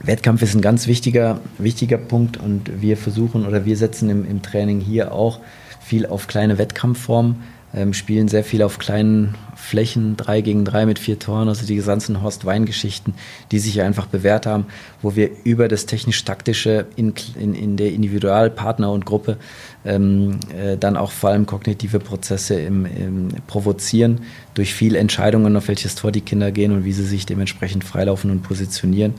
Wettkampf 0.00 0.42
ist 0.42 0.54
ein 0.54 0.62
ganz 0.62 0.86
wichtiger, 0.86 1.40
wichtiger 1.58 1.98
Punkt 1.98 2.36
und 2.36 2.82
wir 2.82 2.96
versuchen 2.96 3.46
oder 3.46 3.64
wir 3.64 3.76
setzen 3.76 4.10
im, 4.10 4.28
im 4.28 4.42
Training 4.42 4.80
hier 4.80 5.12
auch 5.12 5.38
viel 5.80 6.06
auf 6.06 6.26
kleine 6.26 6.58
Wettkampfformen 6.58 7.36
ähm, 7.74 7.94
spielen 7.94 8.28
sehr 8.28 8.44
viel 8.44 8.62
auf 8.62 8.78
kleinen 8.78 9.36
Flächen, 9.54 10.16
drei 10.16 10.40
gegen 10.40 10.64
drei 10.64 10.86
mit 10.86 10.98
vier 10.98 11.18
Toren, 11.18 11.48
also 11.48 11.66
die 11.66 11.76
ganzen 11.76 12.22
Horst-Wein-Geschichten, 12.22 13.14
die 13.50 13.58
sich 13.58 13.80
einfach 13.80 14.06
bewährt 14.06 14.46
haben, 14.46 14.66
wo 15.00 15.16
wir 15.16 15.30
über 15.44 15.68
das 15.68 15.86
technisch-taktische 15.86 16.86
in, 16.96 17.14
in, 17.38 17.54
in 17.54 17.76
der 17.76 17.92
Individualpartner 17.92 18.90
und 18.90 19.06
Gruppe 19.06 19.38
ähm, 19.84 20.38
äh, 20.56 20.76
dann 20.76 20.96
auch 20.96 21.10
vor 21.10 21.30
allem 21.30 21.46
kognitive 21.46 21.98
Prozesse 21.98 22.54
im, 22.60 22.86
im 22.86 23.28
provozieren, 23.46 24.20
durch 24.54 24.74
viel 24.74 24.94
Entscheidungen, 24.94 25.56
auf 25.56 25.68
welches 25.68 25.94
Tor 25.94 26.12
die 26.12 26.20
Kinder 26.20 26.52
gehen 26.52 26.72
und 26.72 26.84
wie 26.84 26.92
sie 26.92 27.04
sich 27.04 27.26
dementsprechend 27.26 27.84
freilaufen 27.84 28.30
und 28.30 28.42
positionieren 28.42 29.14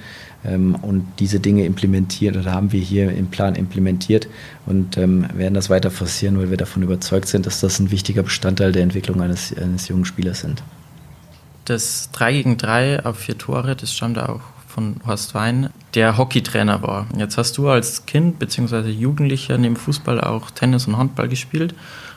ähm, 0.45 0.75
und 0.75 1.05
diese 1.19 1.39
Dinge 1.39 1.65
implementiert 1.65 2.37
oder 2.37 2.51
haben 2.51 2.71
wir 2.71 2.81
hier 2.81 3.11
im 3.11 3.27
Plan 3.27 3.55
implementiert 3.55 4.27
und 4.65 4.97
ähm, 4.97 5.27
werden 5.33 5.53
das 5.53 5.69
weiter 5.69 5.91
forcieren, 5.91 6.37
weil 6.37 6.49
wir 6.49 6.57
davon 6.57 6.83
überzeugt 6.83 7.27
sind, 7.27 7.45
dass 7.45 7.59
das 7.59 7.79
ein 7.79 7.91
wichtiger 7.91 8.23
Bestandteil 8.23 8.71
der 8.71 8.83
Entwicklung 8.83 9.21
eines, 9.21 9.55
eines 9.57 9.87
jungen 9.87 10.05
Spielers 10.05 10.41
sind. 10.41 10.63
Das 11.65 12.09
3 12.11 12.33
gegen 12.33 12.57
3 12.57 13.05
auf 13.05 13.19
vier 13.19 13.37
Tore, 13.37 13.75
das 13.75 13.93
stammt 13.93 14.19
auch 14.19 14.41
von 14.73 14.95
Horst 15.05 15.35
Wein, 15.35 15.69
der 15.93 16.17
Hockeytrainer 16.17 16.81
war. 16.81 17.05
Jetzt 17.17 17.37
hast 17.37 17.57
du 17.57 17.69
als 17.69 18.05
Kind 18.05 18.39
bzw. 18.39 18.89
Jugendlicher 18.89 19.57
neben 19.57 19.75
Fußball 19.75 20.19
auch 20.19 20.49
Tennis 20.51 20.87
und 20.87 20.97
Handball 20.97 21.27
gespielt 21.27 21.75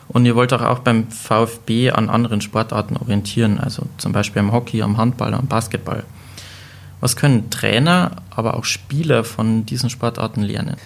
und 0.09 0.25
ihr 0.25 0.37
wollt 0.37 0.53
auch 0.53 0.79
beim 0.79 1.09
VfB 1.09 1.91
an 1.91 2.09
anderen 2.09 2.41
Sportarten 2.41 2.97
orientieren, 2.97 3.59
also 3.59 3.83
zum 3.99 4.13
Beispiel 4.13 4.41
am 4.41 4.53
Hockey, 4.53 4.83
am 4.83 4.97
Handball, 4.97 5.35
am 5.35 5.47
Basketball. 5.47 6.05
Was 7.01 7.17
können 7.17 7.51
Trainer, 7.51 8.13
aber 8.31 8.55
auch 8.55 8.65
Spieler 8.65 9.25
von 9.25 9.67
diesen 9.67 9.91
Sportarten 9.91 10.43
lernen? 10.43 10.77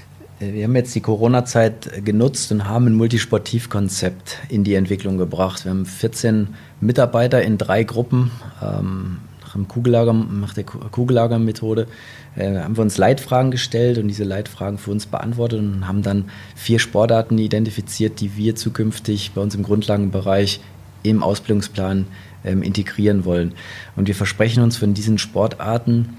Wir 0.41 0.64
haben 0.64 0.75
jetzt 0.75 0.95
die 0.95 1.03
Corona-Zeit 1.03 2.05
genutzt 2.05 2.51
und 2.51 2.64
haben 2.66 2.87
ein 2.87 2.95
Multisportivkonzept 2.95 4.39
in 4.49 4.64
die 4.64 4.75
Entwicklung 4.75 5.18
gebracht. 5.18 5.64
Wir 5.64 5.71
haben 5.71 5.85
14 5.85 6.49
Mitarbeiter 6.81 7.43
in 7.43 7.59
drei 7.59 7.85
Gruppen. 7.85 8.31
Ähm, 8.62 9.18
nach, 9.51 9.55
dem 9.55 9.69
Kugellager, 9.69 10.13
nach 10.13 10.55
der 10.55 10.65
Kugellagermethode 10.65 11.89
äh, 12.37 12.57
haben 12.59 12.77
wir 12.77 12.83
uns 12.83 12.99
Leitfragen 12.99 13.51
gestellt 13.51 13.99
und 13.99 14.07
diese 14.07 14.23
Leitfragen 14.23 14.79
für 14.79 14.93
uns 14.93 15.07
beantwortet 15.07 15.59
und 15.59 15.89
haben 15.89 16.03
dann 16.03 16.27
vier 16.55 16.79
Sportarten 16.79 17.37
identifiziert, 17.37 18.21
die 18.21 18.37
wir 18.37 18.55
zukünftig 18.55 19.33
bei 19.35 19.41
uns 19.41 19.55
im 19.57 19.65
Grundlagenbereich 19.65 20.61
im 21.03 21.23
Ausbildungsplan 21.23 22.07
ähm, 22.45 22.63
integrieren 22.63 23.25
wollen. 23.25 23.53
Und 23.97 24.07
wir 24.07 24.15
versprechen 24.15 24.63
uns 24.63 24.77
von 24.77 24.95
diesen 24.95 25.19
Sportarten, 25.19 26.17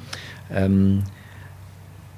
ähm, 0.53 1.03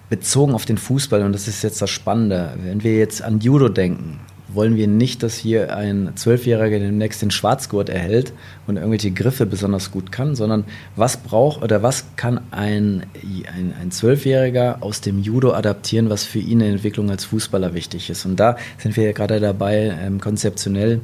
bezogen 0.10 0.54
auf 0.54 0.66
den 0.66 0.78
Fußball, 0.78 1.22
und 1.24 1.34
das 1.34 1.48
ist 1.48 1.64
jetzt 1.64 1.82
das 1.82 1.90
Spannende, 1.90 2.54
wenn 2.64 2.84
wir 2.84 2.98
jetzt 2.98 3.22
an 3.22 3.40
Judo 3.40 3.70
denken, 3.70 4.20
wollen 4.54 4.76
wir 4.76 4.88
nicht, 4.88 5.24
dass 5.24 5.36
hier 5.36 5.76
ein 5.76 6.12
Zwölfjähriger 6.16 6.80
demnächst 6.80 7.22
den 7.22 7.32
Schwarzgurt 7.32 7.90
erhält 7.90 8.34
und 8.68 8.78
irgendwelche 8.78 9.12
Griffe 9.12 9.46
besonders 9.46 9.92
gut 9.92 10.12
kann, 10.12 10.36
sondern 10.36 10.66
was 10.96 11.18
braucht 11.18 11.62
oder 11.64 11.84
was 11.84 12.06
kann 12.16 12.42
ein, 12.52 13.06
ein, 13.24 13.74
ein 13.82 13.92
Zwölfjähriger 13.92 14.78
aus 14.82 15.02
dem 15.02 15.22
Judo 15.22 15.54
adaptieren, 15.54 16.10
was 16.10 16.24
für 16.24 16.40
ihn 16.40 16.54
in 16.54 16.60
der 16.60 16.70
Entwicklung 16.70 17.10
als 17.10 17.26
Fußballer 17.26 17.74
wichtig 17.74 18.10
ist. 18.10 18.26
Und 18.26 18.40
da 18.40 18.58
sind 18.78 18.96
wir 18.98 19.06
ja 19.06 19.12
gerade 19.12 19.40
dabei, 19.40 19.96
ähm, 20.00 20.20
konzeptionell 20.20 21.02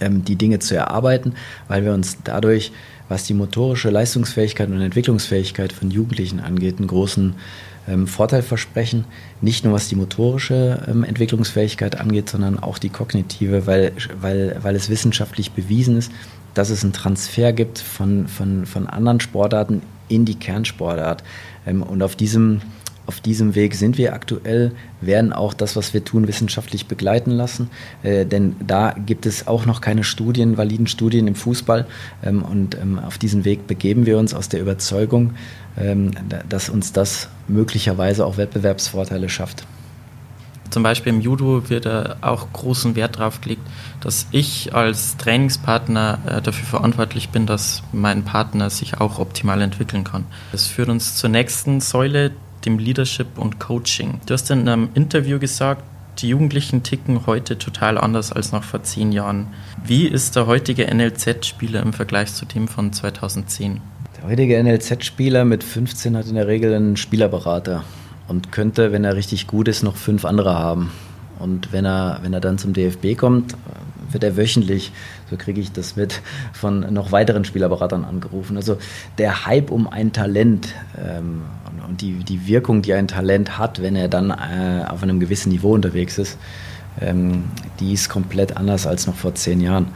ähm, 0.00 0.24
die 0.24 0.36
Dinge 0.36 0.58
zu 0.58 0.76
erarbeiten, 0.76 1.34
weil 1.68 1.84
wir 1.84 1.92
uns 1.92 2.18
dadurch, 2.24 2.72
was 3.08 3.24
die 3.24 3.34
motorische 3.34 3.90
Leistungsfähigkeit 3.90 4.68
und 4.68 4.80
Entwicklungsfähigkeit 4.80 5.72
von 5.72 5.90
Jugendlichen 5.90 6.40
angeht, 6.40 6.78
einen 6.78 6.88
großen 6.88 7.34
ähm, 7.88 8.06
Vorteil 8.06 8.42
versprechen. 8.42 9.04
Nicht 9.40 9.64
nur 9.64 9.74
was 9.74 9.88
die 9.88 9.96
motorische 9.96 10.86
ähm, 10.88 11.04
Entwicklungsfähigkeit 11.04 11.98
angeht, 12.00 12.28
sondern 12.28 12.58
auch 12.58 12.78
die 12.78 12.90
kognitive, 12.90 13.66
weil, 13.66 13.92
weil, 14.20 14.56
weil 14.62 14.76
es 14.76 14.88
wissenschaftlich 14.88 15.52
bewiesen 15.52 15.96
ist, 15.96 16.12
dass 16.54 16.70
es 16.70 16.82
einen 16.82 16.92
Transfer 16.92 17.52
gibt 17.52 17.78
von, 17.78 18.28
von, 18.28 18.66
von 18.66 18.86
anderen 18.86 19.20
Sportarten 19.20 19.82
in 20.08 20.24
die 20.24 20.34
Kernsportart. 20.34 21.22
Ähm, 21.66 21.82
und 21.82 22.02
auf 22.02 22.16
diesem 22.16 22.60
auf 23.08 23.20
diesem 23.20 23.54
Weg 23.54 23.74
sind 23.74 23.96
wir 23.96 24.12
aktuell, 24.12 24.72
werden 25.00 25.32
auch 25.32 25.54
das, 25.54 25.76
was 25.76 25.94
wir 25.94 26.04
tun, 26.04 26.28
wissenschaftlich 26.28 26.86
begleiten 26.86 27.30
lassen. 27.30 27.70
Äh, 28.02 28.26
denn 28.26 28.54
da 28.64 28.92
gibt 28.92 29.24
es 29.24 29.46
auch 29.46 29.64
noch 29.64 29.80
keine 29.80 30.04
Studien, 30.04 30.58
validen 30.58 30.86
Studien 30.86 31.26
im 31.26 31.34
Fußball. 31.34 31.86
Ähm, 32.22 32.42
und 32.42 32.76
ähm, 32.76 32.98
auf 32.98 33.16
diesen 33.16 33.46
Weg 33.46 33.66
begeben 33.66 34.04
wir 34.04 34.18
uns 34.18 34.34
aus 34.34 34.50
der 34.50 34.60
Überzeugung, 34.60 35.32
ähm, 35.78 36.10
dass 36.50 36.68
uns 36.68 36.92
das 36.92 37.30
möglicherweise 37.48 38.26
auch 38.26 38.36
Wettbewerbsvorteile 38.36 39.30
schafft. 39.30 39.64
Zum 40.68 40.82
Beispiel 40.82 41.14
im 41.14 41.22
Judo 41.22 41.70
wird 41.70 41.88
auch 42.22 42.52
großen 42.52 42.94
Wert 42.94 43.16
darauf 43.16 43.40
gelegt, 43.40 43.62
dass 44.02 44.26
ich 44.32 44.74
als 44.74 45.16
Trainingspartner 45.16 46.18
äh, 46.26 46.42
dafür 46.42 46.66
verantwortlich 46.66 47.30
bin, 47.30 47.46
dass 47.46 47.82
mein 47.92 48.22
Partner 48.22 48.68
sich 48.68 49.00
auch 49.00 49.18
optimal 49.18 49.62
entwickeln 49.62 50.04
kann. 50.04 50.26
Das 50.52 50.66
führt 50.66 50.90
uns 50.90 51.16
zur 51.16 51.30
nächsten 51.30 51.80
Säule, 51.80 52.32
dem 52.64 52.78
Leadership 52.78 53.38
und 53.38 53.58
Coaching. 53.58 54.20
Du 54.26 54.34
hast 54.34 54.50
in 54.50 54.68
einem 54.68 54.88
Interview 54.94 55.38
gesagt, 55.38 55.82
die 56.18 56.28
Jugendlichen 56.28 56.82
ticken 56.82 57.26
heute 57.26 57.58
total 57.58 57.96
anders 57.96 58.32
als 58.32 58.50
noch 58.50 58.64
vor 58.64 58.82
zehn 58.82 59.12
Jahren. 59.12 59.48
Wie 59.84 60.06
ist 60.06 60.34
der 60.34 60.46
heutige 60.46 60.92
NLZ-Spieler 60.92 61.80
im 61.80 61.92
Vergleich 61.92 62.34
zu 62.34 62.44
dem 62.44 62.66
von 62.66 62.92
2010? 62.92 63.80
Der 64.16 64.28
heutige 64.28 64.60
NLZ-Spieler 64.60 65.44
mit 65.44 65.62
15 65.62 66.16
hat 66.16 66.26
in 66.26 66.34
der 66.34 66.48
Regel 66.48 66.74
einen 66.74 66.96
Spielerberater 66.96 67.84
und 68.26 68.50
könnte, 68.50 68.90
wenn 68.90 69.04
er 69.04 69.14
richtig 69.14 69.46
gut 69.46 69.68
ist, 69.68 69.84
noch 69.84 69.96
fünf 69.96 70.24
andere 70.24 70.58
haben. 70.58 70.90
Und 71.38 71.72
wenn 71.72 71.84
er, 71.84 72.18
wenn 72.22 72.32
er 72.32 72.40
dann 72.40 72.58
zum 72.58 72.72
DFB 72.72 73.16
kommt, 73.16 73.54
wird 74.10 74.24
er 74.24 74.36
wöchentlich, 74.36 74.92
so 75.30 75.36
kriege 75.36 75.60
ich 75.60 75.72
das 75.72 75.96
mit, 75.96 76.20
von 76.52 76.92
noch 76.92 77.12
weiteren 77.12 77.44
Spielerberatern 77.44 78.04
angerufen. 78.04 78.56
Also 78.56 78.78
der 79.18 79.46
Hype 79.46 79.70
um 79.70 79.86
ein 79.88 80.12
Talent 80.12 80.74
ähm, 80.98 81.42
und 81.86 82.00
die, 82.00 82.24
die 82.24 82.46
Wirkung, 82.46 82.82
die 82.82 82.94
ein 82.94 83.08
Talent 83.08 83.58
hat, 83.58 83.82
wenn 83.82 83.96
er 83.96 84.08
dann 84.08 84.30
äh, 84.30 84.84
auf 84.88 85.02
einem 85.02 85.20
gewissen 85.20 85.50
Niveau 85.50 85.72
unterwegs 85.74 86.18
ist, 86.18 86.38
ähm, 87.00 87.44
die 87.80 87.92
ist 87.92 88.08
komplett 88.08 88.56
anders 88.56 88.86
als 88.86 89.06
noch 89.06 89.14
vor 89.14 89.34
zehn 89.34 89.60
Jahren. 89.60 89.88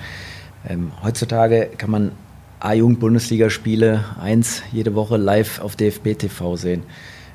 Ähm, 0.68 0.92
heutzutage 1.02 1.70
kann 1.76 1.90
man 1.90 2.12
A-Jugend-Bundesligaspiele 2.60 4.04
eins 4.20 4.62
jede 4.70 4.94
Woche 4.94 5.16
live 5.16 5.60
auf 5.60 5.74
DFB 5.74 6.16
TV 6.16 6.56
sehen. 6.56 6.84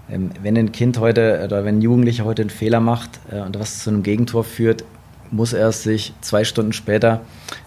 Ähm, 0.10 0.32
wenn 0.42 0.58
ein 0.58 0.72
Kind 0.72 1.00
heute 1.00 1.42
oder 1.44 1.66
wenn 1.66 1.80
ein 1.80 1.82
Jugendlicher 1.82 2.24
heute 2.24 2.44
einen 2.44 2.50
Fehler 2.50 2.80
macht 2.80 3.20
äh, 3.30 3.42
und 3.42 3.60
was 3.60 3.84
zu 3.84 3.90
einem 3.90 4.04
Gegentor 4.04 4.44
führt, 4.44 4.86
muss 5.32 5.54
er 5.54 5.72
sich 5.72 6.14
zwei 6.22 6.44
Stunden 6.44 6.74
später 6.74 7.22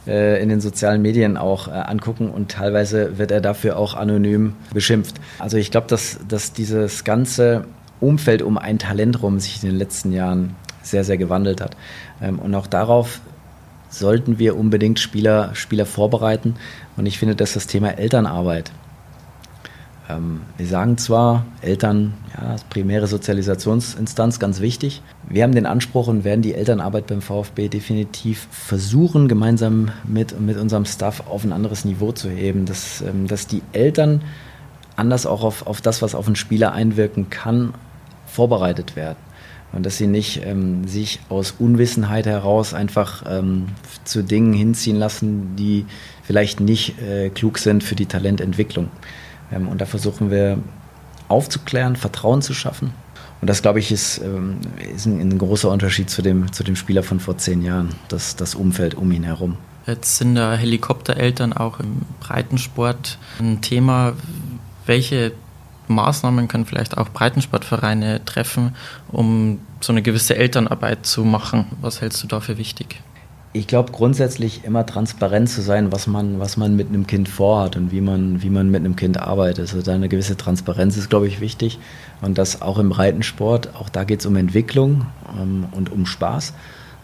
äh, 0.07 0.43
in 0.43 0.49
den 0.49 0.61
sozialen 0.61 1.03
Medien 1.03 1.37
auch 1.37 1.69
äh, 1.69 1.73
angucken 1.73 2.31
und 2.31 2.51
teilweise 2.51 3.19
wird 3.19 3.31
er 3.31 3.41
dafür 3.41 3.77
auch 3.77 3.95
anonym 3.95 4.55
beschimpft. 4.73 5.17
Also 5.39 5.57
ich 5.57 5.71
glaube, 5.71 5.87
dass, 5.89 6.19
dass 6.29 6.53
dieses 6.53 7.05
ganze 7.05 7.65
Umfeld 8.01 8.43
um 8.43 8.59
ein 8.59 8.79
Talent 8.79 9.23
rum 9.23 9.41
sich 9.41 9.63
in 9.63 9.71
den 9.71 9.79
letzten 9.79 10.13
Jahren 10.13 10.57
sehr, 10.83 11.05
sehr 11.05 11.19
gewandelt 11.19 11.61
hat. 11.61 11.77
Ähm, 12.23 12.39
und 12.39 12.55
auch 12.55 12.67
darauf 12.67 13.21
sollten 13.89 14.39
wir 14.39 14.57
unbedingt 14.57 15.01
Spieler, 15.01 15.55
Spieler 15.55 15.87
vorbereiten. 15.87 16.55
Und 16.97 17.07
ich 17.07 17.19
finde, 17.19 17.37
dass 17.37 17.55
das 17.55 17.67
Thema 17.67 17.91
Elternarbeit 17.91 18.71
wir 20.57 20.67
sagen 20.67 20.99
zwar, 20.99 21.45
Eltern, 21.61 22.15
ja, 22.35 22.57
primäre 22.71 23.07
Sozialisationsinstanz, 23.07 24.39
ganz 24.39 24.61
wichtig. 24.61 25.03
Wir 25.29 25.43
haben 25.43 25.55
den 25.55 25.67
Anspruch 25.67 26.09
und 26.09 26.25
werden 26.25 26.43
die 26.43 26.55
Elternarbeit 26.55 27.07
beim 27.07 27.21
VfB 27.21 27.69
definitiv 27.69 28.49
versuchen, 28.51 29.29
gemeinsam 29.29 29.91
mit, 30.05 30.41
mit 30.41 30.57
unserem 30.57 30.85
Staff 30.85 31.25
auf 31.29 31.45
ein 31.45 31.53
anderes 31.53 31.85
Niveau 31.85 32.13
zu 32.13 32.31
heben, 32.31 32.67
dass, 32.67 33.03
ähm, 33.03 33.27
dass 33.27 33.47
die 33.47 33.63
Eltern 33.73 34.23
anders 34.97 35.27
auch 35.27 35.45
auf, 35.45 35.67
auf 35.67 35.81
das, 35.81 36.03
was 36.03 36.15
auf 36.15 36.27
einen 36.27 36.37
Spieler 36.37 36.73
einwirken 36.73 37.31
kann, 37.31 37.75
vorbereitet 38.27 38.97
werden. 38.97 39.19
Und 39.73 39.87
dass 39.87 39.99
sie 39.99 40.09
nicht 40.09 40.45
ähm, 40.45 40.87
sich 40.87 41.21
aus 41.29 41.55
Unwissenheit 41.59 42.27
heraus 42.27 42.75
einfach 42.75 43.23
ähm, 43.29 43.67
zu 44.05 44.23
Dingen 44.23 44.53
hinziehen 44.53 44.97
lassen, 44.97 45.55
die 45.57 45.87
vielleicht 46.25 46.61
nicht 46.61 47.01
äh, 47.01 47.31
klug 47.31 47.59
sind 47.59 47.85
für 47.85 47.95
die 47.95 48.07
Talententwicklung. 48.07 48.89
Ähm, 49.53 49.69
und 49.69 49.81
da 49.81 49.87
versuchen 49.87 50.31
wir 50.31 50.59
aufzuklären, 51.29 51.97
Vertrauen 51.97 52.43
zu 52.43 52.55
schaffen. 52.55 52.93
Und 53.41 53.49
das, 53.49 53.63
glaube 53.63 53.79
ich, 53.79 53.91
ist, 53.91 54.19
ähm, 54.19 54.59
ist 54.95 55.07
ein, 55.07 55.21
ein, 55.21 55.39
großer 55.39 55.71
Unterschied 55.71 56.11
zu 56.11 56.21
dem, 56.21 56.53
zu 56.53 56.63
dem 56.63 56.77
Spieler 56.77 57.03
von 57.03 57.21
vor 57.21 57.39
zehn 57.39 57.63
Jahren, 57.63 57.95
das, 58.09 58.37
das 58.37 58.55
Umfeld 58.55 58.95
um 58.95 59.11
ihn 59.13 59.23
herum. 59.23 59.57
Jetzt 59.87 60.19
sind 60.19 60.35
da 60.35 60.55
Helikoptereltern 60.55 61.53
auch 61.55 61.81
im 61.81 62.03
Breitensport 62.21 63.19
ein 63.39 63.63
Thema. 63.63 64.13
Welche 64.85 65.33
Maßnahmen 65.89 66.49
können 66.49 66.67
vielleicht 66.67 66.99
auch 66.99 67.09
Breitensportvereine 67.09 68.25
treffen, 68.25 68.77
um 69.09 69.61
so 69.81 69.93
eine 69.93 70.03
gewisse 70.03 70.37
Elternarbeit 70.37 71.07
zu 71.07 71.25
machen? 71.25 71.67
Was 71.81 72.03
hältst 72.03 72.23
du 72.23 72.27
da 72.27 72.41
für 72.41 72.59
wichtig? 72.59 73.01
Ich 73.53 73.67
glaube 73.67 73.91
grundsätzlich 73.91 74.65
immer 74.65 74.87
transparent 74.87 75.49
zu 75.49 75.61
sein, 75.61 75.91
was 75.91 76.07
man, 76.07 76.39
was 76.39 76.57
man 76.57 76.77
mit 76.77 76.89
einem 76.89 77.07
Kind 77.07 77.29
vorhat 77.29 77.77
und 77.77 77.91
wie 77.91 78.01
man, 78.01 78.43
wie 78.43 78.51
man 78.51 78.71
mit 78.71 78.81
einem 78.81 78.95
Kind 78.95 79.19
arbeitet. 79.19 79.61
Also 79.61 79.83
da 79.83 79.93
eine 79.93 80.09
gewisse 80.09 80.37
Transparenz 80.37 80.97
ist, 80.97 81.11
glaube 81.11 81.27
ich, 81.27 81.41
wichtig. 81.41 81.81
Und 82.23 82.39
das 82.39 82.63
auch 82.63 82.79
im 82.79 82.93
Reitensport, 82.93 83.75
auch 83.75 83.89
da 83.89 84.05
geht 84.05 84.21
es 84.21 84.27
um 84.27 84.37
Entwicklung 84.37 85.07
ähm, 85.37 85.67
und 85.73 85.91
um 85.91 86.07
Spaß. 86.07 86.55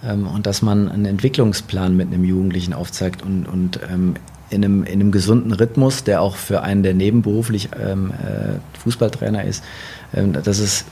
Ähm, 0.04 0.28
und 0.28 0.46
dass 0.46 0.62
man 0.62 0.88
einen 0.88 1.06
Entwicklungsplan 1.06 1.96
mit 1.96 2.08
einem 2.12 2.24
Jugendlichen 2.24 2.74
aufzeigt 2.74 3.22
und, 3.22 3.46
und 3.46 3.80
ähm, 3.90 4.14
in, 4.50 4.64
einem, 4.64 4.84
in 4.84 5.00
einem 5.00 5.10
gesunden 5.10 5.52
Rhythmus, 5.52 6.04
der 6.04 6.22
auch 6.22 6.36
für 6.36 6.62
einen, 6.62 6.84
der 6.84 6.94
nebenberuflich 6.94 7.70
ähm, 7.76 8.12
äh, 8.12 8.78
Fußballtrainer 8.78 9.42
ist, 9.42 9.64
dass 10.12 10.58
es 10.58 10.84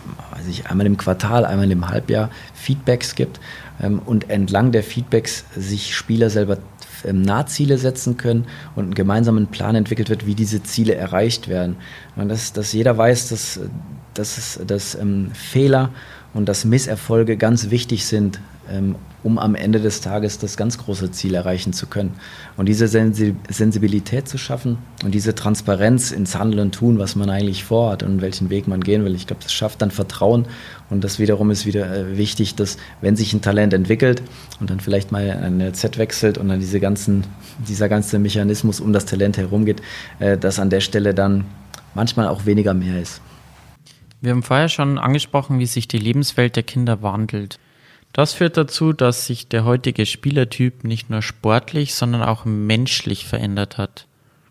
weiß 0.45 0.47
ich, 0.49 0.67
einmal 0.67 0.87
im 0.87 0.97
Quartal, 0.97 1.45
einmal 1.45 1.71
im 1.71 1.89
Halbjahr 1.89 2.31
Feedbacks 2.55 3.15
gibt 3.15 3.41
ähm, 3.83 4.01
und 4.05 4.31
entlang 4.31 4.73
der 4.73 4.83
Feedbacks 4.83 5.45
sich 5.57 5.95
Spieler 5.95 6.31
selber 6.31 6.59
ähm, 7.05 7.23
Nahziele 7.23 7.79
setzen 7.79 8.17
können 8.17 8.47
und 8.75 8.85
einen 8.85 8.95
gemeinsamen 8.95 9.47
Plan 9.49 9.75
entwickelt 9.75 10.11
wird, 10.11 10.27
wie 10.27 10.35
diese 10.35 10.63
Ziele 10.63 10.95
erreicht 10.95 11.49
werden. 11.49 11.77
Und 12.17 12.29
dass, 12.29 12.53
dass 12.53 12.73
jeder 12.73 12.97
weiß, 12.97 13.29
dass, 13.29 13.61
dass, 14.15 14.61
dass 14.67 14.95
ähm, 14.95 15.31
Fehler 15.33 15.91
und 16.33 16.49
dass 16.49 16.65
Misserfolge 16.65 17.37
ganz 17.37 17.71
wichtig 17.71 18.07
sind, 18.07 18.41
ähm, 18.71 18.97
um 19.25 19.39
am 19.39 19.55
Ende 19.55 19.81
des 19.81 20.03
Tages 20.03 20.39
das 20.39 20.57
ganz 20.57 20.79
große 20.79 21.11
Ziel 21.11 21.35
erreichen 21.35 21.73
zu 21.73 21.87
können. 21.87 22.15
Und 22.57 22.67
diese 22.67 22.87
Sensibilität 22.87 24.29
zu 24.29 24.39
schaffen 24.39 24.79
und 25.03 25.13
diese 25.13 25.35
Transparenz 25.35 26.13
ins 26.13 26.39
Handeln 26.39 26.67
und 26.67 26.75
Tun, 26.75 26.99
was 26.99 27.17
man 27.17 27.31
eigentlich 27.31 27.65
vorhat 27.65 28.03
und 28.03 28.21
welchen 28.21 28.51
Weg 28.51 28.69
man 28.69 28.83
gehen 28.83 29.05
will, 29.05 29.15
ich 29.15 29.27
glaube, 29.27 29.43
das 29.43 29.53
schafft 29.53 29.83
dann 29.83 29.91
Vertrauen. 29.91 30.47
Und 30.91 31.03
das 31.03 31.19
wiederum 31.19 31.51
ist 31.51 31.65
wieder 31.65 31.91
äh, 31.93 32.17
wichtig, 32.19 32.55
dass 32.55 32.77
wenn 33.01 33.17
sich 33.17 33.33
ein 33.33 33.41
Talent 33.41 33.73
entwickelt 33.73 34.23
und 34.61 34.69
dann 34.69 34.79
vielleicht 34.79 35.11
mal 35.11 35.31
eine 35.31 35.73
Z 35.73 35.97
wechselt 35.97 36.37
und 36.39 36.49
dann 36.49 36.61
diese 36.61 36.79
ganzen, 36.79 37.25
dieser 37.67 37.89
ganze 37.89 38.19
Mechanismus 38.19 38.79
um 38.79 38.93
das 38.93 39.07
Talent 39.07 39.39
herumgeht, 39.39 39.81
äh, 40.19 40.37
dass 40.37 40.59
an 40.59 40.69
der 40.69 40.81
Stelle 40.81 41.15
dann 41.15 41.47
manchmal 41.95 42.29
auch 42.29 42.45
weniger 42.45 42.75
mehr 42.75 43.01
ist. 43.01 43.23
Wir 44.21 44.33
haben 44.33 44.43
vorher 44.43 44.69
schon 44.69 44.99
angesprochen, 44.99 45.59
wie 45.59 45.67
sich 45.67 45.89
die 45.89 45.99
Lebenswelt 45.99 46.57
der 46.57 46.63
Kinder 46.63 47.03
wandelt. 47.03 47.59
Das 48.15 48.33
führt 48.33 48.57
dazu, 48.57 48.93
dass 48.93 49.27
sich 49.27 49.49
der 49.49 49.65
heutige 49.65 50.07
Spielertyp 50.07 50.85
nicht 50.85 51.11
nur 51.11 51.21
sportlich, 51.21 51.97
sondern 51.97 52.23
auch 52.23 52.45
menschlich 52.45 53.27
verändert 53.27 53.77
hat. 53.77 54.07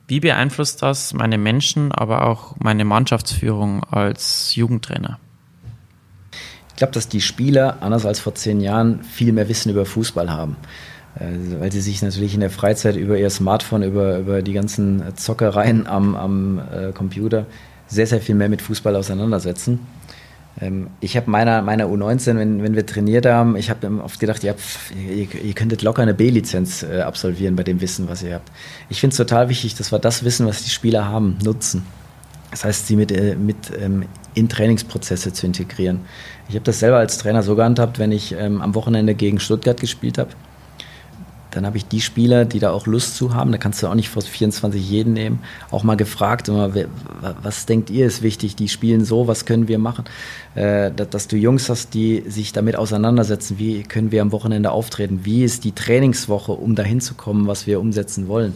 Wie 0.05 0.19
beeinflusst 0.19 0.81
das 0.81 1.13
meine 1.13 1.37
Menschen, 1.37 1.93
aber 1.93 2.27
auch 2.27 2.57
meine 2.59 2.83
Mannschaftsführung 2.83 3.85
als 3.85 4.53
Jugendtrainer? 4.53 5.17
Ich 6.67 6.75
glaube, 6.75 6.91
dass 6.91 7.07
die 7.07 7.21
Spieler, 7.21 7.77
anders 7.79 8.05
als 8.05 8.19
vor 8.19 8.35
zehn 8.35 8.59
Jahren, 8.59 9.01
viel 9.01 9.31
mehr 9.31 9.47
Wissen 9.47 9.71
über 9.71 9.85
Fußball 9.85 10.29
haben. 10.29 10.57
Äh, 11.15 11.59
weil 11.59 11.71
sie 11.71 11.79
sich 11.79 12.01
natürlich 12.01 12.33
in 12.33 12.41
der 12.41 12.49
Freizeit 12.49 12.97
über 12.97 13.17
ihr 13.17 13.29
Smartphone, 13.29 13.83
über, 13.83 14.17
über 14.17 14.41
die 14.41 14.53
ganzen 14.53 15.15
Zockereien 15.15 15.87
am, 15.87 16.15
am 16.15 16.59
äh, 16.59 16.91
Computer 16.91 17.45
sehr, 17.87 18.07
sehr 18.07 18.19
viel 18.19 18.35
mehr 18.35 18.49
mit 18.49 18.61
Fußball 18.61 18.97
auseinandersetzen. 18.97 19.79
Ähm, 20.61 20.87
ich 20.99 21.17
habe 21.17 21.29
meiner, 21.29 21.61
meiner 21.61 21.85
U19, 21.85 22.37
wenn, 22.37 22.63
wenn 22.63 22.75
wir 22.75 22.85
trainiert 22.85 23.25
haben, 23.25 23.55
ich 23.55 23.69
habe 23.69 23.89
oft 24.03 24.19
gedacht, 24.19 24.43
ja, 24.43 24.53
pf, 24.53 24.91
ihr, 24.95 25.43
ihr, 25.43 25.53
könntet 25.53 25.81
locker 25.81 26.01
eine 26.01 26.13
B-Lizenz 26.13 26.83
äh, 26.83 27.01
absolvieren 27.01 27.55
bei 27.55 27.63
dem 27.63 27.81
Wissen, 27.81 28.07
was 28.07 28.23
ihr 28.23 28.35
habt. 28.35 28.51
Ich 28.89 28.99
finde 28.99 29.13
es 29.13 29.17
total 29.17 29.49
wichtig, 29.49 29.75
dass 29.75 29.91
wir 29.91 29.99
das 29.99 30.23
Wissen, 30.23 30.47
was 30.47 30.63
die 30.63 30.69
Spieler 30.69 31.05
haben, 31.05 31.37
nutzen. 31.43 31.85
Das 32.51 32.63
heißt, 32.63 32.87
sie 32.87 32.95
mit, 32.95 33.11
äh, 33.11 33.35
mit 33.35 33.57
ähm, 33.79 34.05
in 34.35 34.47
Trainingsprozesse 34.47 35.33
zu 35.33 35.45
integrieren. 35.45 36.01
Ich 36.49 36.55
habe 36.55 36.65
das 36.65 36.79
selber 36.79 36.97
als 36.97 37.17
Trainer 37.17 37.41
so 37.41 37.55
gehandhabt, 37.55 37.97
wenn 37.97 38.11
ich 38.11 38.33
ähm, 38.33 38.61
am 38.61 38.75
Wochenende 38.75 39.15
gegen 39.15 39.39
Stuttgart 39.39 39.79
gespielt 39.79 40.17
habe 40.17 40.31
dann 41.55 41.65
habe 41.65 41.77
ich 41.77 41.85
die 41.85 42.01
Spieler, 42.01 42.45
die 42.45 42.59
da 42.59 42.71
auch 42.71 42.87
Lust 42.87 43.15
zu 43.15 43.33
haben, 43.33 43.51
da 43.51 43.57
kannst 43.57 43.83
du 43.83 43.87
auch 43.87 43.95
nicht 43.95 44.09
vor 44.09 44.21
24 44.21 44.89
jeden 44.89 45.13
nehmen, 45.13 45.39
auch 45.71 45.83
mal 45.83 45.95
gefragt, 45.95 46.47
immer, 46.47 46.73
was 47.41 47.65
denkt 47.65 47.89
ihr 47.89 48.07
ist 48.07 48.21
wichtig? 48.21 48.55
Die 48.55 48.69
spielen 48.69 49.05
so, 49.05 49.27
was 49.27 49.45
können 49.45 49.67
wir 49.67 49.79
machen? 49.79 50.05
Äh, 50.55 50.91
dass 50.91 51.27
du 51.27 51.37
Jungs 51.37 51.69
hast, 51.69 51.93
die 51.93 52.23
sich 52.27 52.53
damit 52.53 52.75
auseinandersetzen, 52.75 53.59
wie 53.59 53.83
können 53.83 54.11
wir 54.11 54.21
am 54.21 54.31
Wochenende 54.31 54.71
auftreten? 54.71 55.21
Wie 55.23 55.43
ist 55.43 55.63
die 55.63 55.73
Trainingswoche, 55.73 56.51
um 56.51 56.75
dahin 56.75 57.01
zu 57.01 57.13
kommen, 57.13 57.47
was 57.47 57.67
wir 57.67 57.79
umsetzen 57.79 58.27
wollen? 58.27 58.53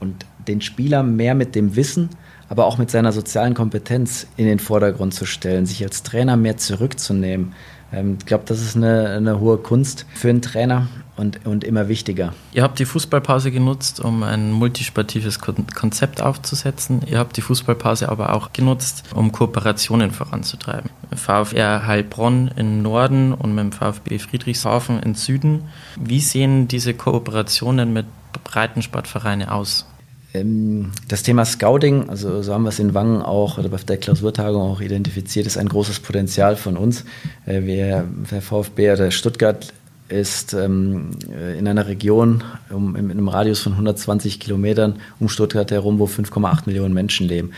Und 0.00 0.24
den 0.46 0.60
Spieler 0.60 1.02
mehr 1.02 1.34
mit 1.34 1.54
dem 1.54 1.76
Wissen, 1.76 2.08
aber 2.48 2.66
auch 2.66 2.78
mit 2.78 2.90
seiner 2.90 3.12
sozialen 3.12 3.54
Kompetenz 3.54 4.26
in 4.36 4.46
den 4.46 4.58
Vordergrund 4.58 5.12
zu 5.12 5.26
stellen, 5.26 5.66
sich 5.66 5.82
als 5.84 6.02
Trainer 6.02 6.36
mehr 6.36 6.56
zurückzunehmen. 6.56 7.52
Ähm, 7.92 8.16
ich 8.18 8.26
glaube, 8.26 8.44
das 8.46 8.60
ist 8.62 8.76
eine, 8.76 9.10
eine 9.10 9.40
hohe 9.40 9.58
Kunst 9.58 10.06
für 10.14 10.30
einen 10.30 10.42
Trainer 10.42 10.88
und, 11.18 11.46
und 11.46 11.64
immer 11.64 11.88
wichtiger. 11.88 12.32
Ihr 12.52 12.62
habt 12.62 12.78
die 12.78 12.84
Fußballpause 12.84 13.50
genutzt, 13.50 14.00
um 14.00 14.22
ein 14.22 14.52
multisportives 14.52 15.40
Konzept 15.40 16.22
aufzusetzen. 16.22 17.02
Ihr 17.06 17.18
habt 17.18 17.36
die 17.36 17.40
Fußballpause 17.40 18.08
aber 18.08 18.34
auch 18.34 18.52
genutzt, 18.52 19.04
um 19.14 19.32
Kooperationen 19.32 20.10
voranzutreiben. 20.10 20.90
VfR 21.14 21.86
Heilbronn 21.86 22.50
im 22.56 22.82
Norden 22.82 23.32
und 23.32 23.54
mit 23.54 23.64
dem 23.64 23.72
VfB 23.72 24.18
Friedrichshafen 24.18 25.00
im 25.02 25.14
Süden. 25.14 25.64
Wie 25.96 26.20
sehen 26.20 26.68
diese 26.68 26.94
Kooperationen 26.94 27.92
mit 27.92 28.06
Breitensportvereinen 28.44 29.48
aus? 29.48 29.86
Ähm, 30.34 30.92
das 31.08 31.22
Thema 31.22 31.44
Scouting, 31.44 32.10
also 32.10 32.42
so 32.42 32.52
haben 32.52 32.64
wir 32.64 32.68
es 32.68 32.78
in 32.78 32.94
Wangen 32.94 33.22
auch 33.22 33.58
oder 33.58 33.68
bei 33.68 33.78
der 33.78 33.96
Klausurtagung 33.96 34.60
auch 34.60 34.80
identifiziert, 34.80 35.46
ist 35.46 35.56
ein 35.56 35.68
großes 35.68 36.00
Potenzial 36.00 36.56
von 36.56 36.76
uns. 36.76 37.04
Äh, 37.46 37.62
wir, 37.62 38.04
der 38.30 38.42
VfB 38.42 38.92
oder 38.92 39.10
Stuttgart 39.10 39.72
ist 40.08 40.54
ähm, 40.54 41.10
in 41.58 41.68
einer 41.68 41.86
Region 41.86 42.42
um, 42.70 42.96
in 42.96 43.10
einem 43.10 43.28
Radius 43.28 43.60
von 43.60 43.72
120 43.72 44.40
Kilometern 44.40 44.96
um 45.20 45.28
Stuttgart 45.28 45.70
herum, 45.70 45.98
wo 45.98 46.06
5,8 46.06 46.62
Millionen 46.66 46.94
Menschen 46.94 47.26
leben. 47.26 47.52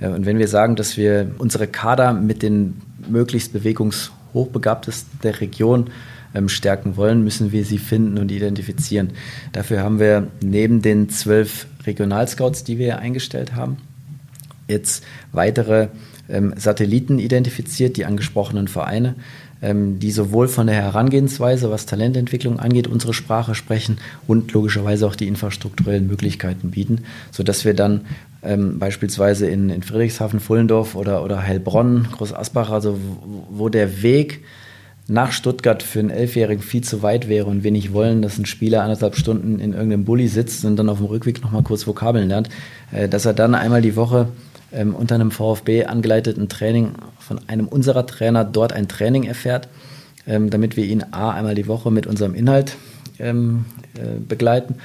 Äh, 0.00 0.08
und 0.08 0.26
wenn 0.26 0.38
wir 0.38 0.48
sagen, 0.48 0.76
dass 0.76 0.96
wir 0.96 1.30
unsere 1.38 1.66
Kader 1.66 2.12
mit 2.12 2.42
den 2.42 2.80
möglichst 3.08 3.52
bewegungshochbegabtesten 3.52 5.20
der 5.22 5.40
Region 5.40 5.90
ähm, 6.34 6.48
stärken 6.48 6.96
wollen, 6.96 7.22
müssen 7.22 7.52
wir 7.52 7.64
sie 7.64 7.78
finden 7.78 8.18
und 8.18 8.30
identifizieren. 8.30 9.10
Dafür 9.52 9.82
haben 9.82 9.98
wir 9.98 10.28
neben 10.42 10.82
den 10.82 11.08
zwölf 11.08 11.66
Regionalscouts, 11.86 12.64
die 12.64 12.78
wir 12.78 12.98
eingestellt 12.98 13.54
haben, 13.54 13.76
jetzt 14.68 15.04
weitere 15.32 15.88
ähm, 16.28 16.54
Satelliten 16.56 17.18
identifiziert, 17.18 17.96
die 17.96 18.06
angesprochenen 18.06 18.68
Vereine, 18.68 19.14
die 19.62 20.10
sowohl 20.10 20.48
von 20.48 20.66
der 20.66 20.76
Herangehensweise, 20.76 21.70
was 21.70 21.86
Talententwicklung 21.86 22.58
angeht, 22.58 22.88
unsere 22.88 23.14
Sprache 23.14 23.54
sprechen 23.54 23.98
und 24.26 24.52
logischerweise 24.52 25.06
auch 25.06 25.14
die 25.14 25.28
infrastrukturellen 25.28 26.08
Möglichkeiten 26.08 26.72
bieten, 26.72 27.04
sodass 27.30 27.64
wir 27.64 27.74
dann 27.74 28.02
ähm, 28.42 28.78
beispielsweise 28.78 29.46
in, 29.46 29.70
in 29.70 29.82
Friedrichshafen, 29.82 30.40
Fullendorf 30.40 30.96
oder, 30.96 31.22
oder 31.22 31.42
Heilbronn, 31.46 32.08
Groß 32.10 32.34
Asbach, 32.34 32.70
also 32.70 32.98
wo, 33.24 33.46
wo 33.50 33.68
der 33.68 34.02
Weg 34.02 34.40
nach 35.08 35.32
Stuttgart 35.32 35.82
für 35.82 35.98
einen 35.98 36.10
Elfjährigen 36.10 36.62
viel 36.62 36.82
zu 36.82 37.02
weit 37.02 37.28
wäre 37.28 37.46
und 37.46 37.64
wir 37.64 37.70
nicht 37.70 37.92
wollen, 37.92 38.22
dass 38.22 38.38
ein 38.38 38.46
Spieler 38.46 38.82
anderthalb 38.82 39.16
Stunden 39.16 39.58
in 39.58 39.72
irgendeinem 39.72 40.04
Bulli 40.04 40.28
sitzt 40.28 40.64
und 40.64 40.76
dann 40.76 40.88
auf 40.88 40.98
dem 40.98 41.06
Rückweg 41.06 41.42
nochmal 41.42 41.62
kurz 41.62 41.86
Vokabeln 41.86 42.28
lernt, 42.28 42.48
äh, 42.92 43.08
dass 43.08 43.26
er 43.26 43.34
dann 43.34 43.54
einmal 43.54 43.82
die 43.82 43.96
Woche 43.96 44.28
ähm, 44.72 44.94
unter 44.94 45.14
einem 45.14 45.30
VfB 45.30 45.84
angeleiteten 45.84 46.48
Training 46.48 46.92
von 47.18 47.40
einem 47.48 47.68
unserer 47.68 48.06
Trainer 48.06 48.44
dort 48.44 48.72
ein 48.72 48.88
Training 48.88 49.24
erfährt, 49.24 49.68
ähm, 50.26 50.50
damit 50.50 50.76
wir 50.76 50.84
ihn 50.84 51.04
A 51.10 51.30
einmal 51.30 51.54
die 51.54 51.66
Woche 51.66 51.90
mit 51.90 52.06
unserem 52.06 52.34
Inhalt 52.34 52.76
ähm, 53.18 53.64
äh, 53.94 54.18
begleiten 54.20 54.76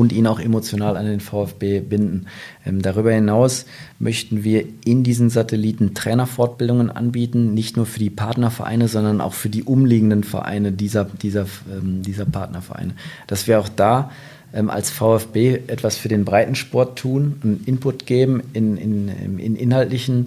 und 0.00 0.12
ihn 0.12 0.26
auch 0.26 0.40
emotional 0.40 0.96
an 0.96 1.04
den 1.04 1.20
VfB 1.20 1.80
binden. 1.80 2.26
Ähm, 2.64 2.80
darüber 2.80 3.12
hinaus 3.12 3.66
möchten 3.98 4.44
wir 4.44 4.64
in 4.84 5.04
diesen 5.04 5.28
Satelliten 5.28 5.94
Trainerfortbildungen 5.94 6.90
anbieten, 6.90 7.52
nicht 7.52 7.76
nur 7.76 7.84
für 7.84 7.98
die 7.98 8.08
Partnervereine, 8.08 8.88
sondern 8.88 9.20
auch 9.20 9.34
für 9.34 9.50
die 9.50 9.62
umliegenden 9.62 10.24
Vereine 10.24 10.72
dieser, 10.72 11.04
dieser, 11.04 11.46
ähm, 11.70 12.02
dieser 12.02 12.24
Partnervereine. 12.24 12.94
Dass 13.26 13.46
wir 13.46 13.60
auch 13.60 13.68
da 13.68 14.10
ähm, 14.52 14.70
als 14.70 14.90
VfB 14.90 15.60
etwas 15.66 15.96
für 15.96 16.08
den 16.08 16.24
Breitensport 16.24 16.98
tun, 16.98 17.40
einen 17.42 17.62
Input 17.66 18.06
geben 18.06 18.42
in, 18.52 18.76
in, 18.76 19.38
in 19.38 19.56
inhaltlichen 19.56 20.26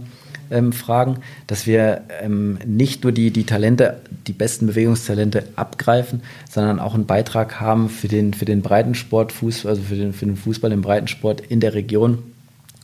ähm, 0.52 0.72
Fragen, 0.74 1.18
dass 1.48 1.66
wir 1.68 2.02
ähm, 2.22 2.58
nicht 2.66 3.04
nur 3.04 3.12
die, 3.12 3.32
die 3.32 3.46
Talente, 3.46 4.02
die 4.28 4.34
besten 4.34 4.68
Bewegungstalente 4.68 5.44
abgreifen, 5.56 6.22
sondern 6.50 6.80
auch 6.80 6.94
einen 6.94 7.06
Beitrag 7.06 7.60
haben 7.60 7.90
für 7.90 8.08
den, 8.08 8.34
für 8.34 8.46
den 8.46 8.62
Breitensport, 8.62 9.34
also 9.42 9.82
für 9.82 9.96
den, 9.96 10.14
für 10.14 10.26
den 10.26 10.38
Fußball 10.38 10.72
im 10.72 10.82
Breitensport 10.82 11.42
in 11.42 11.60
der 11.60 11.74
Region 11.74 12.20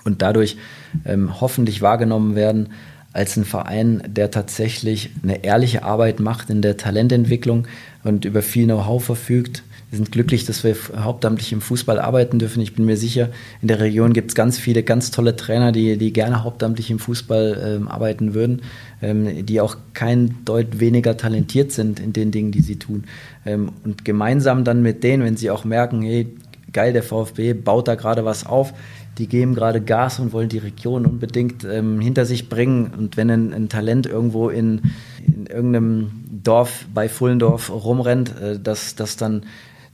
und 0.04 0.22
dadurch 0.22 0.58
ähm, 1.06 1.40
hoffentlich 1.40 1.82
wahrgenommen 1.82 2.36
werden 2.36 2.70
als 3.12 3.38
ein 3.38 3.46
Verein, 3.46 4.04
der 4.08 4.32
tatsächlich 4.32 5.12
eine 5.24 5.44
ehrliche 5.44 5.84
Arbeit 5.84 6.20
macht 6.20 6.50
in 6.50 6.62
der 6.62 6.78
Talententwicklung 6.78 7.68
und 8.04 8.26
über 8.26 8.42
viel 8.42 8.66
Know-how 8.66 9.04
verfügt, 9.04 9.64
wir 9.90 9.98
sind 9.98 10.12
glücklich, 10.12 10.46
dass 10.46 10.64
wir 10.64 10.76
hauptamtlich 10.98 11.52
im 11.52 11.62
Fußball 11.62 12.00
arbeiten 12.00 12.38
dürfen. 12.38 12.62
Ich 12.62 12.76
bin 12.76 12.86
mir 12.86 12.98
sicher, 12.98 13.30
in 13.62 13.68
der 13.68 13.80
Region 13.80 14.14
gibt 14.14 14.32
es 14.32 14.36
ganz 14.36 14.60
viele 14.60 14.84
ganz 14.84 15.10
tolle 15.10 15.36
Trainer, 15.36 15.72
die, 15.72 15.98
die 15.98 16.14
gerne 16.14 16.44
hauptamtlich 16.44 16.92
im 16.92 17.00
Fußball 17.00 17.80
ähm, 17.82 17.88
arbeiten 17.88 18.36
würden, 18.36 18.62
ähm, 19.02 19.46
die 19.46 19.62
auch 19.62 19.78
kein 19.94 20.46
Deut 20.46 20.80
weniger 20.80 21.18
talentiert 21.18 21.72
sind 21.72 22.00
in 22.00 22.14
den 22.14 22.32
Dingen, 22.32 22.52
die 22.52 22.62
sie 22.62 22.78
tun. 22.78 23.06
Ähm, 23.46 23.72
und 23.84 24.06
gemeinsam 24.06 24.64
dann 24.64 24.84
mit 24.84 25.04
denen, 25.04 25.24
wenn 25.24 25.38
sie 25.38 25.50
auch 25.50 25.66
merken, 25.66 26.04
hey, 26.04 26.28
geil, 26.72 26.94
der 26.94 27.04
VfB 27.04 27.54
baut 27.54 27.88
da 27.88 27.96
gerade 27.96 28.26
was 28.26 28.46
auf, 28.46 28.74
die 29.18 29.28
geben 29.28 29.54
gerade 29.54 29.82
Gas 29.82 30.20
und 30.20 30.34
wollen 30.34 30.50
die 30.50 30.60
Region 30.60 31.06
unbedingt 31.06 31.66
ähm, 31.66 32.00
hinter 32.00 32.26
sich 32.26 32.48
bringen. 32.48 32.92
Und 32.98 33.18
wenn 33.18 33.30
ein, 33.30 33.54
ein 33.54 33.70
Talent 33.70 34.06
irgendwo 34.06 34.50
in, 34.50 34.82
in, 35.26 35.46
irgendeinem 35.48 36.12
Dorf 36.44 36.86
bei 36.94 37.10
Fullendorf 37.10 37.70
rumrennt, 37.70 38.40
äh, 38.40 38.60
dass 38.60 38.96
das 38.96 39.18
dann 39.18 39.44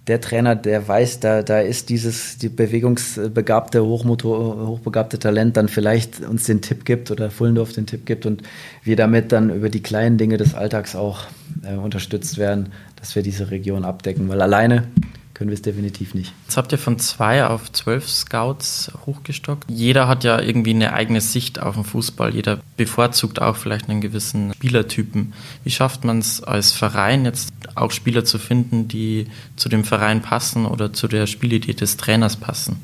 der 0.08 0.22
Trainer, 0.22 0.56
der 0.56 0.88
weiß, 0.88 1.20
da, 1.20 1.42
da 1.42 1.60
ist 1.60 1.90
dieses 1.90 2.38
die 2.38 2.50
bewegungsbegabte, 2.50 3.84
Hochmotor, 3.84 4.68
hochbegabte 4.68 5.18
Talent, 5.18 5.58
dann 5.58 5.68
vielleicht 5.68 6.22
uns 6.22 6.46
den 6.46 6.62
Tipp 6.62 6.86
gibt 6.86 7.10
oder 7.10 7.32
Fullendorf 7.32 7.74
den 7.74 7.88
Tipp 7.88 8.06
gibt 8.06 8.26
und 8.26 8.44
wir 8.84 8.96
damit 8.96 9.32
dann 9.32 9.50
über 9.50 9.70
die 9.70 9.82
kleinen 9.82 10.18
Dinge 10.18 10.38
des 10.38 10.54
Alltags 10.54 10.96
auch 10.96 11.24
äh, 11.64 11.76
unterstützt 11.76 12.38
werden, 12.38 12.70
dass 12.98 13.16
wir 13.16 13.24
diese 13.24 13.50
Region 13.50 13.84
abdecken. 13.84 14.30
Weil 14.30 14.42
alleine 14.42 14.84
können 15.36 15.50
wir 15.50 15.56
es 15.56 15.62
definitiv 15.62 16.16
nicht. 16.16 16.34
Jetzt 16.46 16.58
habt 16.58 16.72
ihr 16.72 16.78
von 16.78 16.98
zwei 16.98 17.46
auf 17.46 17.72
zwölf 17.72 18.10
Scouts 18.10 18.92
hochgestockt. 19.06 19.66
Jeder 19.70 20.08
hat 20.08 20.24
ja 20.24 20.40
irgendwie 20.40 20.72
eine 20.72 20.94
eigene 20.94 21.20
Sicht 21.22 21.60
auf 21.60 21.76
den 21.76 21.84
Fußball. 21.84 22.34
Jeder 22.34 22.60
bevorzugt 22.78 23.42
auch 23.42 23.58
vielleicht 23.58 23.90
einen 23.90 24.02
gewissen 24.02 24.54
Spielertypen. 24.54 25.34
Wie 25.64 25.72
schafft 25.72 26.06
man 26.06 26.20
es 26.20 26.42
als 26.42 26.72
Verein 26.72 27.26
jetzt 27.26 27.55
auch 27.76 27.92
Spieler 27.92 28.26
zu 28.26 28.40
finden, 28.40 28.88
die 28.88 29.28
zu 29.56 29.70
dem 29.70 29.84
Verein 29.84 30.22
passen 30.22 30.66
oder 30.66 30.94
zu 30.94 31.08
der 31.08 31.28
Spielidee 31.28 31.74
des 31.74 31.98
Trainers 31.98 32.38
passen? 32.38 32.78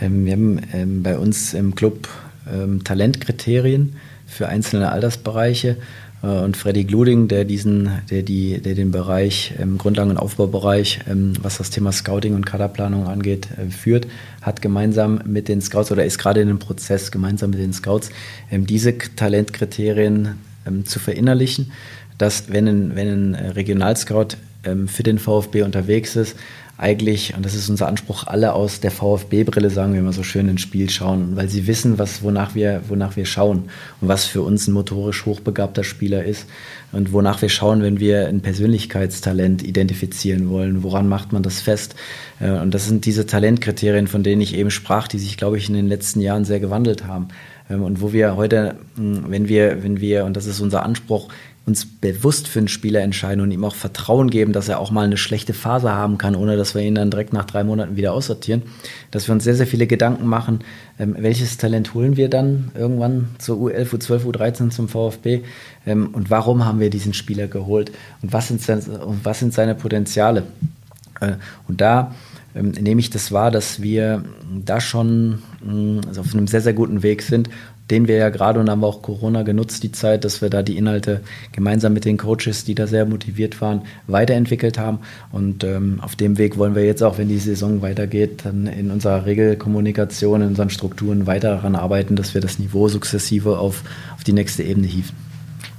Ähm, 0.00 0.24
wir 0.24 0.32
haben 0.32 0.60
ähm, 0.72 1.02
bei 1.02 1.18
uns 1.18 1.54
im 1.54 1.74
Club 1.74 2.08
ähm, 2.52 2.84
Talentkriterien 2.84 3.96
für 4.26 4.48
einzelne 4.48 4.92
Altersbereiche 4.92 5.76
äh, 6.22 6.26
und 6.26 6.56
Freddy 6.56 6.84
Gluding, 6.84 7.28
der 7.28 7.44
diesen, 7.44 7.90
der 8.10 8.22
die, 8.22 8.60
der 8.60 8.74
den 8.74 8.90
Bereich 8.90 9.54
ähm, 9.58 9.78
Grundlagen- 9.78 10.10
und 10.10 10.18
Aufbaubereich, 10.18 11.00
ähm, 11.08 11.34
was 11.40 11.58
das 11.58 11.70
Thema 11.70 11.92
Scouting 11.92 12.34
und 12.34 12.44
Kaderplanung 12.44 13.06
angeht, 13.06 13.48
äh, 13.56 13.70
führt, 13.70 14.06
hat 14.42 14.62
gemeinsam 14.62 15.20
mit 15.24 15.48
den 15.48 15.60
Scouts 15.60 15.92
oder 15.92 16.04
ist 16.04 16.18
gerade 16.18 16.40
in 16.40 16.48
dem 16.48 16.58
Prozess 16.58 17.10
gemeinsam 17.10 17.50
mit 17.50 17.60
den 17.60 17.72
Scouts 17.72 18.10
ähm, 18.50 18.66
diese 18.66 18.96
Talentkriterien 18.98 20.38
zu 20.84 20.98
verinnerlichen, 20.98 21.70
dass 22.18 22.50
wenn 22.50 22.68
ein, 22.68 22.96
wenn 22.96 23.34
ein 23.34 23.34
Regionalscout 23.34 24.36
ähm, 24.64 24.88
für 24.88 25.02
den 25.02 25.18
VfB 25.18 25.62
unterwegs 25.62 26.16
ist, 26.16 26.36
eigentlich, 26.78 27.34
und 27.34 27.44
das 27.44 27.54
ist 27.54 27.70
unser 27.70 27.88
Anspruch, 27.88 28.26
alle 28.26 28.52
aus 28.52 28.80
der 28.80 28.90
VfB-Brille, 28.90 29.70
sagen 29.70 29.94
wir 29.94 30.00
immer 30.00 30.12
so 30.12 30.22
schön, 30.22 30.48
ins 30.48 30.60
Spiel 30.60 30.90
schauen, 30.90 31.34
weil 31.34 31.48
sie 31.48 31.66
wissen, 31.66 31.98
was, 31.98 32.22
wonach, 32.22 32.54
wir, 32.54 32.82
wonach 32.88 33.16
wir 33.16 33.24
schauen 33.24 33.70
und 34.02 34.08
was 34.08 34.26
für 34.26 34.42
uns 34.42 34.68
ein 34.68 34.72
motorisch 34.72 35.24
hochbegabter 35.24 35.84
Spieler 35.84 36.24
ist 36.24 36.46
und 36.92 37.14
wonach 37.14 37.40
wir 37.40 37.48
schauen, 37.48 37.82
wenn 37.82 37.98
wir 37.98 38.28
ein 38.28 38.42
Persönlichkeitstalent 38.42 39.62
identifizieren 39.62 40.50
wollen. 40.50 40.82
Woran 40.82 41.08
macht 41.08 41.32
man 41.32 41.42
das 41.42 41.62
fest? 41.62 41.94
Äh, 42.40 42.50
und 42.50 42.74
das 42.74 42.86
sind 42.86 43.06
diese 43.06 43.24
Talentkriterien, 43.24 44.06
von 44.06 44.22
denen 44.22 44.42
ich 44.42 44.54
eben 44.54 44.70
sprach, 44.70 45.08
die 45.08 45.18
sich, 45.18 45.38
glaube 45.38 45.56
ich, 45.56 45.68
in 45.68 45.74
den 45.74 45.88
letzten 45.88 46.20
Jahren 46.20 46.44
sehr 46.44 46.60
gewandelt 46.60 47.06
haben. 47.06 47.28
Ähm, 47.70 47.82
und 47.82 48.02
wo 48.02 48.12
wir 48.12 48.36
heute, 48.36 48.76
wenn 48.96 49.48
wir, 49.48 49.82
wenn 49.82 49.98
wir, 50.00 50.26
und 50.26 50.36
das 50.36 50.44
ist 50.44 50.60
unser 50.60 50.82
Anspruch, 50.82 51.30
uns 51.66 51.84
bewusst 51.84 52.46
für 52.46 52.60
einen 52.60 52.68
Spieler 52.68 53.00
entscheiden 53.00 53.42
und 53.42 53.50
ihm 53.50 53.64
auch 53.64 53.74
Vertrauen 53.74 54.30
geben, 54.30 54.52
dass 54.52 54.68
er 54.68 54.78
auch 54.78 54.92
mal 54.92 55.04
eine 55.04 55.16
schlechte 55.16 55.52
Phase 55.52 55.90
haben 55.90 56.16
kann, 56.16 56.36
ohne 56.36 56.56
dass 56.56 56.76
wir 56.76 56.82
ihn 56.82 56.94
dann 56.94 57.10
direkt 57.10 57.32
nach 57.32 57.44
drei 57.44 57.64
Monaten 57.64 57.96
wieder 57.96 58.12
aussortieren. 58.12 58.62
Dass 59.10 59.28
wir 59.28 59.34
uns 59.34 59.42
sehr, 59.42 59.56
sehr 59.56 59.66
viele 59.66 59.88
Gedanken 59.88 60.26
machen, 60.26 60.60
ähm, 61.00 61.16
welches 61.18 61.58
Talent 61.58 61.92
holen 61.92 62.16
wir 62.16 62.30
dann 62.30 62.70
irgendwann 62.74 63.30
zur 63.38 63.58
U11, 63.58 63.96
U12, 63.96 64.24
U13 64.24 64.70
zum 64.70 64.88
VfB 64.88 65.40
ähm, 65.86 66.10
und 66.12 66.30
warum 66.30 66.64
haben 66.64 66.78
wir 66.78 66.88
diesen 66.88 67.14
Spieler 67.14 67.48
geholt 67.48 67.90
und 68.22 68.32
was 68.32 68.46
sind, 68.46 68.62
seine, 68.62 69.04
und 69.04 69.24
was 69.24 69.40
sind 69.40 69.52
seine 69.52 69.74
Potenziale. 69.74 70.44
Äh, 71.20 71.32
und 71.66 71.80
da 71.80 72.14
ähm, 72.54 72.70
nehme 72.70 73.00
ich 73.00 73.10
das 73.10 73.32
wahr, 73.32 73.50
dass 73.50 73.82
wir 73.82 74.24
da 74.64 74.80
schon 74.80 75.42
mh, 75.64 76.02
also 76.06 76.20
auf 76.20 76.32
einem 76.32 76.46
sehr, 76.46 76.60
sehr 76.60 76.74
guten 76.74 77.02
Weg 77.02 77.22
sind 77.22 77.50
den 77.90 78.08
wir 78.08 78.16
ja 78.16 78.30
gerade 78.30 78.58
und 78.58 78.68
haben 78.68 78.82
auch 78.82 79.02
Corona 79.02 79.42
genutzt, 79.42 79.82
die 79.82 79.92
Zeit, 79.92 80.24
dass 80.24 80.42
wir 80.42 80.50
da 80.50 80.62
die 80.62 80.76
Inhalte 80.76 81.20
gemeinsam 81.52 81.92
mit 81.92 82.04
den 82.04 82.16
Coaches, 82.16 82.64
die 82.64 82.74
da 82.74 82.86
sehr 82.86 83.06
motiviert 83.06 83.60
waren, 83.60 83.82
weiterentwickelt 84.08 84.78
haben. 84.78 85.00
Und 85.30 85.62
ähm, 85.62 86.00
auf 86.02 86.16
dem 86.16 86.36
Weg 86.38 86.58
wollen 86.58 86.74
wir 86.74 86.84
jetzt 86.84 87.02
auch, 87.02 87.18
wenn 87.18 87.28
die 87.28 87.38
Saison 87.38 87.82
weitergeht, 87.82 88.44
dann 88.44 88.66
in 88.66 88.90
unserer 88.90 89.24
Regelkommunikation, 89.24 90.42
in 90.42 90.48
unseren 90.48 90.70
Strukturen 90.70 91.26
weiter 91.26 91.50
daran 91.50 91.76
arbeiten, 91.76 92.16
dass 92.16 92.34
wir 92.34 92.40
das 92.40 92.58
Niveau 92.58 92.88
sukzessive 92.88 93.58
auf, 93.58 93.84
auf 94.14 94.24
die 94.24 94.32
nächste 94.32 94.64
Ebene 94.64 94.88
hieven. 94.88 95.14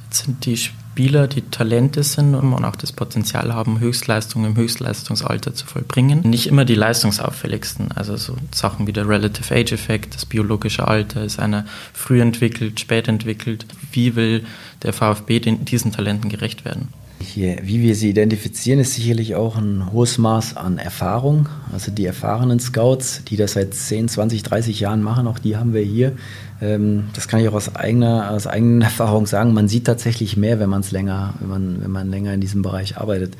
Jetzt 0.05 0.23
sind 0.25 0.45
die 0.45 0.57
Spieler, 0.97 1.27
die 1.27 1.43
Talente 1.43 2.01
sind 2.01 2.33
und 2.33 2.65
auch 2.65 2.75
das 2.75 2.91
Potenzial 2.91 3.53
haben, 3.53 3.79
Höchstleistungen 3.79 4.53
im 4.53 4.57
Höchstleistungsalter 4.57 5.53
zu 5.53 5.67
vollbringen. 5.67 6.21
Nicht 6.21 6.47
immer 6.47 6.65
die 6.65 6.73
leistungsauffälligsten, 6.73 7.91
also 7.91 8.17
so 8.17 8.35
Sachen 8.51 8.87
wie 8.87 8.93
der 8.93 9.07
Relative 9.07 9.53
Age 9.53 9.73
Effekt, 9.73 10.15
das 10.15 10.25
biologische 10.25 10.87
Alter, 10.87 11.23
ist 11.23 11.37
einer 11.37 11.65
früh 11.93 12.19
entwickelt, 12.19 12.79
spät 12.79 13.07
entwickelt. 13.07 13.67
Wie 13.91 14.15
will 14.15 14.43
der 14.81 14.91
VfB 14.91 15.39
den, 15.39 15.65
diesen 15.65 15.91
Talenten 15.91 16.31
gerecht 16.31 16.65
werden? 16.65 16.87
Hier, 17.19 17.57
wie 17.61 17.81
wir 17.81 17.95
sie 17.95 18.09
identifizieren, 18.09 18.79
ist 18.79 18.93
sicherlich 18.95 19.35
auch 19.35 19.55
ein 19.55 19.91
hohes 19.91 20.17
Maß 20.17 20.57
an 20.57 20.79
Erfahrung. 20.79 21.47
Also 21.71 21.91
die 21.91 22.05
erfahrenen 22.05 22.59
Scouts, 22.59 23.23
die 23.23 23.37
das 23.37 23.53
seit 23.53 23.75
10, 23.75 24.07
20, 24.07 24.41
30 24.41 24.79
Jahren 24.79 25.03
machen, 25.03 25.27
auch 25.27 25.37
die 25.37 25.57
haben 25.57 25.73
wir 25.73 25.81
hier. 25.81 26.13
Ähm, 26.61 27.09
das 27.13 27.27
kann 27.27 27.39
ich 27.39 27.47
auch 27.47 27.53
aus 27.53 27.75
eigener, 27.75 28.31
aus 28.31 28.47
eigener 28.47 28.85
Erfahrung 28.85 29.25
sagen. 29.25 29.53
Man 29.53 29.67
sieht 29.67 29.85
tatsächlich 29.85 30.37
mehr, 30.37 30.59
wenn 30.59 30.69
man 30.69 30.81
es 30.81 30.91
länger, 30.91 31.33
wenn 31.39 31.49
man, 31.49 31.81
wenn 31.81 31.91
man 31.91 32.09
länger 32.09 32.33
in 32.33 32.41
diesem 32.41 32.61
Bereich 32.61 32.97
arbeitet. 32.97 33.35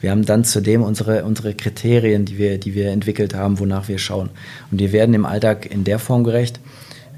Wir 0.00 0.10
haben 0.10 0.26
dann 0.26 0.44
zudem 0.44 0.82
unsere, 0.82 1.24
unsere 1.24 1.54
Kriterien, 1.54 2.24
die 2.24 2.36
wir, 2.36 2.58
die 2.58 2.74
wir 2.74 2.90
entwickelt 2.90 3.34
haben, 3.34 3.60
wonach 3.60 3.86
wir 3.86 3.98
schauen. 3.98 4.30
Und 4.70 4.78
die 4.78 4.90
werden 4.90 5.14
im 5.14 5.24
Alltag 5.24 5.66
in 5.66 5.84
der 5.84 6.00
Form 6.00 6.24
gerecht, 6.24 6.58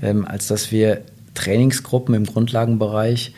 ähm, 0.03 0.27
als 0.27 0.49
dass 0.49 0.71
wir 0.71 1.01
Trainingsgruppen 1.33 2.15
im 2.15 2.27
Grundlagenbereich 2.27 3.35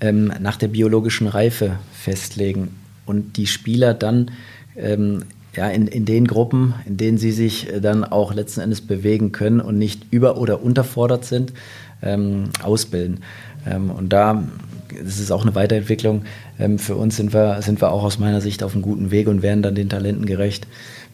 ähm, 0.00 0.32
nach 0.40 0.56
der 0.56 0.68
biologischen 0.68 1.26
Reife 1.26 1.78
festlegen 1.92 2.70
und 3.04 3.36
die 3.36 3.46
Spieler 3.46 3.92
dann 3.92 4.30
ähm, 4.76 5.24
ja, 5.56 5.68
in, 5.68 5.86
in 5.86 6.04
den 6.04 6.26
Gruppen, 6.26 6.74
in 6.86 6.96
denen 6.96 7.18
sie 7.18 7.32
sich 7.32 7.72
äh, 7.72 7.80
dann 7.80 8.04
auch 8.04 8.34
letzten 8.34 8.60
Endes 8.60 8.80
bewegen 8.80 9.32
können 9.32 9.60
und 9.60 9.78
nicht 9.78 10.06
über- 10.10 10.38
oder 10.38 10.62
unterfordert 10.62 11.24
sind, 11.24 11.52
ähm, 12.02 12.50
ausbilden. 12.62 13.20
Ähm, 13.66 13.90
und 13.90 14.12
da, 14.12 14.44
das 15.02 15.18
ist 15.18 15.30
auch 15.30 15.42
eine 15.42 15.54
Weiterentwicklung. 15.54 16.22
Ähm, 16.58 16.78
für 16.78 16.96
uns 16.96 17.16
sind 17.16 17.32
wir, 17.32 17.60
sind 17.62 17.80
wir 17.80 17.90
auch 17.90 18.04
aus 18.04 18.18
meiner 18.18 18.40
Sicht 18.40 18.62
auf 18.62 18.74
einem 18.74 18.82
guten 18.82 19.10
Weg 19.10 19.28
und 19.28 19.42
werden 19.42 19.62
dann 19.62 19.74
den 19.74 19.88
Talenten 19.88 20.26
gerecht. 20.26 20.66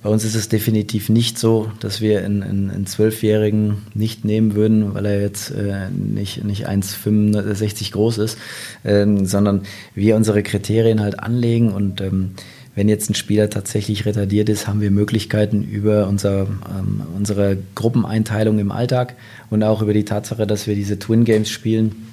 Bei 0.03 0.11
uns 0.11 0.24
ist 0.24 0.34
es 0.34 0.49
definitiv 0.49 1.09
nicht 1.09 1.38
so, 1.38 1.70
dass 1.78 2.01
wir 2.01 2.24
einen 2.24 2.86
Zwölfjährigen 2.86 3.82
nicht 3.95 4.24
nehmen 4.24 4.57
würden, 4.57 4.95
weil 4.95 5.07
er 5.07 5.20
jetzt 5.20 5.53
äh, 5.53 5.90
nicht, 5.90 6.43
nicht 6.43 6.68
1,65 6.68 7.93
groß 7.93 8.18
ist, 8.18 8.36
ähm, 8.84 9.26
sondern 9.26 9.62
wir 9.95 10.16
unsere 10.16 10.43
Kriterien 10.43 11.01
halt 11.01 11.20
anlegen 11.20 11.70
und 11.70 12.01
ähm, 12.01 12.32
wenn 12.75 12.89
jetzt 12.89 13.11
ein 13.11 13.14
Spieler 13.14 13.51
tatsächlich 13.51 14.07
retardiert 14.07 14.49
ist, 14.49 14.66
haben 14.66 14.81
wir 14.81 14.91
Möglichkeiten 14.91 15.62
über 15.62 16.09
unser, 16.09 16.43
ähm, 16.43 17.03
unsere 17.16 17.59
Gruppeneinteilung 17.75 18.59
im 18.59 18.73
Alltag 18.73 19.14
und 19.51 19.62
auch 19.62 19.83
über 19.83 19.93
die 19.93 20.05
Tatsache, 20.05 20.47
dass 20.47 20.66
wir 20.66 20.75
diese 20.75 20.99
Twin 20.99 21.25
Games 21.25 21.51
spielen, 21.51 22.07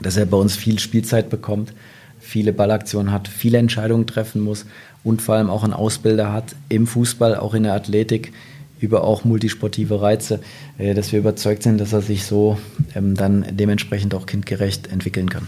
dass 0.00 0.16
er 0.16 0.26
bei 0.26 0.36
uns 0.36 0.56
viel 0.56 0.78
Spielzeit 0.78 1.28
bekommt, 1.28 1.72
viele 2.18 2.52
Ballaktionen 2.52 3.12
hat, 3.12 3.28
viele 3.28 3.58
Entscheidungen 3.58 4.06
treffen 4.06 4.40
muss 4.40 4.64
und 5.04 5.20
vor 5.20 5.34
allem 5.34 5.50
auch 5.50 5.64
einen 5.64 5.74
Ausbilder 5.74 6.32
hat 6.32 6.56
im 6.68 6.86
Fußball, 6.86 7.36
auch 7.36 7.54
in 7.54 7.64
der 7.64 7.74
Athletik, 7.74 8.32
über 8.80 9.04
auch 9.04 9.24
multisportive 9.24 10.00
Reize, 10.00 10.40
äh, 10.78 10.94
dass 10.94 11.12
wir 11.12 11.18
überzeugt 11.18 11.62
sind, 11.62 11.78
dass 11.78 11.92
er 11.92 12.02
sich 12.02 12.24
so 12.24 12.58
ähm, 12.94 13.14
dann 13.14 13.44
dementsprechend 13.50 14.14
auch 14.14 14.26
kindgerecht 14.26 14.90
entwickeln 14.90 15.28
kann. 15.28 15.46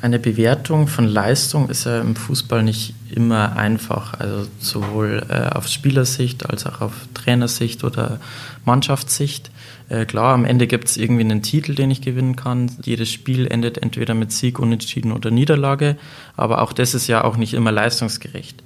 Eine 0.00 0.18
Bewertung 0.18 0.88
von 0.88 1.06
Leistung 1.06 1.68
ist 1.68 1.84
ja 1.84 2.00
im 2.00 2.16
Fußball 2.16 2.62
nicht 2.62 2.94
immer 3.10 3.56
einfach. 3.56 4.14
Also 4.18 4.48
sowohl 4.58 5.26
äh, 5.28 5.54
auf 5.54 5.68
Spielersicht 5.68 6.48
als 6.48 6.66
auch 6.66 6.80
auf 6.80 6.92
Trainersicht 7.14 7.84
oder 7.84 8.20
Mannschaftssicht. 8.64 9.50
Äh, 9.88 10.06
klar, 10.06 10.34
am 10.34 10.44
Ende 10.44 10.66
gibt 10.66 10.88
es 10.88 10.96
irgendwie 10.96 11.24
einen 11.24 11.42
Titel, 11.42 11.74
den 11.74 11.90
ich 11.90 12.00
gewinnen 12.00 12.36
kann. 12.36 12.70
Jedes 12.82 13.10
Spiel 13.10 13.46
endet 13.46 13.78
entweder 13.78 14.14
mit 14.14 14.32
Sieg, 14.32 14.58
Unentschieden 14.58 15.12
oder 15.12 15.30
Niederlage. 15.30 15.96
Aber 16.36 16.62
auch 16.62 16.72
das 16.72 16.94
ist 16.94 17.06
ja 17.06 17.24
auch 17.24 17.36
nicht 17.36 17.54
immer 17.54 17.72
leistungsgerecht. 17.72 18.62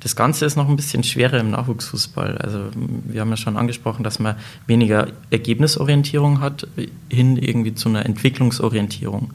Das 0.00 0.14
Ganze 0.14 0.46
ist 0.46 0.56
noch 0.56 0.68
ein 0.68 0.76
bisschen 0.76 1.02
schwerer 1.02 1.40
im 1.40 1.50
Nachwuchsfußball. 1.50 2.38
Also 2.38 2.66
wir 2.74 3.20
haben 3.20 3.30
ja 3.30 3.36
schon 3.36 3.56
angesprochen, 3.56 4.04
dass 4.04 4.20
man 4.20 4.36
weniger 4.66 5.08
Ergebnisorientierung 5.30 6.40
hat, 6.40 6.68
hin 7.08 7.36
irgendwie 7.36 7.74
zu 7.74 7.88
einer 7.88 8.06
Entwicklungsorientierung. 8.06 9.32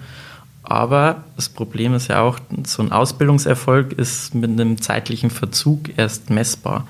Aber 0.64 1.26
das 1.36 1.50
Problem 1.50 1.94
ist 1.94 2.08
ja 2.08 2.22
auch, 2.22 2.40
so 2.66 2.82
ein 2.82 2.92
Ausbildungserfolg 2.92 3.94
ist 3.94 4.34
mit 4.34 4.50
einem 4.50 4.82
zeitlichen 4.82 5.30
Verzug 5.30 5.98
erst 5.98 6.30
messbar. 6.30 6.88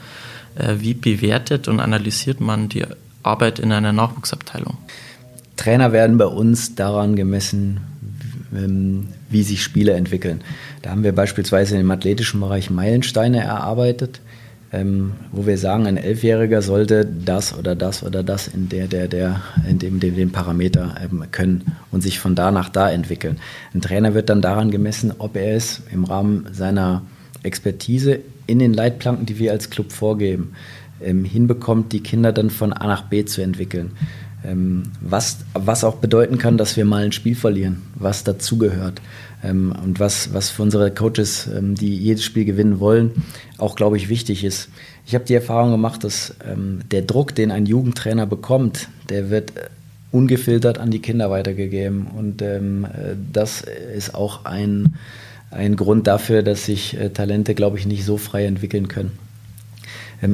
Äh, 0.56 0.76
wie 0.80 0.94
bewertet 0.94 1.68
und 1.68 1.80
analysiert 1.80 2.40
man 2.40 2.70
die 2.70 2.86
Arbeit 3.24 3.60
in 3.60 3.72
einer 3.72 3.92
Nachwuchsabteilung? 3.92 4.78
Trainer 5.58 5.92
werden 5.92 6.18
bei 6.18 6.26
uns 6.26 6.76
daran 6.76 7.16
gemessen, 7.16 7.82
ähm, 8.56 9.08
wie 9.30 9.44
sich 9.44 9.64
Spiele 9.64 9.94
entwickeln. 9.94 10.42
Da 10.84 10.92
haben 10.92 11.04
wir 11.04 11.14
beispielsweise 11.14 11.78
im 11.78 11.90
athletischen 11.90 12.40
Bereich 12.40 12.70
Meilensteine 12.70 13.42
erarbeitet 13.42 14.22
ähm, 14.74 15.14
wo 15.32 15.46
wir 15.46 15.58
sagen, 15.60 15.86
ein 15.86 15.98
Elfjähriger 15.98 16.64
sollte 16.64 17.06
das 17.06 17.56
oder 17.56 17.76
das 17.76 18.04
oder 18.04 18.24
das 18.24 18.48
in 18.48 18.70
der, 18.70 18.88
der, 18.88 19.08
der, 19.08 19.42
in 19.70 19.78
dem, 19.78 20.00
dem, 20.00 20.16
dem 20.16 20.32
Parameter 20.32 20.96
ähm, 21.02 21.24
können 21.32 21.76
und 21.92 22.02
sich 22.02 22.20
von 22.20 22.34
da 22.34 22.52
nach 22.52 22.70
da 22.70 22.90
entwickeln. 22.90 23.38
Ein 23.74 23.82
Trainer 23.82 24.16
wird 24.16 24.30
dann 24.30 24.42
daran 24.42 24.72
gemessen, 24.72 25.14
ob 25.20 25.38
er 25.38 25.56
es 25.56 25.84
im 25.92 26.04
Rahmen 26.04 26.48
seiner 26.52 27.04
Expertise 27.44 28.20
in 28.48 28.58
den 28.58 28.74
Leitplanken, 28.74 29.28
die 29.28 29.38
wir 29.38 29.52
als 29.52 29.70
Club 29.70 29.92
vorgeben, 29.92 30.54
ähm, 31.02 31.24
hinbekommt, 31.24 31.94
die 31.94 32.02
Kinder 32.02 32.34
dann 32.34 32.50
von 32.50 32.74
A 32.74 32.88
nach 32.88 33.04
B 33.04 33.26
zu 33.26 33.42
entwickeln. 33.42 33.92
Ähm, 34.44 34.84
was, 35.00 35.38
was 35.54 35.84
auch 35.84 35.96
bedeuten 35.96 36.40
kann, 36.40 36.58
dass 36.58 36.76
wir 36.78 36.84
mal 36.84 37.04
ein 37.04 37.12
Spiel 37.12 37.36
verlieren, 37.36 37.84
was 37.96 38.24
dazugehört. 38.24 39.02
Ähm, 39.44 39.74
und 39.84 40.00
was, 40.00 40.34
was 40.34 40.50
für 40.50 40.62
unsere 40.62 40.92
Coaches, 40.92 41.48
ähm, 41.48 41.76
die 41.76 41.96
jedes 41.96 42.24
Spiel 42.24 42.46
gewinnen 42.46 42.80
wollen, 42.80 43.12
auch, 43.58 43.76
glaube 43.76 43.98
ich, 43.98 44.10
wichtig 44.10 44.44
ist. 44.44 44.70
Ich 45.06 45.16
habe 45.16 45.26
die 45.26 45.34
Erfahrung 45.34 45.72
gemacht, 45.72 46.04
dass 46.04 46.36
ähm, 46.46 46.80
der 46.92 47.02
Druck, 47.02 47.36
den 47.36 47.52
ein 47.52 47.66
Jugendtrainer 47.66 48.26
bekommt, 48.26 48.88
der 49.10 49.30
wird 49.30 49.58
äh, 49.58 49.70
ungefiltert 50.12 50.78
an 50.78 50.92
die 50.92 51.00
Kinder 51.00 51.30
weitergegeben. 51.30 52.08
Und 52.08 52.42
äh, 52.42 52.62
das 53.32 53.64
ist 53.96 54.16
auch 54.16 54.46
ein, 54.46 54.96
ein 55.52 55.76
Grund 55.76 56.08
dafür, 56.08 56.44
dass 56.44 56.66
sich 56.66 56.98
äh, 56.98 57.10
Talente, 57.10 57.56
glaube 57.56 57.78
ich, 57.78 57.86
nicht 57.86 58.06
so 58.06 58.18
frei 58.18 58.46
entwickeln 58.46 58.88
können. 58.88 59.12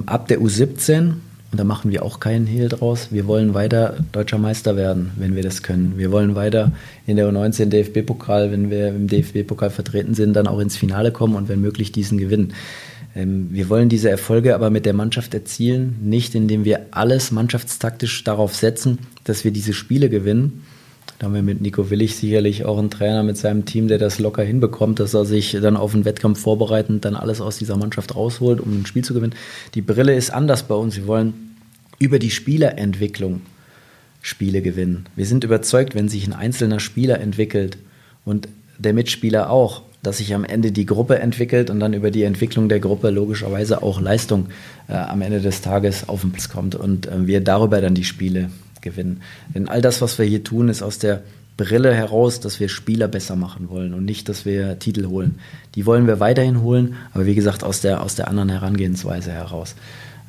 Ab 0.05 0.27
der 0.27 0.39
U17 0.39 1.13
und 1.51 1.59
da 1.59 1.63
machen 1.63 1.91
wir 1.91 2.03
auch 2.03 2.19
keinen 2.19 2.45
Hehl 2.45 2.69
draus. 2.69 3.07
Wir 3.11 3.25
wollen 3.25 3.53
weiter 3.53 3.97
deutscher 4.11 4.37
Meister 4.37 4.75
werden, 4.75 5.11
wenn 5.17 5.35
wir 5.35 5.41
das 5.41 5.63
können. 5.63 5.93
Wir 5.97 6.11
wollen 6.11 6.35
weiter 6.35 6.71
in 7.07 7.15
der 7.15 7.27
U19 7.27 7.65
DFB-Pokal, 7.65 8.51
wenn 8.51 8.69
wir 8.69 8.89
im 8.89 9.07
DFB-Pokal 9.07 9.71
vertreten 9.71 10.13
sind, 10.13 10.35
dann 10.35 10.47
auch 10.47 10.59
ins 10.59 10.77
Finale 10.77 11.11
kommen 11.11 11.35
und 11.35 11.49
wenn 11.49 11.59
möglich 11.59 11.91
diesen 11.91 12.19
gewinnen. 12.19 12.53
Ähm, 13.15 13.47
wir 13.51 13.69
wollen 13.69 13.89
diese 13.89 14.09
Erfolge 14.09 14.53
aber 14.53 14.69
mit 14.69 14.85
der 14.85 14.93
Mannschaft 14.93 15.33
erzielen, 15.33 15.97
nicht 16.03 16.35
indem 16.35 16.65
wir 16.65 16.87
alles 16.91 17.31
mannschaftstaktisch 17.31 18.23
darauf 18.23 18.55
setzen, 18.55 18.99
dass 19.23 19.43
wir 19.43 19.51
diese 19.51 19.73
Spiele 19.73 20.09
gewinnen. 20.09 20.63
Da 21.19 21.25
haben 21.25 21.33
wir 21.33 21.43
mit 21.43 21.59
Nico 21.59 21.89
Willig 21.89 22.15
sicherlich 22.15 22.63
auch 22.63 22.79
einen 22.79 22.89
Trainer 22.89 23.23
mit 23.23 23.35
seinem 23.35 23.65
Team, 23.65 23.89
der 23.89 23.97
das 23.97 24.19
locker 24.19 24.41
hinbekommt, 24.41 25.01
dass 25.01 25.13
er 25.13 25.25
sich 25.25 25.51
dann 25.61 25.75
auf 25.75 25.91
den 25.91 26.05
Wettkampf 26.05 26.39
vorbereitend 26.39 27.03
dann 27.03 27.15
alles 27.15 27.41
aus 27.41 27.57
dieser 27.57 27.75
Mannschaft 27.75 28.15
rausholt, 28.15 28.61
um 28.61 28.79
ein 28.79 28.85
Spiel 28.85 29.03
zu 29.03 29.13
gewinnen. 29.13 29.35
Die 29.73 29.81
Brille 29.81 30.15
ist 30.15 30.31
anders 30.31 30.63
bei 30.63 30.75
uns. 30.75 30.95
Wir 30.95 31.07
wollen 31.07 31.57
über 31.99 32.19
die 32.19 32.31
Spielerentwicklung 32.31 33.41
Spiele 34.21 34.61
gewinnen. 34.61 35.07
Wir 35.17 35.25
sind 35.25 35.43
überzeugt, 35.43 35.93
wenn 35.93 36.07
sich 36.07 36.25
ein 36.25 36.33
einzelner 36.33 36.79
Spieler 36.79 37.19
entwickelt 37.19 37.77
und 38.23 38.47
der 38.77 38.93
Mitspieler 38.93 39.49
auch, 39.49 39.81
dass 40.01 40.19
sich 40.19 40.33
am 40.33 40.45
Ende 40.45 40.71
die 40.71 40.85
Gruppe 40.85 41.19
entwickelt 41.19 41.69
und 41.69 41.81
dann 41.81 41.93
über 41.93 42.11
die 42.11 42.23
Entwicklung 42.23 42.69
der 42.69 42.79
Gruppe 42.79 43.09
logischerweise 43.09 43.83
auch 43.83 43.99
Leistung 43.99 44.47
äh, 44.87 44.93
am 44.93 45.21
Ende 45.21 45.41
des 45.41 45.61
Tages 45.61 46.07
auf 46.07 46.21
den 46.21 46.31
Platz 46.31 46.47
kommt 46.47 46.75
und 46.75 47.07
äh, 47.07 47.27
wir 47.27 47.41
darüber 47.41 47.81
dann 47.81 47.95
die 47.95 48.05
Spiele 48.05 48.49
gewinnen. 48.81 49.21
Denn 49.53 49.67
all 49.67 49.81
das, 49.81 50.01
was 50.01 50.17
wir 50.17 50.25
hier 50.25 50.43
tun, 50.43 50.69
ist 50.69 50.81
aus 50.81 50.99
der 50.99 51.23
Brille 51.57 51.93
heraus, 51.93 52.39
dass 52.39 52.59
wir 52.59 52.69
Spieler 52.69 53.07
besser 53.07 53.35
machen 53.35 53.69
wollen 53.69 53.93
und 53.93 54.05
nicht, 54.05 54.29
dass 54.29 54.45
wir 54.45 54.79
Titel 54.79 55.07
holen. 55.07 55.39
Die 55.75 55.85
wollen 55.85 56.07
wir 56.07 56.19
weiterhin 56.19 56.61
holen, 56.61 56.95
aber 57.13 57.25
wie 57.25 57.35
gesagt, 57.35 57.63
aus 57.63 57.81
der, 57.81 58.01
aus 58.01 58.15
der 58.15 58.29
anderen 58.29 58.49
Herangehensweise 58.49 59.31
heraus. 59.31 59.75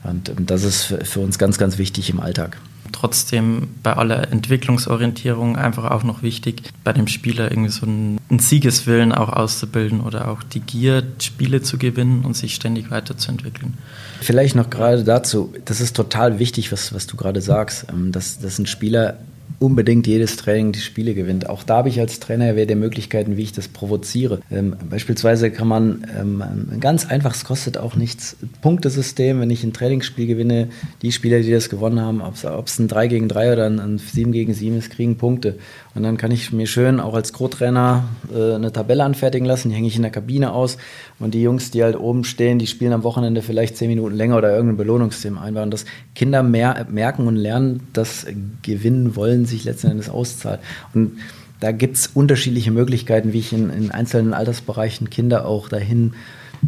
Und 0.02 0.28
ähm, 0.28 0.46
das 0.46 0.64
ist 0.64 0.84
für 0.84 1.20
uns 1.20 1.38
ganz, 1.38 1.58
ganz 1.58 1.78
wichtig 1.78 2.10
im 2.10 2.20
Alltag 2.20 2.58
trotzdem 3.00 3.68
bei 3.82 3.94
aller 3.94 4.30
Entwicklungsorientierung 4.30 5.56
einfach 5.56 5.90
auch 5.90 6.02
noch 6.02 6.22
wichtig, 6.22 6.62
bei 6.84 6.92
dem 6.92 7.06
Spieler 7.06 7.50
irgendwie 7.50 7.70
so 7.70 7.86
einen, 7.86 8.18
Siegeswillen 8.38 9.12
auch 9.12 9.30
auszubilden 9.30 10.00
oder 10.00 10.28
auch 10.28 10.42
die 10.42 10.60
Gier, 10.60 11.02
Spiele 11.20 11.62
zu 11.62 11.78
gewinnen 11.78 12.24
und 12.24 12.36
sich 12.36 12.54
ständig 12.54 12.90
weiterzuentwickeln. 12.90 13.74
Vielleicht 14.20 14.54
noch 14.54 14.70
gerade 14.70 15.04
dazu, 15.04 15.52
das 15.64 15.80
ist 15.80 15.96
total 15.96 16.38
wichtig, 16.38 16.72
was, 16.72 16.94
was 16.94 17.06
du 17.06 17.16
gerade 17.16 17.40
sagst, 17.40 17.86
ähm, 17.90 18.12
dass, 18.12 18.38
dass 18.38 18.58
ein 18.58 18.66
Spieler 18.66 19.18
unbedingt 19.60 20.06
jedes 20.06 20.36
Training 20.36 20.72
die 20.72 20.80
Spiele 20.80 21.14
gewinnt. 21.14 21.48
Auch 21.48 21.62
da 21.62 21.76
habe 21.76 21.90
ich 21.90 22.00
als 22.00 22.18
Trainer 22.18 22.56
wer 22.56 22.64
der 22.64 22.76
Möglichkeiten, 22.76 23.36
wie 23.36 23.42
ich 23.42 23.52
das 23.52 23.68
provoziere. 23.68 24.40
Ähm, 24.50 24.74
beispielsweise 24.88 25.50
kann 25.50 25.68
man 25.68 26.06
ähm, 26.18 26.42
ganz 26.80 27.06
einfach, 27.06 27.34
es 27.34 27.44
kostet 27.44 27.76
auch 27.76 27.94
nichts, 27.94 28.36
Punktesystem, 28.62 29.38
wenn 29.38 29.50
ich 29.50 29.62
ein 29.62 29.74
Trainingsspiel 29.74 30.26
gewinne, 30.26 30.68
die 31.02 31.12
Spieler, 31.12 31.40
die 31.40 31.52
das 31.52 31.68
gewonnen 31.68 32.00
haben, 32.00 32.22
ob 32.22 32.66
es 32.66 32.78
ein 32.78 32.88
3 32.88 33.06
gegen 33.08 33.28
3 33.28 33.52
oder 33.52 33.66
ein, 33.66 33.78
ein 33.78 33.98
7 33.98 34.32
gegen 34.32 34.54
7 34.54 34.78
ist, 34.78 34.90
kriegen 34.90 35.16
Punkte. 35.18 35.58
Und 35.94 36.04
dann 36.04 36.16
kann 36.16 36.30
ich 36.30 36.52
mir 36.52 36.66
schön 36.66 37.00
auch 37.00 37.14
als 37.14 37.32
Co-Trainer 37.32 38.04
äh, 38.32 38.54
eine 38.54 38.72
Tabelle 38.72 39.02
anfertigen 39.02 39.44
lassen, 39.44 39.70
die 39.70 39.74
hänge 39.74 39.88
ich 39.88 39.96
in 39.96 40.02
der 40.02 40.12
Kabine 40.12 40.52
aus. 40.52 40.76
Und 41.18 41.34
die 41.34 41.42
Jungs, 41.42 41.72
die 41.72 41.82
halt 41.82 41.98
oben 41.98 42.24
stehen, 42.24 42.58
die 42.60 42.68
spielen 42.68 42.92
am 42.92 43.02
Wochenende 43.02 43.42
vielleicht 43.42 43.76
zehn 43.76 43.88
Minuten 43.88 44.14
länger 44.14 44.36
oder 44.36 44.54
irgendein 44.54 44.76
Belohnungssystem 44.76 45.36
einbauen. 45.36 45.70
Dass 45.70 45.86
Kinder 46.14 46.42
mehr 46.42 46.86
merken 46.90 47.26
und 47.26 47.36
lernen, 47.36 47.88
dass 47.92 48.26
Gewinnen 48.62 49.16
wollen 49.16 49.46
sich 49.46 49.64
letzten 49.64 49.88
Endes 49.88 50.08
auszahlt. 50.08 50.60
Und 50.94 51.18
da 51.58 51.72
gibt 51.72 51.96
es 51.96 52.06
unterschiedliche 52.06 52.70
Möglichkeiten, 52.70 53.32
wie 53.32 53.40
ich 53.40 53.52
in, 53.52 53.70
in, 53.70 53.90
einzelnen 53.90 54.32
Altersbereichen 54.32 55.10
Kinder 55.10 55.44
auch 55.44 55.68
dahin 55.68 56.14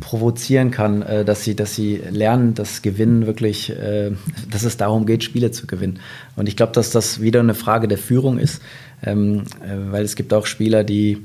provozieren 0.00 0.70
kann, 0.70 1.02
äh, 1.02 1.24
dass 1.24 1.44
sie, 1.44 1.54
dass 1.54 1.74
sie 1.74 2.00
lernen, 2.10 2.54
dass 2.54 2.82
Gewinnen 2.82 3.26
wirklich, 3.26 3.70
äh, 3.70 4.10
dass 4.50 4.64
es 4.64 4.76
darum 4.76 5.06
geht, 5.06 5.22
Spiele 5.22 5.50
zu 5.50 5.66
gewinnen. 5.66 6.00
Und 6.34 6.48
ich 6.48 6.56
glaube, 6.56 6.72
dass 6.72 6.90
das 6.90 7.20
wieder 7.20 7.40
eine 7.40 7.54
Frage 7.54 7.88
der 7.88 7.98
Führung 7.98 8.38
ist 8.38 8.60
ähm, 9.02 9.44
äh, 9.60 9.92
weil 9.92 10.04
es 10.04 10.16
gibt 10.16 10.32
auch 10.32 10.46
Spieler, 10.46 10.84
die, 10.84 11.18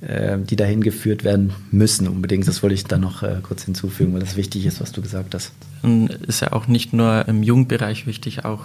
äh, 0.00 0.38
die 0.38 0.56
dahin 0.56 0.82
geführt 0.82 1.24
werden 1.24 1.52
müssen 1.70 2.08
unbedingt. 2.08 2.46
Das 2.46 2.62
wollte 2.62 2.74
ich 2.74 2.84
da 2.84 2.98
noch 2.98 3.22
äh, 3.22 3.38
kurz 3.42 3.64
hinzufügen, 3.64 4.12
weil 4.12 4.20
das 4.20 4.36
wichtig 4.36 4.66
ist, 4.66 4.80
was 4.80 4.92
du 4.92 5.02
gesagt 5.02 5.34
hast. 5.34 5.52
Und 5.82 6.08
ist 6.10 6.40
ja 6.40 6.52
auch 6.52 6.66
nicht 6.66 6.92
nur 6.92 7.26
im 7.28 7.42
Jugendbereich 7.42 8.06
wichtig, 8.06 8.44
auch 8.44 8.64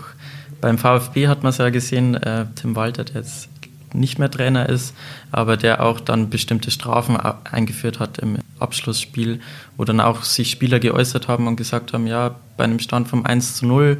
beim 0.61 0.77
VfB 0.77 1.27
hat 1.27 1.41
man 1.43 1.49
es 1.49 1.57
ja 1.57 1.69
gesehen, 1.69 2.15
äh, 2.15 2.45
Tim 2.55 2.75
Walter, 2.75 3.03
der 3.03 3.21
jetzt 3.21 3.49
nicht 3.93 4.19
mehr 4.19 4.31
Trainer 4.31 4.69
ist, 4.69 4.93
aber 5.31 5.57
der 5.57 5.83
auch 5.83 5.99
dann 5.99 6.29
bestimmte 6.29 6.71
Strafen 6.71 7.17
eingeführt 7.17 7.99
hat 7.99 8.19
im 8.19 8.37
Abschlussspiel, 8.59 9.41
wo 9.75 9.83
dann 9.83 9.99
auch 9.99 10.23
sich 10.23 10.51
Spieler 10.51 10.79
geäußert 10.79 11.27
haben 11.27 11.47
und 11.47 11.55
gesagt 11.55 11.93
haben, 11.93 12.07
ja, 12.07 12.35
bei 12.57 12.63
einem 12.63 12.79
Stand 12.79 13.07
vom 13.07 13.25
1 13.25 13.55
zu 13.55 13.65
0 13.65 13.99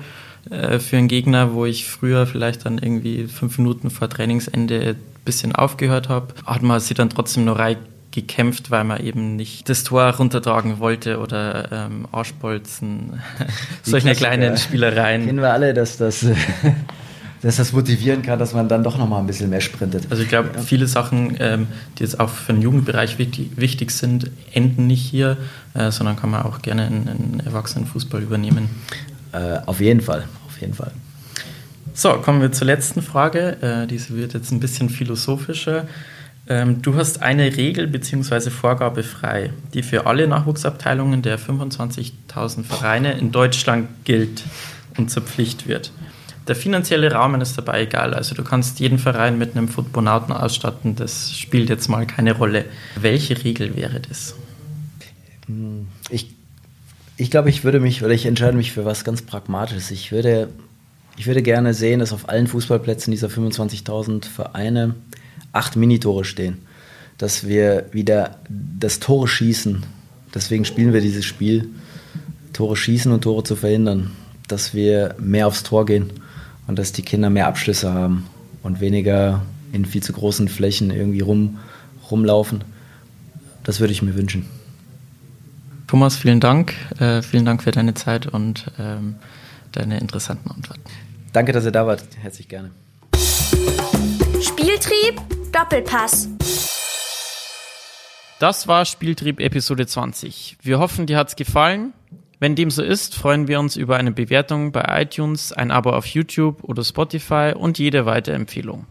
äh, 0.50 0.80
für 0.80 0.98
einen 0.98 1.08
Gegner, 1.08 1.54
wo 1.54 1.66
ich 1.66 1.86
früher 1.86 2.26
vielleicht 2.26 2.66
dann 2.66 2.78
irgendwie 2.78 3.28
fünf 3.28 3.58
Minuten 3.58 3.90
vor 3.90 4.10
Trainingsende 4.10 4.96
ein 4.96 4.96
bisschen 5.24 5.54
aufgehört 5.54 6.10
habe, 6.10 6.34
hat 6.46 6.64
man 6.64 6.80
sie 6.80 6.94
dann 6.94 7.10
trotzdem 7.10 7.46
noch 7.46 7.60
rein 7.60 7.78
gekämpft, 8.12 8.72
weil 8.72 8.84
man 8.84 9.04
eben 9.04 9.36
nicht 9.36 9.70
das 9.70 9.84
Tor 9.84 10.04
runtertragen 10.04 10.80
wollte 10.80 11.20
oder 11.20 11.72
ähm, 11.72 12.08
Arschbolzen, 12.12 13.22
solche 13.84 14.14
kleinen 14.14 14.58
Spielereien. 14.58 15.26
Kennen 15.26 15.40
wir 15.40 15.54
alle, 15.54 15.74
dass 15.74 15.98
das, 15.98 16.26
dass 17.42 17.56
das 17.56 17.72
motivieren 17.72 18.22
kann, 18.22 18.38
dass 18.38 18.54
man 18.54 18.68
dann 18.68 18.84
doch 18.84 18.98
nochmal 18.98 19.22
ein 19.22 19.28
bisschen 19.28 19.50
mehr 19.50 19.62
sprintet. 19.62 20.08
Also 20.10 20.24
ich 20.24 20.30
glaube, 20.30 20.50
ja. 20.54 20.62
viele 20.62 20.88
Sachen, 20.88 21.38
ähm, 21.40 21.68
die 21.98 22.04
jetzt 22.04 22.20
auch 22.20 22.30
für 22.30 22.54
den 22.54 22.62
Jugendbereich 22.62 23.18
wichtig, 23.18 23.52
wichtig 23.56 23.92
sind, 23.92 24.30
enden 24.54 24.88
nicht 24.88 25.04
hier, 25.04 25.38
äh, 25.74 25.92
sondern 25.92 26.18
kann 26.18 26.32
man 26.32 26.44
auch 26.44 26.62
gerne 26.62 26.88
in, 26.88 27.08
in 27.08 27.40
Erwachsenenfußball 27.40 28.22
übernehmen. 28.22 28.70
Äh, 29.32 29.60
auf 29.66 29.80
jeden 29.80 30.02
Fall, 30.02 30.28
auf 30.48 30.60
jeden 30.60 30.74
Fall. 30.74 30.92
So, 31.94 32.14
kommen 32.14 32.42
wir 32.42 32.52
zur 32.52 32.68
letzten 32.68 33.02
Frage. 33.02 33.58
Äh, 33.62 33.88
diese 33.88 34.16
wird 34.16 34.34
jetzt 34.34 34.52
ein 34.52 34.60
bisschen 34.60 34.90
philosophischer. 34.90 35.88
Ähm, 36.48 36.82
du 36.82 36.96
hast 36.96 37.22
eine 37.22 37.56
Regel 37.56 37.88
bzw. 37.88 38.50
Vorgabe 38.50 39.04
frei, 39.04 39.52
die 39.74 39.84
für 39.84 40.06
alle 40.06 40.28
Nachwuchsabteilungen 40.28 41.22
der 41.22 41.38
25.000 41.40 42.64
Vereine 42.64 43.14
in 43.14 43.32
Deutschland 43.32 43.90
gilt 44.06 44.44
und 44.98 45.12
zur 45.12 45.24
Pflicht 45.24 45.68
wird. 45.68 45.92
Der 46.48 46.56
finanzielle 46.56 47.12
Rahmen 47.12 47.40
ist 47.40 47.58
dabei 47.58 47.84
egal. 47.84 48.14
Also 48.14 48.36
du 48.36 48.44
kannst 48.44 48.80
jeden 48.80 48.98
Verein 48.98 49.38
mit 49.38 49.56
einem 49.56 49.68
Footbonauten 49.68 50.34
ausstatten. 50.34 50.96
Das 50.96 51.38
spielt 51.38 51.70
jetzt 51.70 51.88
mal 51.88 52.08
keine 52.08 52.34
Rolle. 52.34 52.66
Welche 52.96 53.44
Regel 53.44 53.76
wäre 53.76 54.00
das? 54.00 54.36
Ich 55.30 56.01
ich 57.18 57.32
glaube, 57.32 57.50
ich 57.50 57.64
würde 57.64 57.80
mich, 57.80 58.04
oder 58.04 58.14
ich 58.14 58.26
entscheide 58.26 58.58
mich 58.58 58.72
für 58.72 58.86
was 58.86 59.04
ganz 59.04 59.22
Pragmatisches. 59.22 59.92
Ich 59.92 60.12
würde, 60.12 60.50
ich 61.18 61.28
würde 61.28 61.42
gerne 61.42 61.74
sehen, 61.74 62.00
dass 62.00 62.14
auf 62.14 62.30
allen 62.30 62.48
Fußballplätzen 62.48 63.12
dieser 63.12 63.28
25.000 63.28 64.26
Vereine 64.26 64.96
acht 65.52 65.76
Minitore 65.76 66.26
stehen. 66.26 66.60
Dass 67.18 67.48
wir 67.48 67.86
wieder 67.92 68.40
das 68.50 69.00
Tore 69.00 69.28
schießen. 69.28 69.84
Deswegen 70.34 70.66
spielen 70.66 70.94
wir 70.94 71.02
dieses 71.02 71.26
Spiel. 71.26 71.70
Tore 72.54 72.76
schießen 72.76 73.12
und 73.12 73.22
Tore 73.22 73.44
zu 73.44 73.56
verhindern. 73.56 74.12
Dass 74.48 74.74
wir 74.74 75.16
mehr 75.20 75.48
aufs 75.48 75.64
Tor 75.64 75.86
gehen 75.86 76.12
und 76.68 76.80
dass 76.80 76.92
die 76.92 77.04
Kinder 77.04 77.30
mehr 77.30 77.48
Abschlüsse 77.48 77.94
haben 77.94 78.26
und 78.64 78.80
weniger 78.80 79.42
in 79.72 79.86
viel 79.86 80.04
zu 80.04 80.14
großen 80.14 80.48
Flächen 80.48 80.92
irgendwie 80.92 81.22
rum, 81.22 81.60
rumlaufen. 82.10 82.64
Das 83.64 83.80
würde 83.80 83.94
ich 83.94 84.02
mir 84.02 84.16
wünschen. 84.16 84.46
Thomas, 85.92 86.16
vielen 86.16 86.40
Dank. 86.40 86.74
Äh, 87.02 87.22
vielen 87.22 87.44
Dank 87.44 87.64
für 87.64 87.72
deine 87.72 87.94
Zeit 87.94 88.26
und 88.26 88.72
ähm, 88.80 89.18
deine 89.74 90.00
interessanten 90.00 90.50
Antworten. 90.50 90.84
Danke, 91.34 91.52
dass 91.52 91.66
ihr 91.66 91.72
da 91.72 91.86
wart. 91.86 92.02
Herzlich 92.22 92.48
gerne. 92.48 92.72
Spieltrieb, 94.42 95.20
Doppelpass. 95.52 96.30
Das 98.40 98.70
war 98.70 98.86
Spieltrieb 98.86 99.42
Episode 99.42 99.86
20. 99.86 100.60
Wir 100.62 100.80
hoffen, 100.80 101.08
dir 101.08 101.18
hat's 101.18 101.36
gefallen. 101.36 101.92
Wenn 102.40 102.56
dem 102.56 102.72
so 102.72 102.84
ist, 102.84 103.14
freuen 103.14 103.50
wir 103.50 103.60
uns 103.60 103.76
über 103.76 103.98
eine 103.98 104.14
Bewertung 104.14 104.72
bei 104.72 105.02
iTunes, 105.02 105.52
ein 105.52 105.72
Abo 105.72 105.90
auf 105.90 106.06
YouTube 106.06 106.64
oder 106.64 106.86
Spotify 106.86 107.52
und 107.54 107.80
jede 107.80 108.06
weitere 108.06 108.36
Empfehlung. 108.36 108.86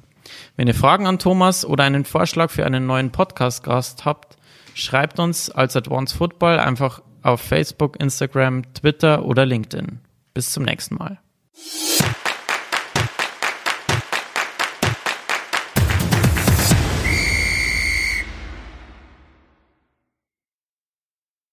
Wenn 0.56 0.68
ihr 0.68 0.74
Fragen 0.74 1.06
an 1.06 1.18
Thomas 1.18 1.64
oder 1.64 1.84
einen 1.84 2.04
Vorschlag 2.04 2.50
für 2.50 2.66
einen 2.66 2.84
neuen 2.84 3.10
Podcast-Gast 3.10 4.04
habt, 4.04 4.36
Schreibt 4.80 5.20
uns 5.20 5.50
als 5.50 5.76
Advanced 5.76 6.16
Football 6.16 6.58
einfach 6.58 7.02
auf 7.22 7.42
Facebook, 7.42 8.00
Instagram, 8.00 8.62
Twitter 8.72 9.26
oder 9.26 9.44
LinkedIn. 9.44 10.00
Bis 10.32 10.52
zum 10.52 10.64
nächsten 10.64 10.94
Mal. 10.94 11.18